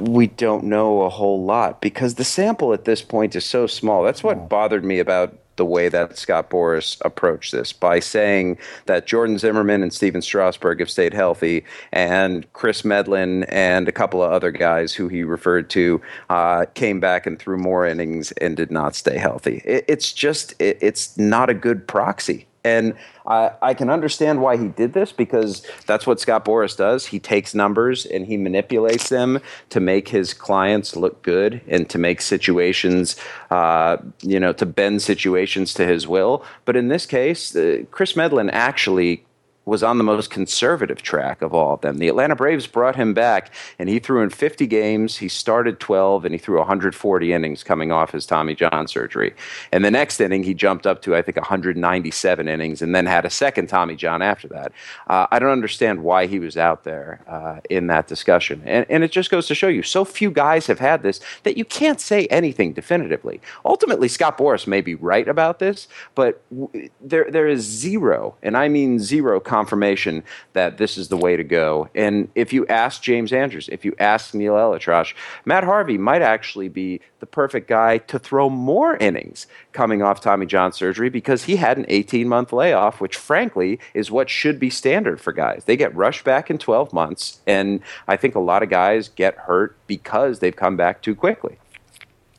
we 0.00 0.26
don't 0.26 0.64
know 0.64 1.02
a 1.02 1.08
whole 1.08 1.44
lot 1.44 1.80
because 1.80 2.16
the 2.16 2.24
sample 2.24 2.72
at 2.72 2.84
this 2.84 3.02
point 3.02 3.34
is 3.36 3.44
so 3.44 3.66
small. 3.66 4.02
That's 4.02 4.22
what 4.22 4.48
bothered 4.48 4.84
me 4.84 4.98
about 4.98 5.38
the 5.56 5.64
way 5.64 5.88
that 5.88 6.16
Scott 6.18 6.50
Boras 6.50 6.98
approached 7.04 7.52
this 7.52 7.72
by 7.72 8.00
saying 8.00 8.58
that 8.86 9.06
Jordan 9.06 9.38
Zimmermann 9.38 9.82
and 9.82 9.92
Stephen 9.92 10.22
Strasburg 10.22 10.80
have 10.80 10.90
stayed 10.90 11.14
healthy, 11.14 11.64
and 11.92 12.50
Kris 12.52 12.82
Medlen 12.82 13.44
and 13.48 13.88
a 13.88 13.92
couple 13.92 14.22
of 14.22 14.32
other 14.32 14.50
guys 14.50 14.92
who 14.94 15.08
he 15.08 15.22
referred 15.22 15.68
to 15.70 16.00
uh, 16.30 16.66
came 16.74 17.00
back 17.00 17.26
and 17.26 17.38
threw 17.38 17.56
more 17.56 17.86
innings 17.86 18.32
and 18.32 18.56
did 18.56 18.70
not 18.70 18.94
stay 18.94 19.18
healthy. 19.18 19.62
It, 19.64 19.84
it's 19.88 20.12
just, 20.12 20.54
it, 20.60 20.78
it's 20.80 21.16
not 21.18 21.50
a 21.50 21.54
good 21.54 21.86
proxy. 21.86 22.46
And 22.66 22.94
I, 23.26 23.52
I 23.62 23.74
can 23.74 23.90
understand 23.90 24.42
why 24.42 24.56
he 24.56 24.66
did 24.66 24.92
this 24.92 25.12
because 25.12 25.62
that's 25.86 26.04
what 26.04 26.18
Scott 26.18 26.44
Boras 26.44 26.76
does. 26.76 27.06
He 27.06 27.20
takes 27.20 27.54
numbers 27.54 28.04
and 28.06 28.26
he 28.26 28.36
manipulates 28.36 29.08
them 29.08 29.38
to 29.70 29.78
make 29.78 30.08
his 30.08 30.34
clients 30.34 30.96
look 30.96 31.22
good 31.22 31.60
and 31.68 31.88
to 31.90 31.98
make 31.98 32.20
situations, 32.20 33.14
uh, 33.50 33.98
you 34.20 34.40
know, 34.40 34.52
to 34.54 34.66
bend 34.66 35.02
situations 35.02 35.74
to 35.74 35.86
his 35.86 36.08
will. 36.08 36.44
But 36.64 36.74
in 36.74 36.88
this 36.88 37.06
case, 37.06 37.54
uh, 37.54 37.84
Kris 37.92 38.16
Medlen 38.16 38.50
actually 38.50 39.25
was 39.66 39.82
on 39.82 39.98
the 39.98 40.04
most 40.04 40.30
conservative 40.30 41.02
track 41.02 41.42
of 41.42 41.52
all 41.52 41.74
of 41.74 41.80
them. 41.80 41.98
The 41.98 42.06
Atlanta 42.06 42.36
Braves 42.36 42.68
brought 42.68 42.94
him 42.94 43.12
back, 43.12 43.52
and 43.80 43.88
he 43.88 43.98
threw 43.98 44.22
in 44.22 44.30
50 44.30 44.64
games. 44.68 45.18
He 45.18 45.28
started 45.28 45.80
12, 45.80 46.24
and 46.24 46.32
he 46.32 46.38
threw 46.38 46.56
140 46.58 47.32
innings 47.32 47.64
coming 47.64 47.90
off 47.90 48.12
his 48.12 48.24
Tommy 48.26 48.54
John 48.54 48.86
surgery. 48.86 49.34
And 49.72 49.84
the 49.84 49.90
next 49.90 50.20
inning, 50.20 50.44
he 50.44 50.54
jumped 50.54 50.86
up 50.86 51.02
to, 51.02 51.16
I 51.16 51.20
think, 51.20 51.36
197 51.36 52.46
innings, 52.46 52.80
and 52.80 52.94
then 52.94 53.06
had 53.06 53.24
a 53.24 53.30
second 53.30 53.66
Tommy 53.66 53.96
John 53.96 54.22
after 54.22 54.46
that. 54.48 54.70
Uh, 55.08 55.26
I 55.32 55.40
don't 55.40 55.50
understand 55.50 56.04
why 56.04 56.26
he 56.26 56.38
was 56.38 56.56
out 56.56 56.84
there 56.84 57.20
uh, 57.26 57.58
in 57.68 57.88
that 57.88 58.06
discussion. 58.06 58.62
And, 58.64 58.86
and 58.88 59.02
it 59.02 59.10
just 59.10 59.30
goes 59.30 59.48
to 59.48 59.54
show 59.56 59.68
you, 59.68 59.82
so 59.82 60.04
few 60.04 60.30
guys 60.30 60.68
have 60.68 60.78
had 60.78 61.02
this 61.02 61.20
that 61.42 61.56
you 61.56 61.64
can't 61.64 62.00
say 62.00 62.26
anything 62.26 62.72
definitively. 62.72 63.40
Ultimately, 63.64 64.06
Scott 64.06 64.38
Boras 64.38 64.68
may 64.68 64.80
be 64.80 64.94
right 64.94 65.26
about 65.26 65.58
this, 65.58 65.88
but 66.14 66.40
w- 66.56 66.88
there, 67.00 67.28
there 67.28 67.48
is 67.48 67.62
zero, 67.62 68.36
and 68.44 68.56
I 68.56 68.68
mean 68.68 69.00
zero, 69.00 69.40
confirmation 69.56 70.22
that 70.52 70.76
this 70.76 70.98
is 70.98 71.08
the 71.08 71.16
way 71.16 71.34
to 71.34 71.44
go. 71.44 71.88
And 71.94 72.28
if 72.34 72.52
you 72.52 72.66
ask 72.66 73.00
James 73.00 73.32
Andrews, 73.32 73.70
if 73.72 73.84
you 73.86 73.94
ask 73.98 74.34
Neal 74.34 74.52
ElAttrache, 74.52 75.14
Matt 75.46 75.64
Harvey 75.64 75.96
might 75.96 76.20
actually 76.20 76.68
be 76.68 77.00
the 77.20 77.26
perfect 77.26 77.66
guy 77.66 77.98
to 77.98 78.18
throw 78.18 78.50
more 78.50 78.96
innings 78.98 79.46
coming 79.72 80.02
off 80.02 80.20
Tommy 80.20 80.44
John 80.44 80.72
surgery 80.72 81.08
because 81.08 81.44
he 81.44 81.56
had 81.56 81.78
an 81.78 81.86
18 81.88 82.28
month 82.28 82.52
layoff, 82.52 83.00
which 83.00 83.16
frankly 83.16 83.80
is 83.94 84.10
what 84.10 84.28
should 84.28 84.60
be 84.60 84.68
standard 84.68 85.20
for 85.20 85.32
guys. 85.32 85.64
They 85.64 85.76
get 85.76 85.94
rushed 85.96 86.24
back 86.24 86.50
in 86.50 86.58
12 86.58 86.92
months, 86.92 87.40
and 87.46 87.80
I 88.06 88.16
think 88.16 88.34
a 88.34 88.40
lot 88.40 88.62
of 88.62 88.68
guys 88.68 89.08
get 89.08 89.36
hurt 89.36 89.74
because 89.86 90.40
they've 90.40 90.54
come 90.54 90.76
back 90.76 91.00
too 91.00 91.14
quickly. 91.14 91.56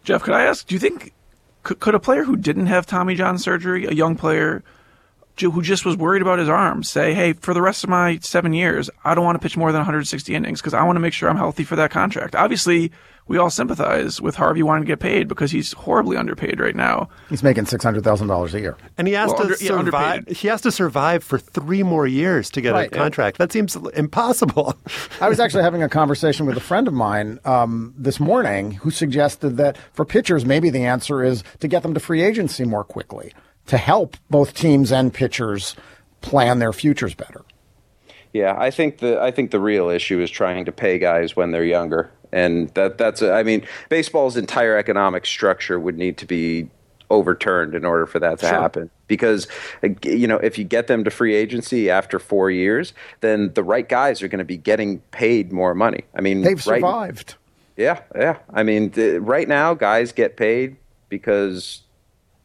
Jeff, 0.04 0.22
could 0.22 0.36
I 0.36 0.44
ask? 0.44 0.68
Do 0.68 0.76
you 0.76 0.80
think 0.80 1.14
could, 1.64 1.80
could 1.80 1.96
a 1.96 2.00
player 2.00 2.24
who 2.24 2.36
didn't 2.36 2.68
have 2.68 2.86
Tommy 2.86 3.16
John 3.16 3.40
surgery, 3.40 3.86
a 3.86 3.92
young 3.92 4.16
player 4.16 4.64
who 5.40 5.62
just 5.62 5.86
was 5.86 5.96
worried 5.98 6.22
about 6.22 6.40
his 6.40 6.50
arm, 6.50 6.84
say, 6.84 7.14
"Hey, 7.14 7.34
for 7.34 7.54
the 7.54 7.62
rest 7.62 7.84
of 7.84 7.90
my 7.90 8.20
seven 8.22 8.54
years, 8.54 8.90
I 9.06 9.16
don't 9.16 9.26
want 9.26 9.36
to 9.36 9.44
pitch 9.44 9.58
more 9.58 9.72
than 9.72 9.80
160 9.80 10.34
innings 10.36 10.62
because 10.62 10.74
I 10.74 10.84
want 10.84 10.96
to 10.96 11.00
make 11.02 11.14
sure 11.14 11.30
I'm 11.30 11.38
healthy 11.38 11.64
for 11.64 11.76
that 11.76 11.92
contract." 11.92 12.36
Obviously, 12.36 12.92
we 13.30 13.38
all 13.38 13.50
sympathize 13.50 14.22
with 14.22 14.36
Harvey 14.36 14.64
wanting 14.64 14.84
to 14.84 14.88
get 14.88 15.00
paid 15.00 15.28
because 15.28 15.52
he's 15.52 15.74
horribly 15.74 16.16
underpaid 16.16 16.62
right 16.62 16.76
now. 16.76 17.10
He's 17.30 17.44
making 17.44 17.66
six 17.66 17.84
hundred 17.84 18.04
thousand 18.04 18.28
dollars 18.28 18.54
a 18.54 18.60
year, 18.62 18.78
and 18.98 19.08
he 19.08 19.14
has 19.16 19.28
Well, 19.28 19.38
to 19.38 19.44
under- 19.44 19.56
yeah, 19.60 19.68
survive. 19.68 20.12
underpaid. 20.20 20.38
he 20.38 20.48
has 20.48 20.62
to 20.62 20.72
survive 20.72 21.24
for 21.24 21.38
three 21.38 21.84
more 21.84 22.08
years 22.08 22.50
to 22.52 22.62
get 22.62 22.74
Right, 22.74 22.92
a 22.92 22.96
yeah. 22.96 23.02
contract. 23.02 23.38
That 23.38 23.52
seems 23.52 23.76
impossible. 23.76 24.76
I 25.22 25.28
was 25.30 25.40
actually 25.40 25.64
having 25.64 25.84
a 25.84 25.90
conversation 25.90 26.46
with 26.46 26.56
a 26.58 26.62
friend 26.62 26.88
of 26.88 26.94
mine 26.94 27.40
um, 27.46 27.94
this 27.98 28.20
morning 28.20 28.72
who 28.72 28.92
suggested 28.92 29.58
that 29.58 29.78
for 29.94 30.06
pitchers, 30.06 30.46
maybe 30.46 30.70
the 30.70 30.86
answer 30.86 31.22
is 31.24 31.44
to 31.60 31.68
get 31.68 31.84
them 31.84 31.94
to 31.94 32.00
free 32.00 32.22
agency 32.24 32.64
more 32.64 32.84
quickly 32.86 33.34
to 33.68 33.78
help 33.78 34.18
both 34.30 34.54
teams 34.54 34.92
and 34.92 35.14
pitchers 35.14 35.76
plan 36.22 36.60
their 36.60 36.74
futures 36.74 37.14
better. 37.14 37.44
Yeah, 38.34 38.56
I 38.58 38.72
think 38.72 38.98
the 39.00 39.22
I 39.22 39.32
think 39.32 39.52
the 39.52 39.60
real 39.60 39.90
issue 39.90 40.20
is 40.22 40.30
trying 40.30 40.66
to 40.66 40.72
pay 40.72 41.00
guys 41.00 41.36
when 41.36 41.52
they're 41.52 41.64
younger, 41.64 42.12
and 42.32 42.70
that 42.76 42.98
that's 42.98 43.22
a, 43.22 43.32
I 43.34 43.44
mean, 43.44 43.66
baseball's 43.90 44.36
entire 44.38 44.78
economic 44.78 45.26
structure 45.26 45.80
would 45.80 45.98
need 45.98 46.18
to 46.18 46.26
be 46.26 46.70
overturned 47.10 47.74
in 47.74 47.86
order 47.86 48.06
for 48.06 48.20
that 48.20 48.38
to 48.40 48.48
happen. 48.48 48.90
Because 49.08 49.48
you 50.04 50.28
know, 50.28 50.38
if 50.38 50.58
you 50.58 50.66
get 50.66 50.88
them 50.88 51.04
to 51.06 51.10
free 51.10 51.36
agency 51.36 51.90
after 51.90 52.20
four 52.20 52.52
years, 52.52 52.94
then 53.22 53.54
the 53.54 53.64
right 53.64 53.88
guys 53.88 54.22
are 54.22 54.28
going 54.28 54.40
to 54.40 54.46
be 54.46 54.58
getting 54.58 55.00
paid 55.12 55.52
more 55.54 55.74
money. 55.74 56.04
I 56.14 56.22
mean, 56.22 56.42
They've 56.42 56.58
right- 56.68 56.82
survived. 56.82 57.36
yeah, 57.78 58.02
yeah. 58.14 58.38
I 58.54 58.64
mean, 58.64 58.92
th- 58.92 59.22
right 59.22 59.48
now, 59.48 59.74
guys 59.74 60.12
get 60.12 60.36
paid 60.36 60.76
because 61.10 61.84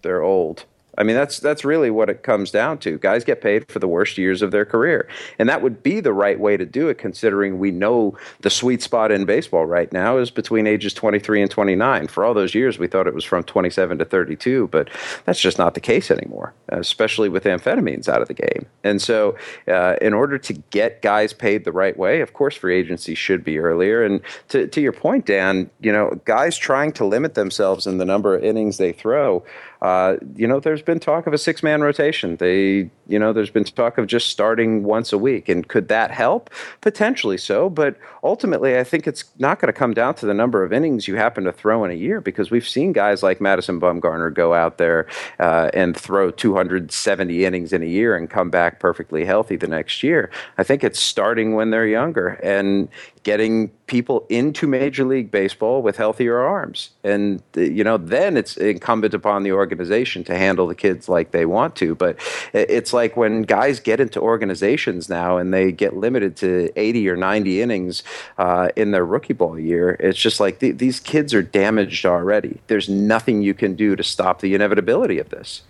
they're 0.02 0.22
old. 0.22 0.64
I 0.98 1.04
mean, 1.04 1.16
that's 1.16 1.40
that's 1.40 1.64
really 1.64 1.90
what 1.90 2.10
it 2.10 2.22
comes 2.22 2.50
down 2.50 2.78
to. 2.78 2.98
Guys 2.98 3.24
get 3.24 3.40
paid 3.40 3.70
for 3.70 3.78
the 3.78 3.88
worst 3.88 4.18
years 4.18 4.42
of 4.42 4.50
their 4.50 4.66
career, 4.66 5.08
and 5.38 5.48
that 5.48 5.62
would 5.62 5.82
be 5.82 6.00
the 6.00 6.12
right 6.12 6.38
way 6.38 6.56
to 6.56 6.66
do 6.66 6.88
it, 6.88 6.98
considering 6.98 7.58
we 7.58 7.70
know 7.70 8.16
the 8.40 8.50
sweet 8.50 8.82
spot 8.82 9.10
in 9.10 9.24
baseball 9.24 9.64
right 9.64 9.90
now 9.92 10.18
is 10.18 10.30
between 10.30 10.66
ages 10.66 10.92
23 10.92 11.42
and 11.42 11.50
29. 11.50 12.08
For 12.08 12.24
all 12.24 12.34
those 12.34 12.54
years, 12.54 12.78
we 12.78 12.86
thought 12.86 13.06
it 13.06 13.14
was 13.14 13.24
from 13.24 13.42
27 13.44 13.98
to 13.98 14.04
32, 14.04 14.68
but 14.68 14.90
that's 15.24 15.40
just 15.40 15.58
not 15.58 15.74
the 15.74 15.80
case 15.80 16.10
anymore, 16.10 16.52
especially 16.68 17.30
with 17.30 17.44
amphetamines 17.44 18.08
out 18.08 18.20
of 18.20 18.28
the 18.28 18.34
game. 18.34 18.66
And 18.84 19.00
so, 19.00 19.36
uh, 19.68 19.96
in 20.02 20.12
order 20.12 20.36
to 20.38 20.52
get 20.52 21.00
guys 21.00 21.32
paid 21.32 21.64
the 21.64 21.72
right 21.72 21.96
way, 21.96 22.20
of 22.20 22.34
course, 22.34 22.54
free 22.54 22.76
agency 22.76 23.14
should 23.14 23.44
be 23.44 23.58
earlier. 23.58 24.04
And 24.04 24.20
to 24.48 24.66
to 24.66 24.80
your 24.80 24.92
point, 24.92 25.24
Dan, 25.24 25.70
you 25.80 25.92
know, 25.92 26.20
guys 26.26 26.58
trying 26.58 26.92
to 26.92 27.06
limit 27.06 27.34
themselves 27.34 27.86
in 27.86 27.96
the 27.96 28.04
number 28.04 28.34
of 28.34 28.44
innings 28.44 28.76
they 28.76 28.92
throw. 28.92 29.42
Uh, 29.82 30.16
you 30.36 30.46
know, 30.46 30.60
there's 30.60 30.80
been 30.80 31.00
talk 31.00 31.26
of 31.26 31.32
a 31.32 31.38
six 31.38 31.60
man 31.62 31.82
rotation. 31.82 32.36
They, 32.36 32.88
you 33.12 33.18
know, 33.18 33.34
there's 33.34 33.50
been 33.50 33.64
talk 33.64 33.98
of 33.98 34.06
just 34.06 34.30
starting 34.30 34.84
once 34.84 35.12
a 35.12 35.18
week. 35.18 35.50
And 35.50 35.68
could 35.68 35.88
that 35.88 36.10
help? 36.10 36.48
Potentially 36.80 37.36
so. 37.36 37.68
But 37.68 37.96
ultimately, 38.24 38.78
I 38.78 38.84
think 38.84 39.06
it's 39.06 39.24
not 39.38 39.60
going 39.60 39.66
to 39.66 39.78
come 39.78 39.92
down 39.92 40.14
to 40.16 40.26
the 40.26 40.32
number 40.32 40.64
of 40.64 40.72
innings 40.72 41.06
you 41.06 41.16
happen 41.16 41.44
to 41.44 41.52
throw 41.52 41.84
in 41.84 41.90
a 41.90 41.94
year 41.94 42.22
because 42.22 42.50
we've 42.50 42.66
seen 42.66 42.92
guys 42.92 43.22
like 43.22 43.38
Madison 43.38 43.78
Bumgarner 43.78 44.32
go 44.32 44.54
out 44.54 44.78
there 44.78 45.06
uh, 45.38 45.70
and 45.74 45.94
throw 45.94 46.30
270 46.30 47.44
innings 47.44 47.74
in 47.74 47.82
a 47.82 47.86
year 47.86 48.16
and 48.16 48.30
come 48.30 48.48
back 48.48 48.80
perfectly 48.80 49.26
healthy 49.26 49.56
the 49.56 49.68
next 49.68 50.02
year. 50.02 50.30
I 50.56 50.62
think 50.62 50.82
it's 50.82 50.98
starting 50.98 51.54
when 51.54 51.68
they're 51.68 51.86
younger 51.86 52.40
and 52.42 52.88
getting 53.24 53.68
people 53.86 54.26
into 54.28 54.66
Major 54.66 55.04
League 55.04 55.30
Baseball 55.30 55.82
with 55.82 55.96
healthier 55.96 56.38
arms. 56.38 56.90
And, 57.04 57.42
uh, 57.56 57.60
you 57.60 57.84
know, 57.84 57.98
then 57.98 58.36
it's 58.36 58.56
incumbent 58.56 59.14
upon 59.14 59.42
the 59.42 59.52
organization 59.52 60.24
to 60.24 60.36
handle 60.36 60.66
the 60.66 60.74
kids 60.74 61.08
like 61.08 61.30
they 61.30 61.44
want 61.44 61.76
to. 61.76 61.94
But 61.94 62.16
it's 62.54 62.92
like 62.92 63.01
when 63.16 63.42
guys 63.42 63.80
get 63.80 64.00
into 64.00 64.20
organizations 64.20 65.08
now 65.08 65.36
and 65.38 65.52
they 65.52 65.72
get 65.72 65.96
limited 65.96 66.36
to 66.38 66.70
80 66.76 67.08
or 67.08 67.16
90 67.16 67.60
innings 67.62 68.02
uh, 68.38 68.68
in 68.76 68.90
their 68.92 69.04
rookie 69.04 69.32
ball 69.34 69.58
year, 69.58 69.96
it's 70.00 70.18
just 70.18 70.40
like 70.40 70.60
th- 70.60 70.78
these 70.78 71.00
kids 71.00 71.34
are 71.34 71.42
damaged 71.42 72.06
already. 72.06 72.60
There's 72.68 72.88
nothing 72.88 73.42
you 73.42 73.54
can 73.54 73.74
do 73.74 73.96
to 73.96 74.02
stop 74.04 74.40
the 74.40 74.54
inevitability 74.54 75.18
of 75.18 75.28
this. 75.30 75.62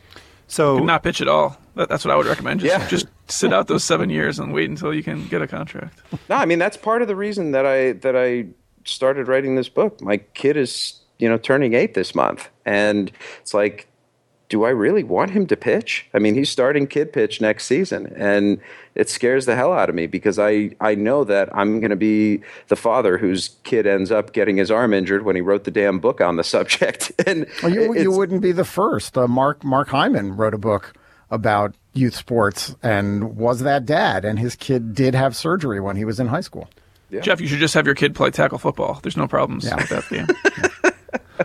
So 0.48 0.76
Could 0.76 0.84
not 0.86 1.02
pitch 1.02 1.20
at 1.22 1.28
all. 1.28 1.56
That's 1.74 2.04
what 2.04 2.12
I 2.12 2.16
would 2.16 2.26
recommend. 2.26 2.60
Just, 2.60 2.78
Yeah. 2.78 2.86
just 2.88 3.06
sit 3.28 3.52
out 3.54 3.68
those 3.68 3.84
seven 3.84 4.10
years 4.10 4.38
and 4.38 4.52
wait 4.52 4.68
until 4.68 4.92
you 4.92 5.02
can 5.02 5.26
get 5.28 5.40
a 5.40 5.46
contract. 5.46 5.98
No, 6.28 6.36
I 6.36 6.44
mean 6.44 6.58
that's 6.58 6.76
part 6.76 7.00
of 7.00 7.08
the 7.08 7.16
reason 7.16 7.52
that 7.52 7.64
I 7.64 7.92
that 7.92 8.14
I 8.14 8.48
started 8.84 9.28
writing 9.28 9.54
this 9.54 9.70
book. 9.70 10.00
My 10.02 10.18
kid 10.18 10.56
is, 10.58 11.00
you 11.18 11.28
know, 11.28 11.38
turning 11.38 11.72
8 11.72 11.94
this 11.94 12.14
month 12.14 12.50
and 12.66 13.10
it's 13.40 13.54
like 13.54 13.86
do 14.52 14.64
I 14.64 14.68
really 14.68 15.02
want 15.02 15.30
him 15.30 15.46
to 15.46 15.56
pitch? 15.56 16.06
I 16.12 16.18
mean, 16.18 16.34
he's 16.34 16.50
starting 16.50 16.86
kid 16.86 17.10
pitch 17.10 17.40
next 17.40 17.64
season 17.64 18.12
and 18.16 18.60
it 18.94 19.08
scares 19.08 19.46
the 19.46 19.56
hell 19.56 19.72
out 19.72 19.88
of 19.88 19.94
me 19.94 20.06
because 20.06 20.38
I 20.38 20.72
I 20.78 20.94
know 20.94 21.24
that 21.24 21.48
I'm 21.56 21.80
going 21.80 21.88
to 21.88 21.96
be 21.96 22.42
the 22.68 22.76
father 22.76 23.16
whose 23.16 23.56
kid 23.64 23.86
ends 23.86 24.12
up 24.12 24.34
getting 24.34 24.58
his 24.58 24.70
arm 24.70 24.92
injured 24.92 25.24
when 25.24 25.36
he 25.36 25.40
wrote 25.40 25.64
the 25.64 25.70
damn 25.70 25.98
book 26.00 26.20
on 26.20 26.36
the 26.36 26.44
subject. 26.56 27.10
And 27.26 27.46
Well, 27.62 27.72
you, 27.72 27.94
you 27.94 28.12
wouldn't 28.12 28.42
be 28.42 28.52
the 28.52 28.66
first. 28.66 29.16
Uh, 29.16 29.26
Mark 29.26 29.64
Mark 29.64 29.88
Hyman 29.88 30.36
wrote 30.36 30.52
a 30.52 30.58
book 30.58 30.92
about 31.30 31.74
youth 31.94 32.14
sports 32.14 32.76
and 32.82 33.34
was 33.38 33.60
that 33.60 33.86
dad, 33.86 34.26
and 34.26 34.38
his 34.38 34.54
kid 34.54 34.94
did 34.94 35.14
have 35.14 35.34
surgery 35.34 35.80
when 35.80 35.96
he 35.96 36.04
was 36.04 36.20
in 36.20 36.26
high 36.26 36.42
school. 36.42 36.68
Jeff, 37.22 37.40
you 37.40 37.46
should 37.46 37.58
just 37.58 37.72
have 37.74 37.86
your 37.86 37.94
kid 37.94 38.14
play 38.14 38.30
tackle 38.30 38.58
football. 38.58 39.00
There's 39.02 39.16
no 39.16 39.26
problems 39.28 39.64
Yeah. 39.64 39.76
with 39.76 39.88
that 39.88 40.08
game. 40.10 40.26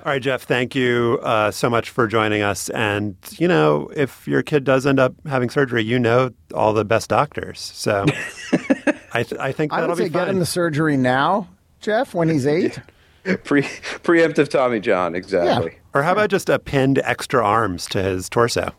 All 0.05 0.11
right, 0.11 0.21
Jeff, 0.21 0.43
thank 0.43 0.75
you 0.75 1.19
uh, 1.23 1.49
so 1.49 1.69
much 1.69 1.89
for 1.89 2.07
joining 2.07 2.43
us. 2.43 2.69
And, 2.69 3.15
you 3.31 3.47
know, 3.47 3.89
if 3.95 4.27
your 4.27 4.43
kid 4.43 4.63
does 4.63 4.85
end 4.85 4.99
up 4.99 5.15
having 5.25 5.49
surgery, 5.49 5.83
you 5.83 5.97
know 5.97 6.29
all 6.53 6.73
the 6.73 6.85
best 6.85 7.09
doctors. 7.09 7.59
So 7.59 8.05
I, 9.13 9.23
th- 9.23 9.39
I 9.39 9.51
think 9.51 9.73
I 9.73 9.81
that'll 9.81 9.95
would 9.95 9.97
say 9.97 10.03
be 10.05 10.09
get 10.11 10.27
him 10.27 10.39
the 10.39 10.45
surgery 10.45 10.97
now, 10.97 11.47
Jeff, 11.79 12.13
when 12.13 12.29
he's 12.29 12.45
eight. 12.45 12.79
Pre 13.43 13.63
preemptive 13.63 14.49
Tommy 14.49 14.79
John, 14.79 15.15
exactly. 15.15 15.79
Or 15.93 16.03
how 16.03 16.13
about 16.13 16.29
just 16.29 16.47
a 16.47 16.59
pinned 16.59 16.99
extra 16.99 17.43
arms 17.43 17.87
to 17.87 18.01
his 18.01 18.29
torso? 18.29 18.71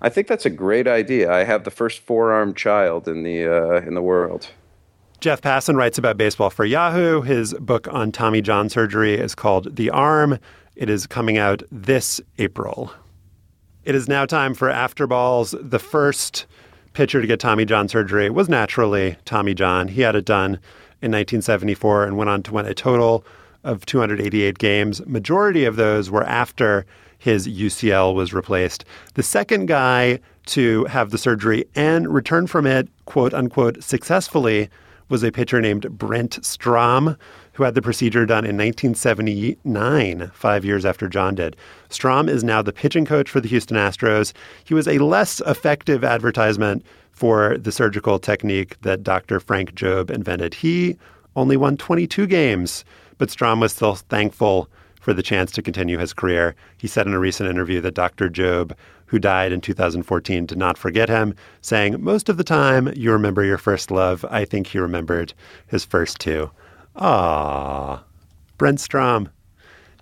I 0.00 0.08
think 0.08 0.26
that's 0.26 0.46
a 0.46 0.50
great 0.50 0.88
idea. 0.88 1.30
I 1.30 1.44
have 1.44 1.64
the 1.64 1.70
first 1.70 2.00
four-armed 2.00 2.56
child 2.56 3.06
in 3.06 3.22
the 3.22 3.46
uh, 3.46 3.86
in 3.86 3.94
the 3.94 4.02
world. 4.02 4.48
Jeff 5.20 5.42
Passan 5.42 5.76
writes 5.76 5.98
about 5.98 6.16
baseball 6.16 6.48
for 6.48 6.64
Yahoo. 6.64 7.20
His 7.20 7.52
book 7.60 7.86
on 7.92 8.10
Tommy 8.10 8.40
John 8.40 8.70
surgery 8.70 9.16
is 9.16 9.34
called 9.34 9.76
The 9.76 9.90
Arm. 9.90 10.38
It 10.76 10.88
is 10.88 11.06
coming 11.06 11.36
out 11.36 11.62
this 11.70 12.22
April. 12.38 12.90
It 13.84 13.94
is 13.94 14.08
now 14.08 14.24
time 14.24 14.54
for 14.54 14.70
After 14.70 15.06
Balls. 15.06 15.54
The 15.60 15.78
first 15.78 16.46
pitcher 16.94 17.20
to 17.20 17.26
get 17.26 17.38
Tommy 17.38 17.66
John 17.66 17.86
surgery 17.86 18.30
was 18.30 18.48
naturally 18.48 19.18
Tommy 19.26 19.52
John. 19.52 19.88
He 19.88 20.00
had 20.00 20.16
it 20.16 20.24
done 20.24 20.54
in 21.02 21.12
1974 21.12 22.04
and 22.04 22.16
went 22.16 22.30
on 22.30 22.42
to 22.44 22.54
win 22.54 22.64
a 22.64 22.72
total 22.72 23.22
of 23.62 23.84
288 23.84 24.56
games. 24.56 25.04
Majority 25.06 25.66
of 25.66 25.76
those 25.76 26.10
were 26.10 26.24
after 26.24 26.86
his 27.18 27.46
UCL 27.46 28.14
was 28.14 28.32
replaced. 28.32 28.86
The 29.14 29.22
second 29.22 29.66
guy 29.66 30.20
to 30.46 30.86
have 30.86 31.10
the 31.10 31.18
surgery 31.18 31.66
and 31.74 32.08
return 32.08 32.46
from 32.46 32.66
it, 32.66 32.88
quote 33.04 33.34
unquote, 33.34 33.82
successfully 33.82 34.70
was 35.10 35.22
a 35.22 35.30
pitcher 35.30 35.60
named 35.60 35.98
Brent 35.98 36.42
Strom, 36.42 37.16
who 37.52 37.64
had 37.64 37.74
the 37.74 37.82
procedure 37.82 38.24
done 38.24 38.44
in 38.44 38.56
1979, 38.56 40.30
five 40.32 40.64
years 40.64 40.86
after 40.86 41.08
John 41.08 41.34
did. 41.34 41.56
Strom 41.90 42.28
is 42.28 42.42
now 42.42 42.62
the 42.62 42.72
pitching 42.72 43.04
coach 43.04 43.28
for 43.28 43.40
the 43.40 43.48
Houston 43.48 43.76
Astros. 43.76 44.32
He 44.64 44.72
was 44.72 44.88
a 44.88 44.98
less 44.98 45.40
effective 45.40 46.02
advertisement 46.04 46.86
for 47.12 47.58
the 47.58 47.72
surgical 47.72 48.18
technique 48.18 48.80
that 48.80 49.02
Dr. 49.02 49.40
Frank 49.40 49.74
Jobe 49.74 50.10
invented. 50.10 50.54
He 50.54 50.96
only 51.36 51.56
won 51.56 51.76
22 51.76 52.26
games, 52.26 52.84
but 53.18 53.30
Strom 53.30 53.60
was 53.60 53.72
still 53.72 53.96
thankful 53.96 54.70
for 55.00 55.12
the 55.12 55.22
chance 55.22 55.50
to 55.52 55.62
continue 55.62 55.98
his 55.98 56.12
career. 56.12 56.54
He 56.78 56.86
said 56.86 57.06
in 57.06 57.14
a 57.14 57.18
recent 57.18 57.50
interview 57.50 57.80
that 57.80 57.94
Dr. 57.94 58.28
Jobe, 58.28 58.72
who 59.10 59.18
died 59.18 59.50
in 59.50 59.60
2014, 59.60 60.46
did 60.46 60.56
not 60.56 60.78
forget 60.78 61.08
him, 61.08 61.34
saying, 61.60 61.96
Most 62.00 62.28
of 62.28 62.36
the 62.36 62.44
time 62.44 62.92
you 62.94 63.10
remember 63.10 63.44
your 63.44 63.58
first 63.58 63.90
love. 63.90 64.24
I 64.30 64.44
think 64.44 64.68
he 64.68 64.78
remembered 64.78 65.34
his 65.66 65.84
first 65.84 66.20
two. 66.20 66.52
Ah, 66.94 68.04
Brent 68.56 68.78
Strom. 68.78 69.28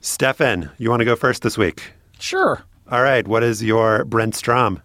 Stefan, 0.02 0.70
you 0.76 0.90
want 0.90 1.00
to 1.00 1.06
go 1.06 1.16
first 1.16 1.42
this 1.42 1.56
week? 1.56 1.94
Sure. 2.18 2.62
All 2.90 3.02
right. 3.02 3.26
What 3.26 3.42
is 3.42 3.64
your 3.64 4.04
Brent 4.04 4.34
Strom? 4.34 4.82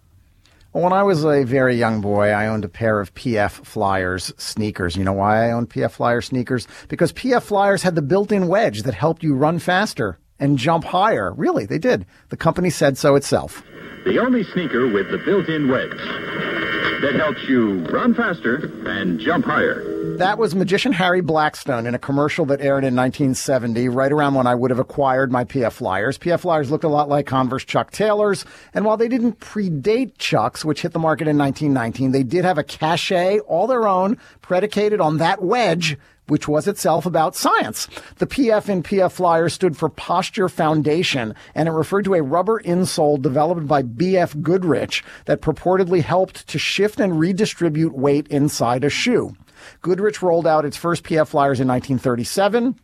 When 0.72 0.94
I 0.94 1.02
was 1.02 1.22
a 1.24 1.44
very 1.44 1.76
young 1.76 2.00
boy, 2.00 2.30
I 2.30 2.46
owned 2.46 2.64
a 2.64 2.68
pair 2.68 3.00
of 3.00 3.14
PF 3.14 3.50
Flyers 3.66 4.32
sneakers. 4.38 4.96
You 4.96 5.04
know 5.04 5.12
why 5.12 5.46
I 5.46 5.52
owned 5.52 5.68
PF 5.68 5.90
Flyers 5.90 6.26
sneakers? 6.26 6.66
Because 6.88 7.12
PF 7.12 7.42
Flyers 7.42 7.82
had 7.82 7.94
the 7.94 8.02
built 8.02 8.32
in 8.32 8.48
wedge 8.48 8.84
that 8.84 8.94
helped 8.94 9.22
you 9.22 9.34
run 9.34 9.58
faster 9.58 10.18
and 10.44 10.58
jump 10.58 10.84
higher. 10.84 11.32
Really, 11.32 11.66
they 11.66 11.78
did. 11.78 12.06
The 12.28 12.36
company 12.36 12.70
said 12.70 12.96
so 12.98 13.16
itself. 13.16 13.64
The 14.04 14.18
only 14.18 14.44
sneaker 14.44 14.86
with 14.86 15.10
the 15.10 15.18
built 15.18 15.48
in 15.48 15.68
wedge 15.68 15.90
that 17.00 17.14
helps 17.16 17.42
you 17.48 17.84
run 17.86 18.14
faster 18.14 18.70
and 18.86 19.18
jump 19.18 19.46
higher. 19.46 19.82
That 20.18 20.38
was 20.38 20.54
magician 20.54 20.92
Harry 20.92 21.22
Blackstone 21.22 21.86
in 21.86 21.94
a 21.94 21.98
commercial 21.98 22.44
that 22.46 22.60
aired 22.60 22.84
in 22.84 22.94
1970, 22.94 23.88
right 23.88 24.12
around 24.12 24.34
when 24.34 24.46
I 24.46 24.54
would 24.54 24.70
have 24.70 24.78
acquired 24.78 25.32
my 25.32 25.44
PF 25.44 25.72
Flyers. 25.72 26.18
PF 26.18 26.40
Flyers 26.40 26.70
looked 26.70 26.84
a 26.84 26.88
lot 26.88 27.08
like 27.08 27.26
Converse 27.26 27.64
Chuck 27.64 27.90
Taylors, 27.90 28.44
and 28.74 28.84
while 28.84 28.96
they 28.96 29.08
didn't 29.08 29.40
predate 29.40 30.18
Chucks, 30.18 30.64
which 30.64 30.82
hit 30.82 30.92
the 30.92 30.98
market 30.98 31.26
in 31.26 31.36
1919, 31.36 32.12
they 32.12 32.22
did 32.22 32.44
have 32.44 32.58
a 32.58 32.62
cachet 32.62 33.40
all 33.40 33.66
their 33.66 33.88
own, 33.88 34.18
predicated 34.40 35.00
on 35.00 35.16
that 35.16 35.42
wedge 35.42 35.96
which 36.28 36.48
was 36.48 36.66
itself 36.66 37.06
about 37.06 37.36
science. 37.36 37.88
The 38.16 38.26
PF 38.26 38.68
in 38.68 38.82
PF 38.82 39.12
Flyer 39.12 39.48
stood 39.48 39.76
for 39.76 39.88
Posture 39.88 40.48
Foundation, 40.48 41.34
and 41.54 41.68
it 41.68 41.72
referred 41.72 42.04
to 42.06 42.14
a 42.14 42.22
rubber 42.22 42.60
insole 42.60 43.20
developed 43.20 43.66
by 43.66 43.82
BF 43.82 44.42
Goodrich 44.42 45.04
that 45.26 45.42
purportedly 45.42 46.02
helped 46.02 46.46
to 46.48 46.58
shift 46.58 47.00
and 47.00 47.18
redistribute 47.18 47.94
weight 47.94 48.26
inside 48.28 48.84
a 48.84 48.90
shoe. 48.90 49.36
Goodrich 49.82 50.22
rolled 50.22 50.46
out 50.46 50.64
its 50.64 50.76
first 50.76 51.04
PF 51.04 51.28
Flyers 51.28 51.60
in 51.60 51.68
1937. 51.68 52.78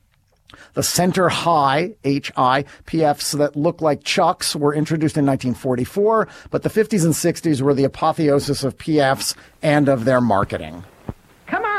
The 0.75 0.83
center 0.83 1.29
high 1.29 1.95
HI 2.05 2.65
PFs 2.87 3.39
that 3.39 3.57
look 3.57 3.81
like 3.81 4.03
chucks 4.03 4.57
were 4.57 4.75
introduced 4.75 5.17
in 5.17 5.27
1944, 5.27 6.29
but 6.51 6.63
the 6.63 6.69
50s 6.69 7.05
and 7.05 7.15
60s 7.15 7.61
were 7.61 7.75
the 7.75 7.85
apotheosis 7.85 8.65
of 8.65 8.77
PFs 8.77 9.37
and 9.63 9.89
of 9.89 10.05
their 10.05 10.21
marketing. 10.21 10.85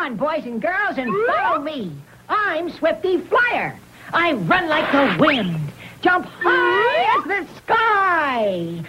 On, 0.01 0.15
boys 0.15 0.45
and 0.45 0.59
girls, 0.59 0.97
and 0.97 1.13
follow 1.27 1.61
me. 1.61 1.91
I'm 2.27 2.71
Swifty 2.71 3.19
Flyer. 3.19 3.77
I 4.11 4.33
run 4.33 4.67
like 4.67 4.91
the 4.91 5.23
wind, 5.23 5.71
jump 6.01 6.25
high 6.25 7.19
as 7.19 7.23
the 7.25 7.53
sky. 7.57 8.83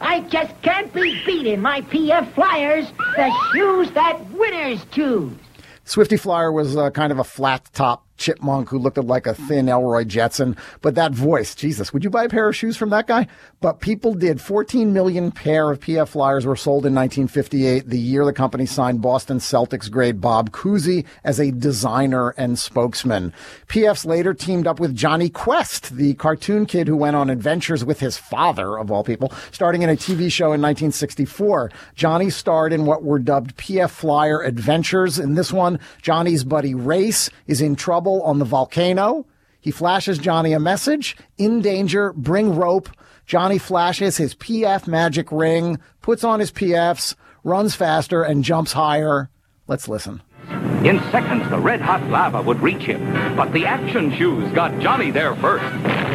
I 0.00 0.20
just 0.20 0.54
can't 0.62 0.90
be 0.94 1.22
beat 1.26 1.46
in 1.46 1.60
my 1.60 1.82
PF 1.82 2.32
Flyers, 2.32 2.86
the 3.14 3.30
shoes 3.52 3.90
that 3.90 4.18
winners 4.30 4.80
choose. 4.90 5.34
Swifty 5.84 6.16
Flyer 6.16 6.50
was 6.50 6.78
uh, 6.78 6.88
kind 6.92 7.12
of 7.12 7.18
a 7.18 7.24
flat 7.24 7.68
top 7.74 8.05
chipmunk 8.16 8.68
who 8.68 8.78
looked 8.78 8.96
like 8.96 9.26
a 9.26 9.34
thin 9.34 9.68
Elroy 9.68 10.04
Jetson. 10.04 10.56
But 10.80 10.94
that 10.94 11.12
voice, 11.12 11.54
Jesus, 11.54 11.92
would 11.92 12.04
you 12.04 12.10
buy 12.10 12.24
a 12.24 12.28
pair 12.28 12.48
of 12.48 12.56
shoes 12.56 12.76
from 12.76 12.90
that 12.90 13.06
guy? 13.06 13.26
But 13.60 13.80
people 13.80 14.14
did. 14.14 14.40
14 14.40 14.92
million 14.92 15.30
pair 15.30 15.70
of 15.70 15.80
PF 15.80 16.08
Flyers 16.08 16.46
were 16.46 16.56
sold 16.56 16.86
in 16.86 16.94
1958, 16.94 17.88
the 17.88 17.98
year 17.98 18.24
the 18.24 18.32
company 18.32 18.66
signed 18.66 19.02
Boston 19.02 19.38
Celtics 19.38 19.90
grade 19.90 20.20
Bob 20.20 20.50
Cousy 20.50 21.04
as 21.24 21.38
a 21.38 21.50
designer 21.50 22.30
and 22.30 22.58
spokesman. 22.58 23.32
PFs 23.68 24.06
later 24.06 24.34
teamed 24.34 24.66
up 24.66 24.80
with 24.80 24.94
Jonny 24.94 25.28
Quest, 25.28 25.96
the 25.96 26.14
cartoon 26.14 26.66
kid 26.66 26.88
who 26.88 26.96
went 26.96 27.16
on 27.16 27.30
adventures 27.30 27.84
with 27.84 28.00
his 28.00 28.16
father, 28.16 28.78
of 28.78 28.90
all 28.90 29.04
people, 29.04 29.32
starting 29.52 29.82
in 29.82 29.90
a 29.90 29.96
TV 29.96 30.30
show 30.30 30.52
in 30.52 30.62
1964. 30.62 31.70
Johnny 31.94 32.30
starred 32.30 32.72
in 32.72 32.86
what 32.86 33.02
were 33.02 33.18
dubbed 33.18 33.56
PF 33.56 33.90
Flyer 33.90 34.42
Adventures. 34.42 35.18
In 35.18 35.34
this 35.34 35.52
one, 35.52 35.78
Johnny's 36.02 36.44
buddy 36.44 36.74
Race 36.74 37.30
is 37.46 37.60
in 37.60 37.76
trouble 37.76 38.05
on 38.06 38.38
the 38.38 38.44
volcano. 38.44 39.26
He 39.60 39.70
flashes 39.70 40.18
Johnny 40.18 40.52
a 40.52 40.60
message 40.60 41.16
in 41.38 41.60
danger, 41.60 42.12
bring 42.12 42.54
rope. 42.54 42.88
Johnny 43.26 43.58
flashes 43.58 44.16
his 44.16 44.34
PF 44.34 44.86
magic 44.86 45.32
ring, 45.32 45.80
puts 46.02 46.22
on 46.22 46.38
his 46.38 46.52
PFs, 46.52 47.16
runs 47.42 47.74
faster, 47.74 48.22
and 48.22 48.44
jumps 48.44 48.72
higher. 48.72 49.30
Let's 49.66 49.88
listen. 49.88 50.22
In 50.84 51.00
seconds, 51.10 51.50
the 51.50 51.58
red 51.58 51.80
hot 51.80 52.04
lava 52.08 52.40
would 52.42 52.60
reach 52.60 52.82
him, 52.82 53.34
but 53.34 53.52
the 53.52 53.66
action 53.66 54.14
shoes 54.14 54.52
got 54.52 54.78
Johnny 54.78 55.10
there 55.10 55.34
first. 55.36 55.64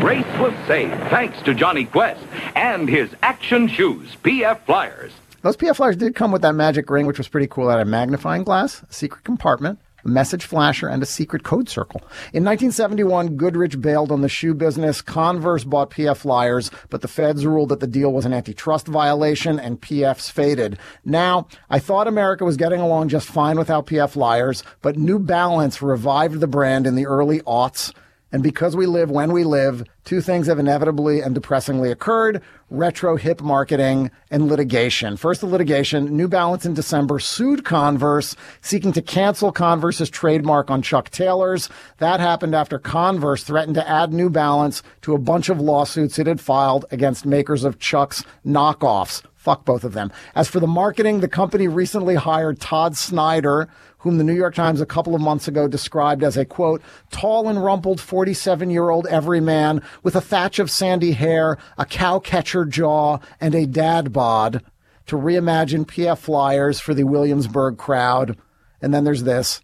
Race 0.01 0.25
was 0.39 0.53
saved 0.65 0.93
thanks 1.09 1.41
to 1.41 1.53
Jonny 1.53 1.83
Quest 1.83 2.25
and 2.55 2.87
his 2.87 3.09
action 3.21 3.67
shoes, 3.67 4.15
PF 4.23 4.61
Flyers. 4.61 5.11
Those 5.41 5.57
PF 5.57 5.75
Flyers 5.75 5.97
did 5.97 6.15
come 6.15 6.31
with 6.31 6.43
that 6.43 6.53
magic 6.53 6.89
ring, 6.89 7.05
which 7.05 7.17
was 7.17 7.27
pretty 7.27 7.47
cool. 7.47 7.69
It 7.69 7.73
had 7.73 7.81
a 7.81 7.85
magnifying 7.85 8.43
glass, 8.43 8.83
a 8.89 8.93
secret 8.93 9.25
compartment, 9.25 9.79
a 10.03 10.09
message 10.09 10.45
flasher, 10.45 10.87
and 10.87 11.01
a 11.01 11.05
secret 11.05 11.43
code 11.43 11.69
circle. 11.69 12.01
In 12.33 12.43
1971, 12.43 13.35
Goodrich 13.37 13.79
bailed 13.79 14.11
on 14.11 14.21
the 14.21 14.29
shoe 14.29 14.53
business. 14.53 15.01
Converse 15.01 15.63
bought 15.63 15.91
PF 15.91 16.17
Flyers, 16.17 16.71
but 16.89 17.01
the 17.01 17.07
feds 17.07 17.45
ruled 17.45 17.69
that 17.69 17.79
the 17.79 17.87
deal 17.87 18.11
was 18.11 18.25
an 18.25 18.33
antitrust 18.33 18.87
violation 18.87 19.59
and 19.59 19.81
PFs 19.81 20.31
faded. 20.31 20.77
Now, 21.05 21.47
I 21.69 21.79
thought 21.79 22.07
America 22.07 22.45
was 22.45 22.57
getting 22.57 22.79
along 22.79 23.09
just 23.09 23.27
fine 23.27 23.57
without 23.57 23.87
PF 23.87 24.11
Flyers, 24.11 24.63
but 24.81 24.97
New 24.97 25.19
Balance 25.19 25.81
revived 25.81 26.39
the 26.39 26.47
brand 26.47 26.87
in 26.87 26.95
the 26.95 27.05
early 27.05 27.41
aughts. 27.41 27.93
And 28.31 28.41
because 28.41 28.75
we 28.75 28.85
live 28.85 29.11
when 29.11 29.33
we 29.33 29.43
live, 29.43 29.83
two 30.05 30.21
things 30.21 30.47
have 30.47 30.57
inevitably 30.57 31.21
and 31.21 31.35
depressingly 31.35 31.91
occurred 31.91 32.41
retro 32.69 33.17
hip 33.17 33.41
marketing 33.41 34.09
and 34.29 34.47
litigation. 34.47 35.17
First, 35.17 35.41
the 35.41 35.47
litigation. 35.47 36.15
New 36.15 36.29
Balance 36.29 36.65
in 36.65 36.73
December 36.73 37.19
sued 37.19 37.65
Converse, 37.65 38.35
seeking 38.61 38.93
to 38.93 39.01
cancel 39.01 39.51
Converse's 39.51 40.09
trademark 40.09 40.71
on 40.71 40.81
Chuck 40.81 41.09
Taylors. 41.09 41.69
That 41.97 42.21
happened 42.21 42.55
after 42.55 42.79
Converse 42.79 43.43
threatened 43.43 43.75
to 43.75 43.87
add 43.87 44.13
New 44.13 44.29
Balance 44.29 44.81
to 45.01 45.13
a 45.13 45.19
bunch 45.19 45.49
of 45.49 45.59
lawsuits 45.59 46.17
it 46.17 46.27
had 46.27 46.39
filed 46.39 46.85
against 46.91 47.25
makers 47.25 47.65
of 47.65 47.79
Chuck's 47.79 48.23
knockoffs. 48.45 49.23
Fuck 49.41 49.65
both 49.65 49.83
of 49.83 49.93
them. 49.93 50.11
As 50.35 50.47
for 50.47 50.59
the 50.59 50.67
marketing, 50.67 51.19
the 51.19 51.27
company 51.27 51.67
recently 51.67 52.13
hired 52.13 52.59
Todd 52.59 52.95
Snyder, 52.95 53.67
whom 53.97 54.19
the 54.19 54.23
New 54.23 54.35
York 54.35 54.53
Times 54.53 54.79
a 54.79 54.85
couple 54.85 55.15
of 55.15 55.21
months 55.21 55.47
ago 55.47 55.67
described 55.67 56.23
as 56.23 56.37
a 56.37 56.45
quote, 56.45 56.79
tall 57.09 57.49
and 57.49 57.63
rumpled 57.63 57.99
47 57.99 58.69
year 58.69 58.91
old 58.91 59.07
everyman 59.07 59.81
with 60.03 60.15
a 60.15 60.21
thatch 60.21 60.59
of 60.59 60.69
sandy 60.69 61.13
hair, 61.13 61.57
a 61.79 61.87
cow 61.87 62.19
catcher 62.19 62.65
jaw, 62.65 63.17
and 63.39 63.55
a 63.55 63.65
dad 63.65 64.13
bod 64.13 64.63
to 65.07 65.15
reimagine 65.15 65.87
PF 65.87 66.19
Flyers 66.19 66.79
for 66.79 66.93
the 66.93 67.05
Williamsburg 67.05 67.79
crowd. 67.79 68.37
And 68.79 68.93
then 68.93 69.05
there's 69.05 69.23
this. 69.23 69.59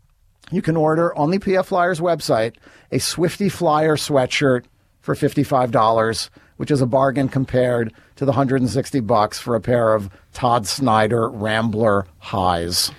You 0.49 0.63
can 0.63 0.75
order 0.75 1.15
on 1.15 1.29
the 1.29 1.37
PF 1.37 1.65
Flyers 1.65 1.99
website 1.99 2.55
a 2.91 2.97
Swifty 2.97 3.47
Flyer 3.47 3.95
sweatshirt 3.95 4.63
for 5.01 5.13
$55, 5.13 6.29
which 6.57 6.71
is 6.71 6.81
a 6.81 6.85
bargain 6.85 7.29
compared 7.29 7.93
to 8.17 8.25
the 8.25 8.31
160 8.31 8.99
bucks 9.01 9.39
for 9.39 9.55
a 9.55 9.61
pair 9.61 9.93
of 9.93 10.09
Todd 10.33 10.67
Snyder 10.67 11.29
Rambler 11.29 12.05
highs. 12.19 12.91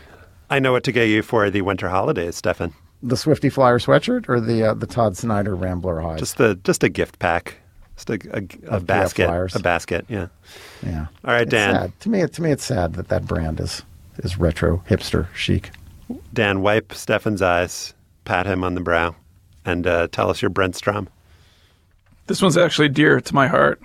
I 0.51 0.59
know 0.59 0.73
what 0.73 0.85
to 0.85 0.93
get 0.93 1.09
you 1.09 1.23
for 1.23 1.51
the 1.51 1.63
winter 1.63 1.89
holidays, 1.89 2.37
Stefan. 2.37 2.73
The 3.03 3.17
Swifty 3.17 3.49
Flyer 3.49 3.79
sweatshirt 3.79 4.29
or 4.29 4.41
the 4.41 4.71
uh, 4.71 4.75
the 4.75 4.87
Todd 4.87 5.17
Snyder 5.17 5.55
Rambler 5.55 6.01
high? 6.01 6.17
Just 6.17 6.37
the 6.39 6.57
just 6.65 6.83
a 6.83 6.89
gift 6.89 7.19
pack, 7.21 7.57
just 7.97 8.11
a, 8.11 8.19
a, 8.33 8.77
a 8.77 8.81
basket, 8.81 9.29
a 9.55 9.59
basket. 9.61 10.05
Yeah. 10.09 10.29
Yeah. 10.83 11.07
All 11.25 11.33
right, 11.35 11.43
It's 11.43 11.51
Dan. 11.51 11.75
sad. 11.75 12.01
To 12.01 12.09
me, 12.09 12.27
to 12.27 12.43
me, 12.43 12.51
it's 12.51 12.65
sad 12.65 12.95
that 12.95 13.09
that 13.09 13.25
brand 13.27 13.61
is 13.61 13.83
is 14.19 14.37
retro 14.39 14.83
hipster 14.89 15.33
chic. 15.35 15.71
Dan, 16.33 16.61
wipe 16.63 16.93
Stefan's 16.93 17.43
eyes, 17.43 17.95
pat 18.25 18.47
him 18.47 18.65
on 18.65 18.75
the 18.75 18.81
brow, 18.81 19.15
and 19.65 19.87
uh, 19.87 20.09
tell 20.11 20.31
us 20.31 20.41
your 20.43 20.49
Brent 20.49 20.75
Strom. 20.75 21.09
This 22.29 22.43
one's 22.43 22.59
actually 22.59 22.91
dear 22.91 23.23
to 23.23 23.35
my 23.35 23.47
heart, 23.47 23.81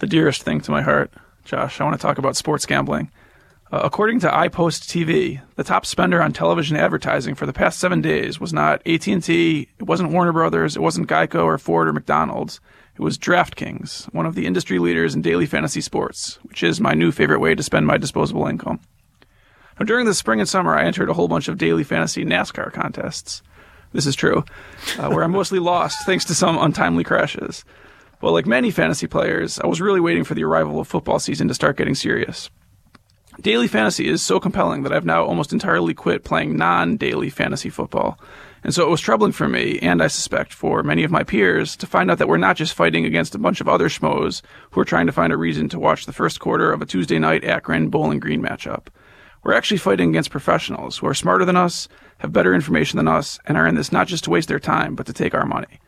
the 0.00 0.08
dearest 0.08 0.42
thing 0.42 0.60
to 0.62 0.72
my 0.72 0.82
heart. 0.82 1.12
Josh, 1.44 1.80
I 1.80 1.84
want 1.84 1.94
to 1.94 2.02
talk 2.02 2.18
about 2.18 2.34
sports 2.34 2.66
gambling. 2.66 3.08
Uh, 3.70 3.82
according 3.84 4.18
to 4.18 4.28
iSpot 4.28 4.50
TV, 4.50 5.40
the 5.54 5.62
top 5.62 5.86
spender 5.86 6.20
on 6.20 6.32
television 6.32 6.76
advertising 6.76 7.36
for 7.36 7.46
the 7.46 7.52
past 7.52 7.78
seven 7.78 8.00
days 8.00 8.40
was 8.40 8.52
not 8.52 8.84
AT&T, 8.84 9.68
it 9.78 9.82
wasn't 9.84 10.10
Warner 10.10 10.32
Brothers, 10.32 10.74
it 10.74 10.82
wasn't 10.82 11.08
Geico 11.08 11.44
or 11.44 11.56
Ford 11.56 11.86
or 11.86 11.92
McDonald's. 11.92 12.60
It 12.96 13.00
was 13.00 13.16
DraftKings, 13.16 14.12
one 14.12 14.26
of 14.26 14.34
the 14.34 14.46
industry 14.46 14.80
leaders 14.80 15.14
in 15.14 15.22
daily 15.22 15.46
fantasy 15.46 15.80
sports, 15.80 16.40
which 16.42 16.64
is 16.64 16.80
my 16.80 16.94
new 16.94 17.12
favorite 17.12 17.40
way 17.40 17.54
to 17.54 17.62
spend 17.62 17.86
my 17.86 17.96
disposable 17.96 18.48
income. 18.48 18.80
Now, 19.78 19.86
during 19.86 20.06
the 20.06 20.14
spring 20.14 20.40
and 20.40 20.48
summer, 20.48 20.76
I 20.76 20.84
entered 20.84 21.10
a 21.10 21.14
whole 21.14 21.28
bunch 21.28 21.46
of 21.46 21.58
daily 21.58 21.84
fantasy 21.84 22.24
NASCAR 22.24 22.72
contests. 22.72 23.40
This 23.92 24.06
is 24.06 24.16
true, 24.16 24.44
uh, 24.98 25.10
where 25.10 25.22
I 25.22 25.28
mostly 25.28 25.58
lost 25.60 26.04
thanks 26.06 26.24
to 26.24 26.34
some 26.34 26.58
untimely 26.58 27.04
crashes. 27.04 27.64
Well, 28.24 28.32
like 28.32 28.46
many 28.46 28.70
fantasy 28.70 29.06
players, 29.06 29.58
I 29.58 29.66
was 29.66 29.82
really 29.82 30.00
waiting 30.00 30.24
for 30.24 30.32
the 30.32 30.44
arrival 30.44 30.80
of 30.80 30.88
football 30.88 31.18
season 31.18 31.46
to 31.48 31.54
start 31.54 31.76
getting 31.76 31.94
serious. 31.94 32.48
Daily 33.42 33.68
fantasy 33.68 34.08
is 34.08 34.22
so 34.22 34.40
compelling 34.40 34.82
that 34.82 34.94
I've 34.94 35.04
now 35.04 35.26
almost 35.26 35.52
entirely 35.52 35.92
quit 35.92 36.24
playing 36.24 36.56
non 36.56 36.96
daily 36.96 37.28
fantasy 37.28 37.68
football. 37.68 38.18
And 38.62 38.72
so 38.72 38.82
it 38.82 38.88
was 38.88 39.02
troubling 39.02 39.32
for 39.32 39.46
me, 39.46 39.78
and 39.82 40.02
I 40.02 40.06
suspect 40.06 40.54
for 40.54 40.82
many 40.82 41.04
of 41.04 41.10
my 41.10 41.22
peers, 41.22 41.76
to 41.76 41.86
find 41.86 42.10
out 42.10 42.16
that 42.16 42.26
we're 42.26 42.38
not 42.38 42.56
just 42.56 42.72
fighting 42.72 43.04
against 43.04 43.34
a 43.34 43.38
bunch 43.38 43.60
of 43.60 43.68
other 43.68 43.90
schmoes 43.90 44.40
who 44.70 44.80
are 44.80 44.86
trying 44.86 45.04
to 45.04 45.12
find 45.12 45.30
a 45.30 45.36
reason 45.36 45.68
to 45.68 45.78
watch 45.78 46.06
the 46.06 46.12
first 46.14 46.40
quarter 46.40 46.72
of 46.72 46.80
a 46.80 46.86
Tuesday 46.86 47.18
night 47.18 47.44
Akron 47.44 47.90
Bowling 47.90 48.20
Green 48.20 48.40
matchup. 48.40 48.86
We're 49.42 49.52
actually 49.52 49.76
fighting 49.76 50.08
against 50.08 50.30
professionals 50.30 50.96
who 50.96 51.06
are 51.08 51.12
smarter 51.12 51.44
than 51.44 51.56
us, 51.56 51.88
have 52.20 52.32
better 52.32 52.54
information 52.54 52.96
than 52.96 53.06
us, 53.06 53.38
and 53.44 53.58
are 53.58 53.66
in 53.66 53.74
this 53.74 53.92
not 53.92 54.06
just 54.06 54.24
to 54.24 54.30
waste 54.30 54.48
their 54.48 54.58
time, 54.58 54.94
but 54.94 55.04
to 55.04 55.12
take 55.12 55.34
our 55.34 55.44
money. 55.44 55.78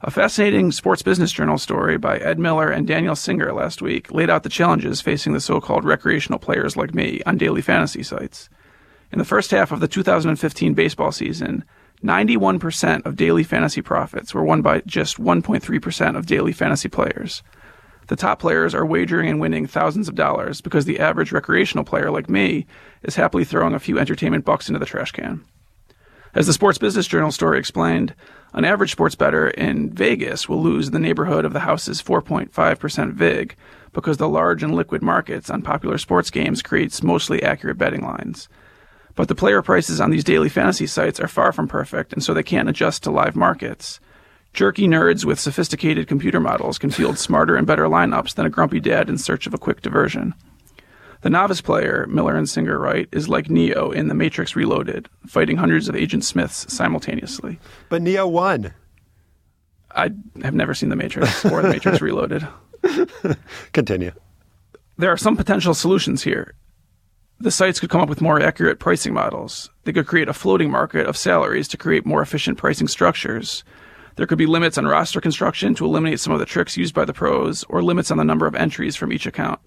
A 0.00 0.12
fascinating 0.12 0.70
Sports 0.70 1.02
Business 1.02 1.32
Journal 1.32 1.58
story 1.58 1.98
by 1.98 2.18
Ed 2.18 2.38
Miller 2.38 2.70
and 2.70 2.86
Daniel 2.86 3.16
Singer 3.16 3.52
last 3.52 3.82
week 3.82 4.12
laid 4.12 4.30
out 4.30 4.44
the 4.44 4.48
challenges 4.48 5.00
facing 5.00 5.32
the 5.32 5.40
so 5.40 5.60
called 5.60 5.84
recreational 5.84 6.38
players 6.38 6.76
like 6.76 6.94
me 6.94 7.20
on 7.26 7.36
daily 7.36 7.60
fantasy 7.60 8.04
sites. 8.04 8.48
In 9.10 9.18
the 9.18 9.24
first 9.24 9.50
half 9.50 9.72
of 9.72 9.80
the 9.80 9.88
2015 9.88 10.72
baseball 10.74 11.10
season, 11.10 11.64
91% 12.04 13.06
of 13.06 13.16
daily 13.16 13.42
fantasy 13.42 13.82
profits 13.82 14.32
were 14.32 14.44
won 14.44 14.62
by 14.62 14.82
just 14.86 15.20
1.3% 15.20 16.16
of 16.16 16.26
daily 16.26 16.52
fantasy 16.52 16.88
players. 16.88 17.42
The 18.06 18.14
top 18.14 18.38
players 18.38 18.76
are 18.76 18.86
wagering 18.86 19.28
and 19.28 19.40
winning 19.40 19.66
thousands 19.66 20.08
of 20.08 20.14
dollars 20.14 20.60
because 20.60 20.84
the 20.84 21.00
average 21.00 21.32
recreational 21.32 21.82
player 21.82 22.12
like 22.12 22.30
me 22.30 22.66
is 23.02 23.16
happily 23.16 23.44
throwing 23.44 23.74
a 23.74 23.80
few 23.80 23.98
entertainment 23.98 24.44
bucks 24.44 24.68
into 24.68 24.78
the 24.78 24.86
trash 24.86 25.10
can. 25.10 25.44
As 26.34 26.46
the 26.46 26.52
Sports 26.52 26.78
Business 26.78 27.08
Journal 27.08 27.32
story 27.32 27.58
explained, 27.58 28.14
an 28.52 28.64
average 28.64 28.92
sports 28.92 29.14
bettor 29.14 29.48
in 29.48 29.90
Vegas 29.90 30.48
will 30.48 30.62
lose 30.62 30.90
the 30.90 30.98
neighborhood 30.98 31.44
of 31.44 31.52
the 31.52 31.60
house's 31.60 32.02
4.5% 32.02 33.12
VIG 33.12 33.56
because 33.92 34.16
the 34.16 34.28
large 34.28 34.62
and 34.62 34.74
liquid 34.74 35.02
markets 35.02 35.50
on 35.50 35.62
popular 35.62 35.98
sports 35.98 36.30
games 36.30 36.62
creates 36.62 37.02
mostly 37.02 37.42
accurate 37.42 37.78
betting 37.78 38.02
lines. 38.02 38.48
But 39.14 39.28
the 39.28 39.34
player 39.34 39.62
prices 39.62 40.00
on 40.00 40.10
these 40.10 40.24
daily 40.24 40.48
fantasy 40.48 40.86
sites 40.86 41.18
are 41.18 41.28
far 41.28 41.52
from 41.52 41.68
perfect, 41.68 42.12
and 42.12 42.22
so 42.22 42.32
they 42.32 42.42
can't 42.42 42.68
adjust 42.68 43.02
to 43.02 43.10
live 43.10 43.34
markets. 43.34 44.00
Jerky 44.52 44.88
nerds 44.88 45.24
with 45.24 45.38
sophisticated 45.38 46.08
computer 46.08 46.40
models 46.40 46.78
can 46.78 46.90
field 46.90 47.18
smarter 47.18 47.56
and 47.56 47.66
better 47.66 47.84
lineups 47.84 48.34
than 48.34 48.46
a 48.46 48.50
grumpy 48.50 48.80
dad 48.80 49.08
in 49.08 49.18
search 49.18 49.46
of 49.46 49.54
a 49.54 49.58
quick 49.58 49.82
diversion. 49.82 50.34
The 51.22 51.30
novice 51.30 51.60
player, 51.60 52.06
Miller 52.08 52.36
and 52.36 52.48
Singer 52.48 52.78
write, 52.78 53.08
is 53.10 53.28
like 53.28 53.50
Neo 53.50 53.90
in 53.90 54.08
The 54.08 54.14
Matrix 54.14 54.54
Reloaded, 54.54 55.08
fighting 55.26 55.56
hundreds 55.56 55.88
of 55.88 55.96
Agent 55.96 56.24
Smiths 56.24 56.72
simultaneously. 56.72 57.58
But 57.88 58.02
Neo 58.02 58.26
won. 58.26 58.72
I 59.90 60.10
have 60.42 60.54
never 60.54 60.74
seen 60.74 60.90
The 60.90 60.96
Matrix 60.96 61.44
or 61.44 61.60
The 61.60 61.70
Matrix 61.70 62.00
Reloaded. 62.02 62.46
Continue. 63.72 64.12
There 64.96 65.10
are 65.10 65.16
some 65.16 65.36
potential 65.36 65.74
solutions 65.74 66.22
here. 66.22 66.54
The 67.40 67.50
sites 67.50 67.80
could 67.80 67.90
come 67.90 68.00
up 68.00 68.08
with 68.08 68.20
more 68.20 68.40
accurate 68.40 68.78
pricing 68.78 69.14
models. 69.14 69.70
They 69.84 69.92
could 69.92 70.06
create 70.06 70.28
a 70.28 70.32
floating 70.32 70.70
market 70.70 71.06
of 71.06 71.16
salaries 71.16 71.68
to 71.68 71.76
create 71.76 72.06
more 72.06 72.22
efficient 72.22 72.58
pricing 72.58 72.88
structures. 72.88 73.64
There 74.16 74.26
could 74.26 74.38
be 74.38 74.46
limits 74.46 74.76
on 74.78 74.86
roster 74.86 75.20
construction 75.20 75.74
to 75.76 75.84
eliminate 75.84 76.18
some 76.18 76.32
of 76.32 76.40
the 76.40 76.46
tricks 76.46 76.76
used 76.76 76.94
by 76.94 77.04
the 77.04 77.12
pros, 77.12 77.64
or 77.68 77.82
limits 77.82 78.10
on 78.10 78.18
the 78.18 78.24
number 78.24 78.46
of 78.48 78.56
entries 78.56 78.96
from 78.96 79.12
each 79.12 79.26
account. 79.26 79.60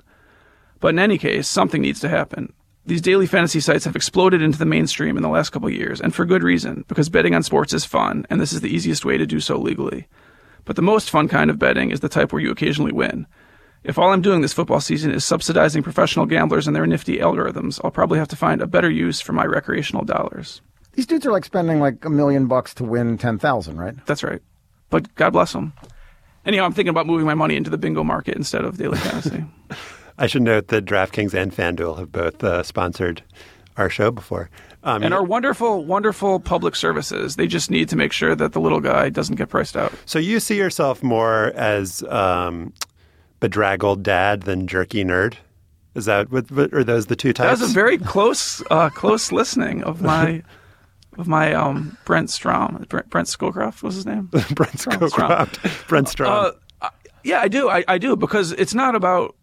But 0.82 0.90
in 0.90 1.00
any 1.00 1.18
case, 1.18 1.48
something 1.48 1.82
needs 1.82 2.02
to 2.02 2.10
happen. 2.10 2.52
These 2.86 3.02
daily 3.02 3.28
fantasy 3.28 3.60
sites 3.60 3.86
have 3.86 3.96
exploded 3.96 4.42
into 4.42 4.58
the 4.58 4.66
mainstream 4.66 5.16
in 5.16 5.24
the 5.24 5.30
last 5.30 5.52
couple 5.52 5.70
years, 5.70 6.02
and 6.02 6.14
for 6.14 6.26
good 6.26 6.42
reason, 6.42 6.84
because 6.88 7.10
betting 7.10 7.36
on 7.36 7.44
sports 7.44 7.74
is 7.74 7.86
fun, 7.86 8.26
and 8.30 8.42
this 8.42 8.52
is 8.52 8.62
the 8.62 8.74
easiest 8.74 9.06
way 9.06 9.18
to 9.18 9.28
do 9.28 9.40
so 9.40 9.58
legally. 9.58 10.08
But 10.66 10.76
the 10.76 10.82
most 10.82 11.10
fun 11.10 11.28
kind 11.28 11.52
of 11.52 11.60
betting 11.60 11.92
is 11.92 12.00
the 12.00 12.10
type 12.10 12.34
where 12.34 12.42
you 12.42 12.50
occasionally 12.50 12.92
win. 12.92 13.28
If 13.84 14.00
all 14.00 14.12
I'm 14.12 14.22
doing 14.22 14.42
this 14.42 14.54
football 14.54 14.80
season 14.80 15.12
is 15.12 15.24
subsidizing 15.24 15.84
professional 15.84 16.26
gamblers 16.26 16.68
and 16.68 16.76
their 16.76 16.88
nifty 16.88 17.18
algorithms, 17.18 17.80
I'll 17.84 17.92
probably 17.92 18.18
have 18.18 18.28
to 18.30 18.36
find 18.36 18.62
a 18.62 18.68
better 18.68 18.90
use 18.90 19.22
for 19.22 19.34
my 19.34 19.46
recreational 19.46 20.04
dollars. 20.04 20.62
These 20.94 21.06
dudes 21.06 21.26
are 21.26 21.32
like 21.32 21.46
spending 21.46 21.80
like 21.80 22.04
a 22.04 22.10
million 22.10 22.48
bucks 22.48 22.74
to 22.76 22.84
win 22.84 23.18
ten 23.18 23.38
thousand, 23.40 23.78
right? 23.78 23.96
That's 24.08 24.24
right. 24.24 24.42
But 24.90 25.14
God 25.16 25.34
bless 25.34 25.54
them. 25.54 25.74
Anyhow, 26.46 26.66
I'm 26.66 26.74
thinking 26.74 26.90
about 26.90 27.08
moving 27.08 27.28
my 27.28 27.36
money 27.36 27.56
into 27.56 27.70
the 27.70 27.78
bingo 27.78 28.04
market 28.04 28.36
instead 28.36 28.66
of 28.66 28.78
daily 28.78 28.98
fantasy. 28.98 29.46
I 30.18 30.28
should 30.28 30.42
note 30.42 30.68
that 30.68 30.86
DraftKings 30.86 31.34
and 31.34 31.52
FanDuel 31.52 32.00
have 32.00 32.12
both 32.12 32.44
uh, 32.44 32.64
sponsored 32.64 33.24
our 33.78 33.90
show 33.90 34.12
before. 34.12 34.50
Um, 34.84 35.04
and 35.04 35.14
our 35.14 35.24
wonderful, 35.24 35.86
wonderful 35.86 36.40
public 36.40 36.76
services. 36.76 37.36
They 37.36 37.48
just 37.48 37.70
need 37.70 37.90
to 37.90 37.96
make 37.96 38.12
sure 38.12 38.36
that 38.36 38.54
the 38.54 38.60
little 38.60 38.80
guy 38.80 39.10
doesn't 39.10 39.36
get 39.36 39.50
priced 39.50 39.78
out. 39.78 39.94
so 40.06 40.18
you 40.18 40.40
see 40.40 40.58
yourself 40.58 41.04
more 41.04 41.52
as 41.56 42.04
um, 42.04 42.74
bedraggled 43.40 44.04
dad 44.04 44.44
than 44.44 44.68
jerky 44.68 45.04
nerd? 45.04 45.36
Is 45.94 46.06
that 46.06 46.32
what, 46.32 46.50
what 46.52 46.74
are 46.74 46.84
those 46.84 47.08
the 47.08 47.16
two 47.16 47.34
types? 47.34 47.60
That 47.60 47.64
was 47.64 47.72
a 47.72 47.74
very 47.74 47.98
close, 47.98 48.64
uh, 48.72 48.90
close 48.90 49.32
listening 49.32 49.84
of 49.84 50.02
my, 50.02 50.42
of 51.18 51.28
my 51.28 51.54
um, 51.54 51.98
Brent 52.06 52.30
Strom. 52.30 52.86
Brent, 52.90 53.10
Brent 53.10 53.36
was 53.84 53.96
his 53.96 54.06
name. 54.06 54.30
Brent 54.56 54.80
Strom. 54.80 55.50
Brent 55.88 56.10
Strom. 56.10 56.54
Uh, 56.82 56.90
yeah, 57.24 57.40
I 57.42 57.48
do. 57.48 57.70
I, 57.70 57.84
I 57.88 57.98
do 57.98 58.16
because 58.16 58.52
it's 58.54 58.74
not 58.74 58.96
about. 58.96 59.36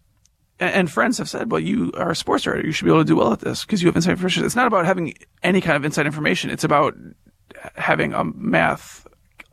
And, 0.60 0.90
friends 0.90 1.18
have 1.18 1.28
said, 1.28 1.52
"Well, 1.52 1.60
you 1.60 1.92
are 1.96 2.10
a 2.10 2.16
sports 2.16 2.46
writer. 2.46 2.66
You 2.66 2.72
should 2.72 2.84
be 2.84 2.90
able 2.90 3.00
to 3.00 3.06
do 3.06 3.16
well 3.16 3.32
at 3.32 3.40
this 3.40 3.64
because 3.64 3.80
you 3.80 3.88
have 3.88 3.96
inside 3.96 4.12
information." 4.12 4.44
It's 4.44 4.56
not 4.56 4.66
about 4.66 4.86
having 4.86 5.14
any 5.42 5.60
kind 5.60 5.76
of 5.76 5.84
inside 5.84 6.06
information. 6.06 6.50
It's 6.50 6.64
about 6.64 6.94
having 7.76 8.12
a 8.12 8.24
math 8.24 9.06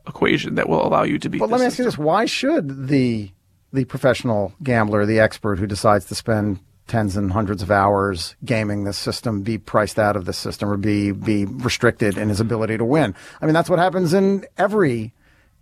equation 0.08 0.56
that 0.56 0.68
will 0.68 0.84
allow 0.84 1.02
you 1.04 1.18
to 1.18 1.28
be. 1.28 1.38
But 1.38 1.50
let 1.50 1.60
me 1.60 1.66
ask 1.66 1.78
you 1.78 1.84
this: 1.84 1.98
Why 1.98 2.24
should 2.24 2.88
the 2.88 3.30
the 3.72 3.84
professional 3.84 4.52
gambler, 4.62 5.06
the 5.06 5.20
expert 5.20 5.58
who 5.58 5.66
decides 5.66 6.06
to 6.06 6.14
spend 6.14 6.60
tens 6.88 7.16
and 7.16 7.32
hundreds 7.32 7.62
of 7.62 7.70
hours 7.70 8.36
gaming 8.44 8.84
this 8.84 8.96
system, 8.96 9.42
be 9.42 9.58
priced 9.58 9.98
out 9.98 10.16
of 10.16 10.24
the 10.24 10.32
system 10.32 10.68
or 10.68 10.76
be 10.76 11.12
be 11.12 11.44
restricted 11.44 12.16
in 12.18 12.28
his 12.28 12.40
ability 12.40 12.78
to 12.78 12.84
win? 12.84 13.14
I 13.40 13.46
mean, 13.46 13.54
that's 13.54 13.70
what 13.70 13.78
happens 13.78 14.12
in 14.12 14.44
every 14.58 15.12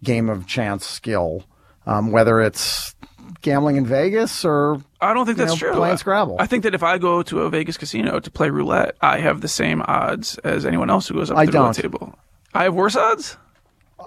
game 0.02 0.28
of 0.28 0.46
chance 0.46 0.86
skill, 0.86 1.44
um, 1.86 2.12
whether 2.12 2.40
it's 2.40 2.94
gambling 3.40 3.76
in 3.76 3.86
Vegas 3.86 4.44
or 4.44 4.82
I 5.04 5.14
don't 5.14 5.26
think 5.26 5.38
that's 5.38 5.52
know, 5.52 5.56
true. 5.56 5.72
Playing 5.74 5.96
Scrabble. 5.98 6.36
I 6.38 6.46
think 6.46 6.64
that 6.64 6.74
if 6.74 6.82
I 6.82 6.98
go 6.98 7.22
to 7.22 7.42
a 7.42 7.50
Vegas 7.50 7.76
casino 7.76 8.20
to 8.20 8.30
play 8.30 8.50
roulette, 8.50 8.96
I 9.00 9.18
have 9.18 9.40
the 9.40 9.48
same 9.48 9.82
odds 9.82 10.38
as 10.38 10.64
anyone 10.64 10.90
else 10.90 11.08
who 11.08 11.14
goes 11.14 11.30
up 11.30 11.36
I 11.36 11.46
to 11.46 11.52
the 11.52 11.58
roulette 11.58 11.76
table. 11.76 12.18
I 12.54 12.64
have 12.64 12.74
worse 12.74 12.96
odds. 12.96 13.36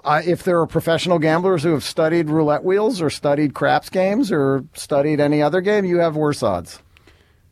Uh, 0.04 0.22
if 0.24 0.44
there 0.44 0.60
are 0.60 0.66
professional 0.66 1.18
gamblers 1.18 1.62
who 1.62 1.72
have 1.72 1.84
studied 1.84 2.30
roulette 2.30 2.64
wheels 2.64 3.00
or 3.00 3.10
studied 3.10 3.54
craps 3.54 3.88
games 3.88 4.30
or 4.30 4.64
studied 4.74 5.20
any 5.20 5.42
other 5.42 5.60
game, 5.60 5.84
you 5.84 5.98
have 5.98 6.16
worse 6.16 6.42
odds. 6.42 6.80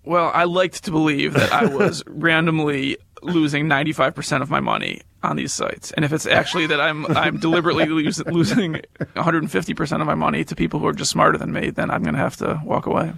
Well, 0.05 0.31
I 0.33 0.45
liked 0.45 0.85
to 0.85 0.91
believe 0.91 1.35
that 1.35 1.53
I 1.53 1.67
was 1.67 2.03
randomly 2.07 2.97
losing 3.23 3.67
95% 3.67 4.43
of 4.43 4.51
my 4.51 4.61
money 4.61 5.03
on 5.23 5.37
these 5.37 5.53
sites. 5.53 5.91
And 5.93 6.05
if 6.05 6.13
it's 6.13 6.27
actually 6.27 6.67
that 6.69 6.81
I'm 6.81 7.07
I'm 7.17 7.39
deliberately 7.39 7.87
lose, 7.87 8.25
losing 8.27 8.81
150% 9.01 10.01
of 10.01 10.07
my 10.07 10.15
money 10.15 10.45
to 10.45 10.55
people 10.55 10.79
who 10.79 10.87
are 10.87 10.93
just 10.93 11.11
smarter 11.11 11.39
than 11.39 11.53
me, 11.53 11.71
then 11.71 11.91
I'm 11.91 12.03
going 12.03 12.15
to 12.15 12.21
have 12.21 12.37
to 12.37 12.61
walk 12.65 12.87
away. 12.87 13.13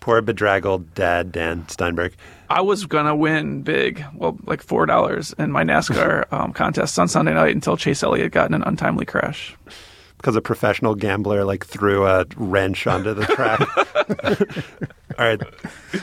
Poor 0.00 0.22
bedraggled 0.22 0.94
dad, 0.94 1.30
Dan 1.30 1.68
Steinberg. 1.68 2.14
I 2.48 2.62
was 2.62 2.86
going 2.86 3.06
to 3.06 3.14
win 3.14 3.62
big, 3.62 4.04
well, 4.14 4.38
like 4.44 4.64
$4 4.66 5.38
in 5.38 5.52
my 5.52 5.62
NASCAR 5.62 6.32
um, 6.32 6.52
contest 6.52 6.98
on 6.98 7.06
Sunday 7.06 7.34
night 7.34 7.54
until 7.54 7.76
Chase 7.76 8.02
Elliott 8.02 8.32
got 8.32 8.48
in 8.48 8.54
an 8.54 8.62
untimely 8.64 9.04
crash. 9.04 9.54
Because 10.16 10.36
a 10.36 10.40
professional 10.42 10.94
gambler 10.94 11.44
like 11.44 11.64
threw 11.64 12.06
a 12.06 12.26
wrench 12.36 12.86
onto 12.86 13.14
the 13.14 13.26
track. 13.26 13.60
All 15.18 15.24
right. 15.26 15.40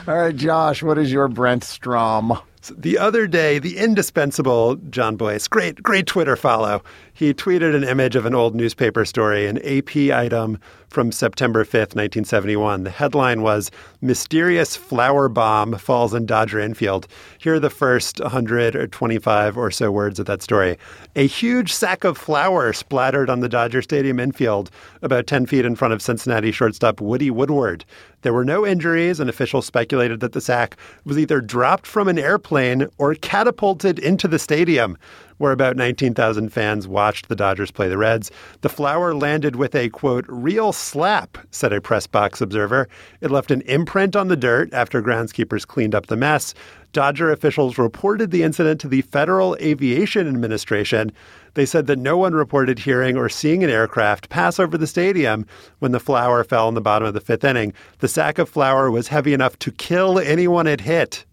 All 0.07 0.17
right, 0.17 0.35
Josh, 0.35 0.81
what 0.81 0.97
is 0.97 1.11
your 1.11 1.27
Brent 1.27 1.63
Strom? 1.63 2.37
The 2.75 2.97
other 2.97 3.27
day, 3.27 3.59
the 3.59 3.77
indispensable 3.77 4.75
Jon 4.75 5.15
Bois, 5.15 5.39
great, 5.49 5.81
great 5.81 6.07
Twitter 6.07 6.35
follow, 6.35 6.83
he 7.13 7.33
tweeted 7.33 7.75
an 7.75 7.83
image 7.83 8.15
of 8.15 8.25
an 8.25 8.35
old 8.35 8.55
newspaper 8.55 9.05
story, 9.05 9.47
an 9.47 9.57
AP 9.59 9.95
item 9.95 10.59
from 10.89 11.11
September 11.11 11.63
5th, 11.63 11.95
1971. 11.95 12.83
The 12.83 12.89
headline 12.89 13.41
was 13.41 13.71
Mysterious 14.01 14.75
Flour 14.75 15.27
Bomb 15.29 15.77
Falls 15.77 16.13
in 16.13 16.25
Dodger 16.25 16.59
Infield. 16.59 17.07
Here 17.37 17.55
are 17.55 17.59
the 17.59 17.69
first 17.69 18.19
100 18.21 18.75
or 18.75 18.87
25 18.87 19.57
or 19.57 19.71
so 19.71 19.91
words 19.91 20.19
of 20.19 20.25
that 20.27 20.41
story. 20.41 20.77
A 21.15 21.27
huge 21.27 21.73
sack 21.73 22.03
of 22.03 22.17
flour 22.17 22.71
splattered 22.73 23.29
on 23.29 23.41
the 23.41 23.49
Dodger 23.49 23.81
Stadium 23.81 24.19
infield, 24.19 24.69
about 25.01 25.27
10 25.27 25.45
feet 25.45 25.65
in 25.65 25.75
front 25.75 25.93
of 25.93 26.01
Cincinnati 26.01 26.51
shortstop 26.51 27.01
Woody 27.01 27.29
Woodward. 27.31 27.83
There 28.27 28.33
were 28.33 28.43
no 28.43 28.67
injuries, 28.67 29.21
and 29.21 29.29
officials 29.29 29.65
speculated 29.65 30.19
that 30.19 30.33
the 30.33 30.41
sack 30.41 30.75
was 31.05 31.17
either 31.17 31.39
dropped 31.39 31.87
from 31.87 32.09
an 32.09 32.19
airplane 32.19 32.89
or 32.97 33.15
catapulted 33.15 33.99
into 33.99 34.27
the 34.27 34.37
stadium 34.37 34.97
where 35.37 35.51
about 35.51 35.75
19,000 35.75 36.49
fans 36.49 36.87
watched 36.87 37.29
the 37.29 37.35
Dodgers 37.35 37.71
play 37.71 37.87
the 37.87 37.97
Reds. 37.97 38.31
The 38.61 38.69
flour 38.69 39.13
landed 39.13 39.55
with 39.55 39.75
a, 39.75 39.89
quote, 39.89 40.25
real 40.27 40.73
slap, 40.73 41.37
said 41.51 41.73
a 41.73 41.81
press 41.81 42.07
box 42.07 42.41
observer. 42.41 42.87
It 43.21 43.31
left 43.31 43.51
an 43.51 43.61
imprint 43.61 44.15
on 44.15 44.27
the 44.27 44.35
dirt 44.35 44.73
after 44.73 45.01
groundskeepers 45.01 45.65
cleaned 45.65 45.95
up 45.95 46.07
the 46.07 46.17
mess. 46.17 46.53
Dodger 46.93 47.31
officials 47.31 47.77
reported 47.77 48.31
the 48.31 48.43
incident 48.43 48.81
to 48.81 48.87
the 48.87 49.03
Federal 49.03 49.55
Aviation 49.61 50.27
Administration. 50.27 51.11
They 51.57 51.65
said 51.65 51.87
that 51.87 51.97
no 51.97 52.19
one 52.19 52.35
reported 52.35 52.77
hearing 52.77 53.17
or 53.17 53.29
seeing 53.29 53.63
an 53.63 53.71
aircraft 53.71 54.29
pass 54.29 54.59
over 54.59 54.77
the 54.77 54.85
stadium 54.85 55.47
when 55.79 55.91
the 55.91 55.99
flour 55.99 56.43
fell 56.43 56.69
in 56.69 56.75
the 56.75 56.81
bottom 56.81 57.07
of 57.07 57.15
the 57.15 57.19
fifth 57.19 57.43
inning. 57.43 57.73
The 57.97 58.07
sack 58.07 58.37
of 58.37 58.47
flour 58.47 58.91
was 58.91 59.07
heavy 59.07 59.33
enough 59.33 59.57
to 59.57 59.71
kill 59.71 60.19
anyone 60.19 60.67
it 60.67 60.81
hit. 60.81 61.25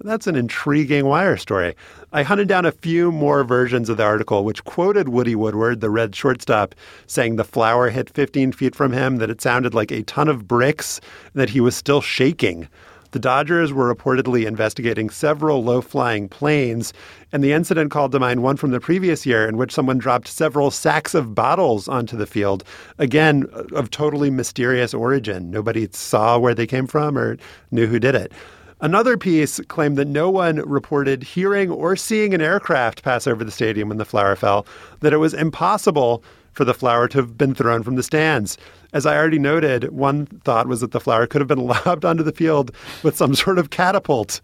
That's 0.00 0.26
an 0.28 0.34
intriguing 0.34 1.04
wire 1.04 1.36
story. 1.36 1.74
I 2.10 2.22
hunted 2.22 2.48
down 2.48 2.64
a 2.64 2.72
few 2.72 3.12
more 3.12 3.44
versions 3.44 3.90
of 3.90 3.98
the 3.98 4.04
article, 4.04 4.46
which 4.46 4.64
quoted 4.64 5.10
Woody 5.10 5.34
Woodward, 5.34 5.82
the 5.82 5.90
red 5.90 6.16
shortstop, 6.16 6.74
saying 7.06 7.36
the 7.36 7.44
flour 7.44 7.90
hit 7.90 8.08
15 8.08 8.52
feet 8.52 8.74
from 8.74 8.92
him, 8.92 9.16
that 9.16 9.28
it 9.28 9.42
sounded 9.42 9.74
like 9.74 9.90
a 9.90 10.04
ton 10.04 10.28
of 10.28 10.48
bricks, 10.48 11.02
that 11.34 11.50
he 11.50 11.60
was 11.60 11.76
still 11.76 12.00
shaking. 12.00 12.66
The 13.12 13.18
Dodgers 13.18 13.72
were 13.72 13.94
reportedly 13.94 14.46
investigating 14.46 15.08
several 15.08 15.64
low 15.64 15.80
flying 15.80 16.28
planes, 16.28 16.92
and 17.32 17.42
the 17.42 17.52
incident 17.52 17.90
called 17.90 18.12
to 18.12 18.20
mind 18.20 18.42
one 18.42 18.58
from 18.58 18.70
the 18.70 18.80
previous 18.80 19.24
year 19.24 19.48
in 19.48 19.56
which 19.56 19.72
someone 19.72 19.96
dropped 19.96 20.28
several 20.28 20.70
sacks 20.70 21.14
of 21.14 21.34
bottles 21.34 21.88
onto 21.88 22.18
the 22.18 22.26
field, 22.26 22.64
again, 22.98 23.46
of 23.72 23.90
totally 23.90 24.30
mysterious 24.30 24.92
origin. 24.92 25.50
Nobody 25.50 25.88
saw 25.90 26.38
where 26.38 26.54
they 26.54 26.66
came 26.66 26.86
from 26.86 27.16
or 27.16 27.38
knew 27.70 27.86
who 27.86 27.98
did 27.98 28.14
it. 28.14 28.32
Another 28.80 29.16
piece 29.16 29.58
claimed 29.68 29.96
that 29.96 30.06
no 30.06 30.30
one 30.30 30.56
reported 30.56 31.24
hearing 31.24 31.70
or 31.70 31.96
seeing 31.96 32.32
an 32.32 32.40
aircraft 32.40 33.02
pass 33.02 33.26
over 33.26 33.42
the 33.42 33.50
stadium 33.50 33.88
when 33.88 33.98
the 33.98 34.04
flour 34.04 34.36
fell, 34.36 34.66
that 35.00 35.12
it 35.12 35.16
was 35.16 35.34
impossible 35.34 36.22
for 36.52 36.64
the 36.64 36.74
flour 36.74 37.08
to 37.08 37.18
have 37.18 37.38
been 37.38 37.54
thrown 37.54 37.82
from 37.82 37.96
the 37.96 38.02
stands. 38.02 38.58
As 38.92 39.06
I 39.06 39.16
already 39.16 39.38
noted, 39.38 39.92
one 39.92 40.26
thought 40.26 40.66
was 40.66 40.80
that 40.80 40.92
the 40.92 41.00
flour 41.00 41.26
could 41.26 41.40
have 41.40 41.48
been 41.48 41.66
lobbed 41.86 42.04
onto 42.04 42.22
the 42.22 42.32
field 42.32 42.72
with 43.02 43.16
some 43.16 43.34
sort 43.34 43.58
of 43.58 43.70
catapult. 43.70 44.40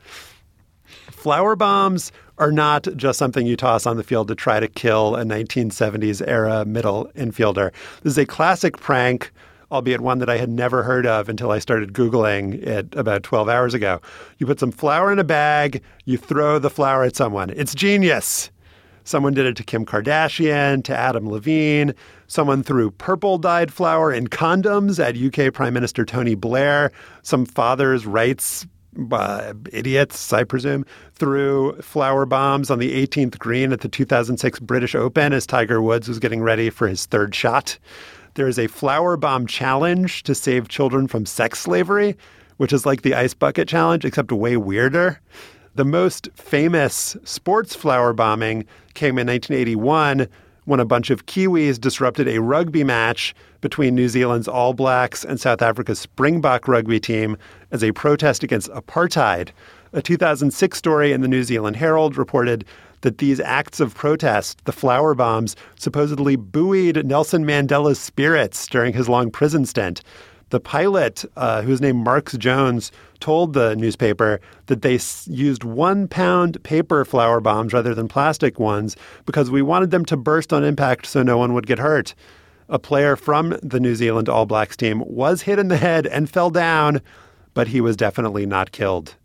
Flour 1.11 1.57
bombs 1.57 2.13
are 2.39 2.53
not 2.53 2.87
just 2.97 3.19
something 3.19 3.47
you 3.47 3.57
toss 3.57 3.87
on 3.87 3.97
the 3.97 4.03
field 4.03 4.29
to 4.29 4.35
try 4.35 4.61
to 4.61 4.69
kill 4.69 5.17
a 5.17 5.25
1970s 5.25 6.23
era 6.27 6.65
middle 6.65 7.11
infielder. 7.17 7.73
This 8.03 8.13
is 8.13 8.19
a 8.19 8.27
classic 8.27 8.79
prank 8.79 9.33
albeit 9.75 10.01
one 10.01 10.19
that 10.19 10.31
I 10.31 10.37
had 10.37 10.49
never 10.49 10.85
heard 10.85 11.05
of 11.05 11.29
until 11.29 11.51
I 11.51 11.59
started 11.59 11.93
Googling 11.93 12.63
it 12.63 12.95
about 12.95 13.25
12 13.25 13.49
hours 13.49 13.75
ago. 13.75 14.01
You 14.39 14.47
put 14.47 14.61
some 14.61 14.71
flour 14.71 15.13
in 15.13 15.19
a 15.19 15.25
bag, 15.25 15.83
you 16.05 16.17
throw 16.17 16.61
the 16.61 16.71
flour 16.71 17.03
at 17.03 17.17
someone. 17.17 17.51
It's 17.51 17.75
genius. 17.75 18.51
Someone 19.05 19.35
did 19.35 19.47
it 19.47 19.57
to 19.57 19.63
Kim 19.63 19.87
Kardashian, 19.87 20.83
to 20.85 20.97
Adam 20.97 21.29
Levine. 21.31 21.95
Someone 22.27 22.63
threw 22.63 22.91
purple 22.91 23.39
dyed 23.39 23.73
flour 23.73 24.13
in 24.13 24.29
condoms 24.29 24.99
at 24.99 25.17
UK 25.17 25.53
Prime 25.53 25.75
Minister 25.75 26.05
Tony 26.05 26.35
Blair. 26.35 26.91
Some 27.23 27.47
father's 27.47 28.07
rights 28.07 28.67
uh, 29.13 29.55
idiots, 29.73 30.33
I 30.33 30.45
presume, 30.45 30.85
threw 31.15 31.81
flour 31.81 32.27
bombs 32.27 32.71
on 32.71 32.79
the 32.79 33.07
18th 33.07 33.39
green 33.39 33.73
at 33.73 33.81
the 33.81 33.89
2006 33.89 34.61
British 34.61 34.95
Open 34.95 35.33
as 35.33 35.47
Tiger 35.47 35.83
Woods 35.83 36.09
was 36.09 36.19
getting 36.19 36.43
ready 36.43 36.71
for 36.71 36.89
his 36.89 37.07
third 37.07 37.35
shot. 37.35 37.79
There 38.35 38.49
is 38.49 38.59
a 38.59 38.67
flour 38.67 39.17
bomb 39.17 39.47
challenge 39.47 40.23
to 40.25 40.35
save 40.35 40.69
children 40.69 41.07
from 41.07 41.27
sex 41.27 41.61
slavery, 41.61 42.17
which 42.57 42.73
is 42.73 42.87
like 42.87 43.03
the 43.03 43.15
ice 43.15 43.35
bucket 43.35 43.69
challenge, 43.69 44.05
except 44.05 44.33
way 44.33 44.57
weirder. 44.57 45.21
The 45.77 45.85
most 45.85 46.29
famous 46.37 47.17
sports 47.25 47.75
flour 47.75 48.13
bombing 48.13 48.65
came 48.95 49.19
in 49.19 49.27
1981 49.27 50.29
when 50.67 50.79
a 50.79 50.85
bunch 50.85 51.11
of 51.11 51.27
Kiwis 51.27 51.81
disrupted 51.81 52.29
a 52.29 52.41
rugby 52.41 52.85
match 52.85 53.35
between 53.61 53.97
New 53.97 54.09
Zealand's 54.09 54.47
All 54.47 54.73
Blacks 54.73 55.25
and 55.25 55.41
South 55.41 55.63
Africa's 55.63 55.99
Springbok 55.99 56.69
rugby 56.69 57.01
team 57.01 57.37
as 57.73 57.83
a 57.83 57.91
protest 57.91 58.45
against 58.45 58.71
apartheid. 58.71 59.49
A 59.93 60.01
2006 60.01 60.79
story 60.79 61.11
in 61.11 61.23
the 61.23 61.29
New 61.29 61.43
Zealand 61.43 61.75
Herald 61.75 62.17
reported 62.17 62.65
that 63.01 63.19
these 63.19 63.41
acts 63.41 63.81
of 63.81 63.97
protest, 63.97 64.65
the 64.67 64.73
flour 64.73 65.13
bombs, 65.17 65.57
supposedly 65.75 66.37
buoyed 66.37 67.05
Nelson 67.05 67.45
Mandela's 67.45 67.99
spirits 67.99 68.69
during 68.69 68.93
his 68.93 69.09
long 69.09 69.29
prison 69.29 69.67
stint. 69.67 70.03
The 70.51 70.61
pilot, 70.61 71.25
uh, 71.37 71.63
who's 71.63 71.81
named 71.81 72.05
Marx 72.05 72.37
Jones, 72.37 72.93
told 73.19 73.55
the 73.55 73.75
newspaper 73.77 74.41
that 74.67 74.83
they 74.83 74.97
s- 74.97 75.27
used 75.31 75.65
one 75.65 76.07
pound 76.07 76.63
paper 76.63 77.05
flour 77.05 77.41
bombs 77.41 77.73
rather 77.73 77.95
than 77.95 78.09
plastic 78.09 78.59
ones 78.61 78.97
because 79.27 79.51
we 79.51 79.63
wanted 79.63 79.91
them 79.91 80.05
to 80.07 80.17
burst 80.17 80.53
on 80.53 80.63
impact 80.63 81.07
so 81.07 81.23
no 81.23 81.39
one 81.39 81.55
would 81.55 81.67
get 81.67 81.79
hurt. 81.79 82.15
A 82.69 82.79
player 82.79 83.17
from 83.17 83.59
the 83.63 83.81
New 83.81 83.95
Zealand 83.95 84.29
All 84.29 84.47
Blacks 84.47 84.77
team 84.77 85.03
was 85.07 85.43
hit 85.43 85.59
in 85.59 85.69
the 85.69 85.77
head 85.77 86.07
and 86.07 86.31
fell 86.31 86.51
down, 86.51 87.01
but 87.53 87.69
he 87.69 87.81
was 87.81 87.97
definitely 87.97 88.47
not 88.47 88.73
killed. 88.73 89.17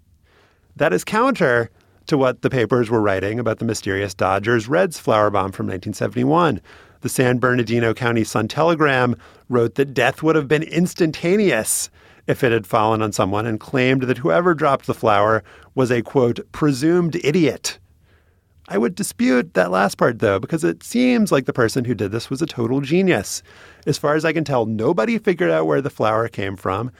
That 0.75 0.93
is 0.93 1.03
counter 1.03 1.69
to 2.07 2.17
what 2.17 2.41
the 2.41 2.49
papers 2.49 2.89
were 2.89 3.01
writing 3.01 3.39
about 3.39 3.59
the 3.59 3.65
mysterious 3.65 4.13
Dodgers 4.13 4.67
Reds 4.67 4.97
flour 4.97 5.29
bomb 5.29 5.51
from 5.51 5.67
1971. 5.67 6.59
The 7.01 7.09
San 7.09 7.37
Bernardino 7.37 7.93
County 7.93 8.23
Sun 8.23 8.49
Telegram 8.49 9.15
wrote 9.47 9.75
that 9.75 9.93
death 9.93 10.21
would 10.21 10.35
have 10.35 10.47
been 10.47 10.63
instantaneous 10.63 11.89
if 12.27 12.43
it 12.43 12.51
had 12.51 12.67
fallen 12.67 13.01
on 13.01 13.11
someone 13.11 13.45
and 13.45 13.59
claimed 13.59 14.03
that 14.03 14.17
whoever 14.17 14.53
dropped 14.53 14.85
the 14.85 14.93
flour 14.93 15.43
was 15.75 15.91
a 15.91 16.01
quote, 16.01 16.39
presumed 16.51 17.15
idiot. 17.23 17.79
I 18.67 18.77
would 18.77 18.95
dispute 18.95 19.53
that 19.53 19.71
last 19.71 19.97
part 19.97 20.19
though, 20.19 20.39
because 20.39 20.63
it 20.63 20.83
seems 20.83 21.31
like 21.31 21.45
the 21.45 21.53
person 21.53 21.85
who 21.85 21.95
did 21.95 22.11
this 22.11 22.29
was 22.29 22.41
a 22.41 22.45
total 22.45 22.81
genius. 22.81 23.41
As 23.87 23.97
far 23.97 24.15
as 24.15 24.25
I 24.25 24.33
can 24.33 24.43
tell, 24.43 24.65
nobody 24.65 25.17
figured 25.17 25.49
out 25.49 25.65
where 25.65 25.81
the 25.81 25.89
flour 25.89 26.27
came 26.27 26.55
from 26.55 26.91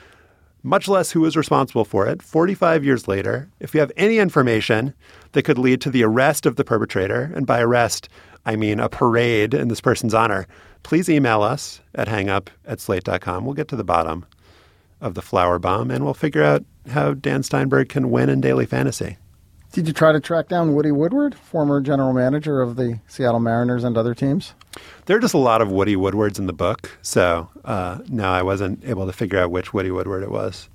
much 0.64 0.88
less 0.88 1.12
who 1.12 1.22
was 1.22 1.38
responsible 1.38 1.86
for 1.86 2.08
it, 2.08 2.22
45 2.22 2.84
years 2.84 3.08
later, 3.08 3.50
if 3.60 3.74
you 3.74 3.80
have 3.80 3.91
any 3.95 4.18
information 4.18 4.93
that 5.32 5.43
could 5.43 5.58
lead 5.58 5.80
to 5.82 5.89
the 5.89 6.04
arrest 6.04 6.45
of 6.45 6.56
the 6.56 6.66
perpetrator, 6.66 7.32
and 7.36 7.47
by 7.47 7.62
arrest, 7.62 8.10
I 8.50 8.56
mean 8.56 8.80
a 8.80 8.89
parade 8.89 9.54
in 9.54 9.68
this 9.68 9.80
person's 9.80 10.16
honor, 10.16 10.47
please 10.82 11.08
email 11.08 11.43
us 11.43 11.82
at 11.93 12.08
hangup 12.08 12.47
at 12.66 12.80
slate.com. 12.80 13.45
We'll 13.45 13.54
get 13.54 13.68
to 13.68 13.76
the 13.76 13.84
bottom 13.84 14.26
of 15.00 15.14
the 15.14 15.22
flour 15.22 15.60
bomb 15.60 15.91
and 15.91 16.04
we'll 16.04 16.16
figure 16.16 16.41
out 16.41 16.66
how 16.89 17.14
Dan 17.14 17.43
Steinberg 17.43 17.89
can 17.89 18.10
win 18.10 18.28
in 18.28 18.41
daily 18.41 18.66
fantasy. 18.66 19.18
Did 19.72 19.86
you 19.86 19.93
try 19.93 20.12
to 20.12 20.20
track 20.20 20.47
down 20.47 20.74
Woody 20.74 20.91
Woodward, 20.91 21.36
former 21.36 21.80
general 21.80 22.12
manager 22.12 22.60
of 22.60 22.76
the 22.76 23.00
Seattle 23.08 23.39
Mariners 23.39 23.84
and 23.84 23.95
other 23.95 24.16
teams? 24.16 24.56
There 25.06 25.16
are 25.16 25.20
just 25.20 25.36
a 25.36 25.38
lot 25.38 25.62
of 25.62 25.72
Woody 25.72 25.95
Woodwards 25.95 26.39
in 26.39 26.47
the 26.47 26.54
book, 26.54 26.97
so 27.04 27.47
uh, 27.66 28.00
no, 28.10 28.32
I 28.32 28.41
wasn't 28.41 28.84
able 28.84 29.06
to 29.06 29.14
figure 29.14 29.38
out 29.38 29.52
which 29.52 29.76
Woody 29.76 29.91
Woodward 29.91 30.24
it 30.24 30.32
was. 30.32 30.70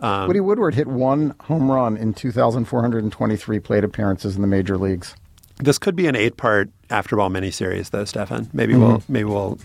Um, 0.00 0.26
Woody 0.26 0.40
Woodward 0.40 0.74
hit 0.74 0.86
one 0.86 1.34
home 1.40 1.70
run 1.70 1.96
in 1.96 2.12
2,423 2.12 3.58
plate 3.60 3.84
appearances 3.84 4.36
in 4.36 4.42
the 4.42 4.48
major 4.48 4.76
leagues. 4.76 5.14
This 5.58 5.78
could 5.78 5.96
be 5.96 6.06
an 6.06 6.16
eight-part 6.16 6.70
Afterball 6.90 7.30
miniseries, 7.30 7.90
though, 7.90 8.04
Stefan. 8.04 8.48
Maybe 8.52 8.74
mm-hmm. 8.74 8.82
we'll 8.82 9.02
maybe 9.08 9.24
we'll 9.24 9.58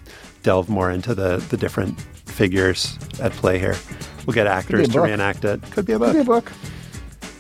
delve 0.44 0.70
more 0.70 0.90
into 0.90 1.14
the 1.14 1.38
the 1.50 1.58
different 1.58 2.00
figures 2.26 2.98
at 3.20 3.32
play 3.34 3.60
here. 3.60 3.76
We'll 4.26 4.34
get 4.34 4.48
actors 4.48 4.88
to 4.90 5.02
reenact 5.02 5.44
it. 5.46 5.62
Could 5.72 5.86
be 5.86 5.94
a 5.94 6.00
book. 6.00 6.14
Could 6.14 6.16
be 6.16 6.22
a 6.22 6.24
book. 6.24 6.52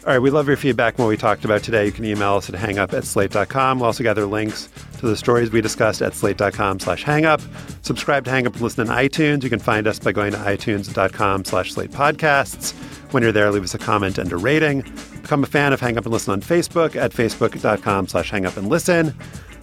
All 0.04 0.14
right, 0.14 0.20
we 0.20 0.32
love 0.32 0.48
your 0.48 0.58
feedback 0.58 1.00
on 1.00 1.06
what 1.06 1.10
we 1.10 1.18
talked 1.18 1.46
about 1.46 1.62
today. 1.62 1.86
You 1.86 1.92
can 1.92 2.06
email 2.06 2.34
us 2.34 2.50
at 2.50 2.56
hangup 2.56 2.92
at 2.92 3.04
slate.com. 3.04 3.80
We'll 3.80 3.86
also 3.86 4.04
gather 4.04 4.26
links 4.26 4.68
to 4.98 5.06
the 5.06 5.16
stories 5.16 5.52
we 5.52 5.62
discussed 5.62 6.02
at 6.02 6.16
slate.com 6.16 6.80
slash 6.80 7.06
hangup. 7.06 7.40
Subscribe 7.86 8.26
to 8.26 8.32
Hangup 8.32 8.54
and 8.54 8.62
listen 8.62 8.90
on 8.90 8.98
iTunes. 8.98 9.44
You 9.44 9.52
can 9.52 9.60
find 9.60 9.86
us 9.86 10.00
by 10.00 10.12
going 10.12 10.32
to 10.32 10.40
itunes.com 10.40 11.46
slash 11.46 11.74
slate 11.74 11.92
podcasts. 11.92 12.74
When 13.12 13.24
you're 13.24 13.32
there, 13.32 13.52
leave 13.52 13.64
us 13.64 13.74
a 13.74 13.78
comment 13.78 14.18
and 14.18 14.32
a 14.32 14.38
rating. 14.38 14.82
Become 15.22 15.44
a 15.44 15.48
fan 15.48 15.74
of 15.74 15.82
Hang 15.82 15.98
Up 15.98 16.06
and 16.06 16.14
Listen 16.14 16.32
on 16.32 16.42
Facebook 16.42 16.96
at 16.96 17.12
facebook.com 17.12 18.08
slash 18.08 18.32
hangup 18.32 18.56
and 18.58 18.70
listen. 18.70 19.12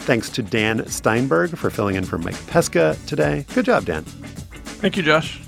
Thanks 0.00 0.30
to 0.30 0.42
Dan 0.42 0.86
Steinberg 0.86 1.56
for 1.56 1.70
filling 1.70 1.96
in 1.96 2.04
for 2.04 2.18
Mike 2.18 2.46
Pesca 2.46 2.96
today. 3.06 3.46
Good 3.54 3.64
job, 3.64 3.84
Dan. 3.86 4.04
Thank 4.04 4.96
you, 4.96 5.02
Josh. 5.02 5.40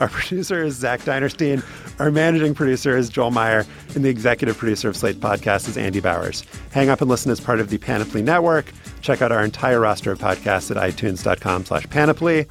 Our 0.00 0.08
producer 0.08 0.62
is 0.62 0.76
Zach 0.76 1.00
Dinerstein. 1.00 1.64
Our 1.98 2.10
managing 2.10 2.54
producer 2.54 2.96
is 2.96 3.08
Joel 3.08 3.30
Meyer. 3.30 3.66
And 3.94 4.04
the 4.04 4.08
executive 4.08 4.56
producer 4.56 4.88
of 4.88 4.96
Slate 4.96 5.16
Podcast 5.16 5.68
is 5.68 5.76
Andy 5.76 6.00
Bowers. 6.00 6.44
Hang 6.70 6.90
Up 6.90 7.00
and 7.00 7.10
Listen 7.10 7.32
is 7.32 7.40
part 7.40 7.60
of 7.60 7.70
the 7.70 7.78
Panoply 7.78 8.22
Network. 8.22 8.72
Check 9.00 9.22
out 9.22 9.32
our 9.32 9.42
entire 9.42 9.80
roster 9.80 10.12
of 10.12 10.18
podcasts 10.18 10.70
at 10.70 10.76
itunes.com 10.76 11.64
slash 11.64 11.88
panoply. 11.88 12.46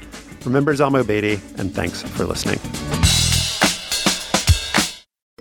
Remember 0.45 0.73
Zelmo 0.73 1.05
Beaty, 1.05 1.39
and 1.57 1.73
thanks 1.73 2.01
for 2.01 2.25
listening. 2.25 2.59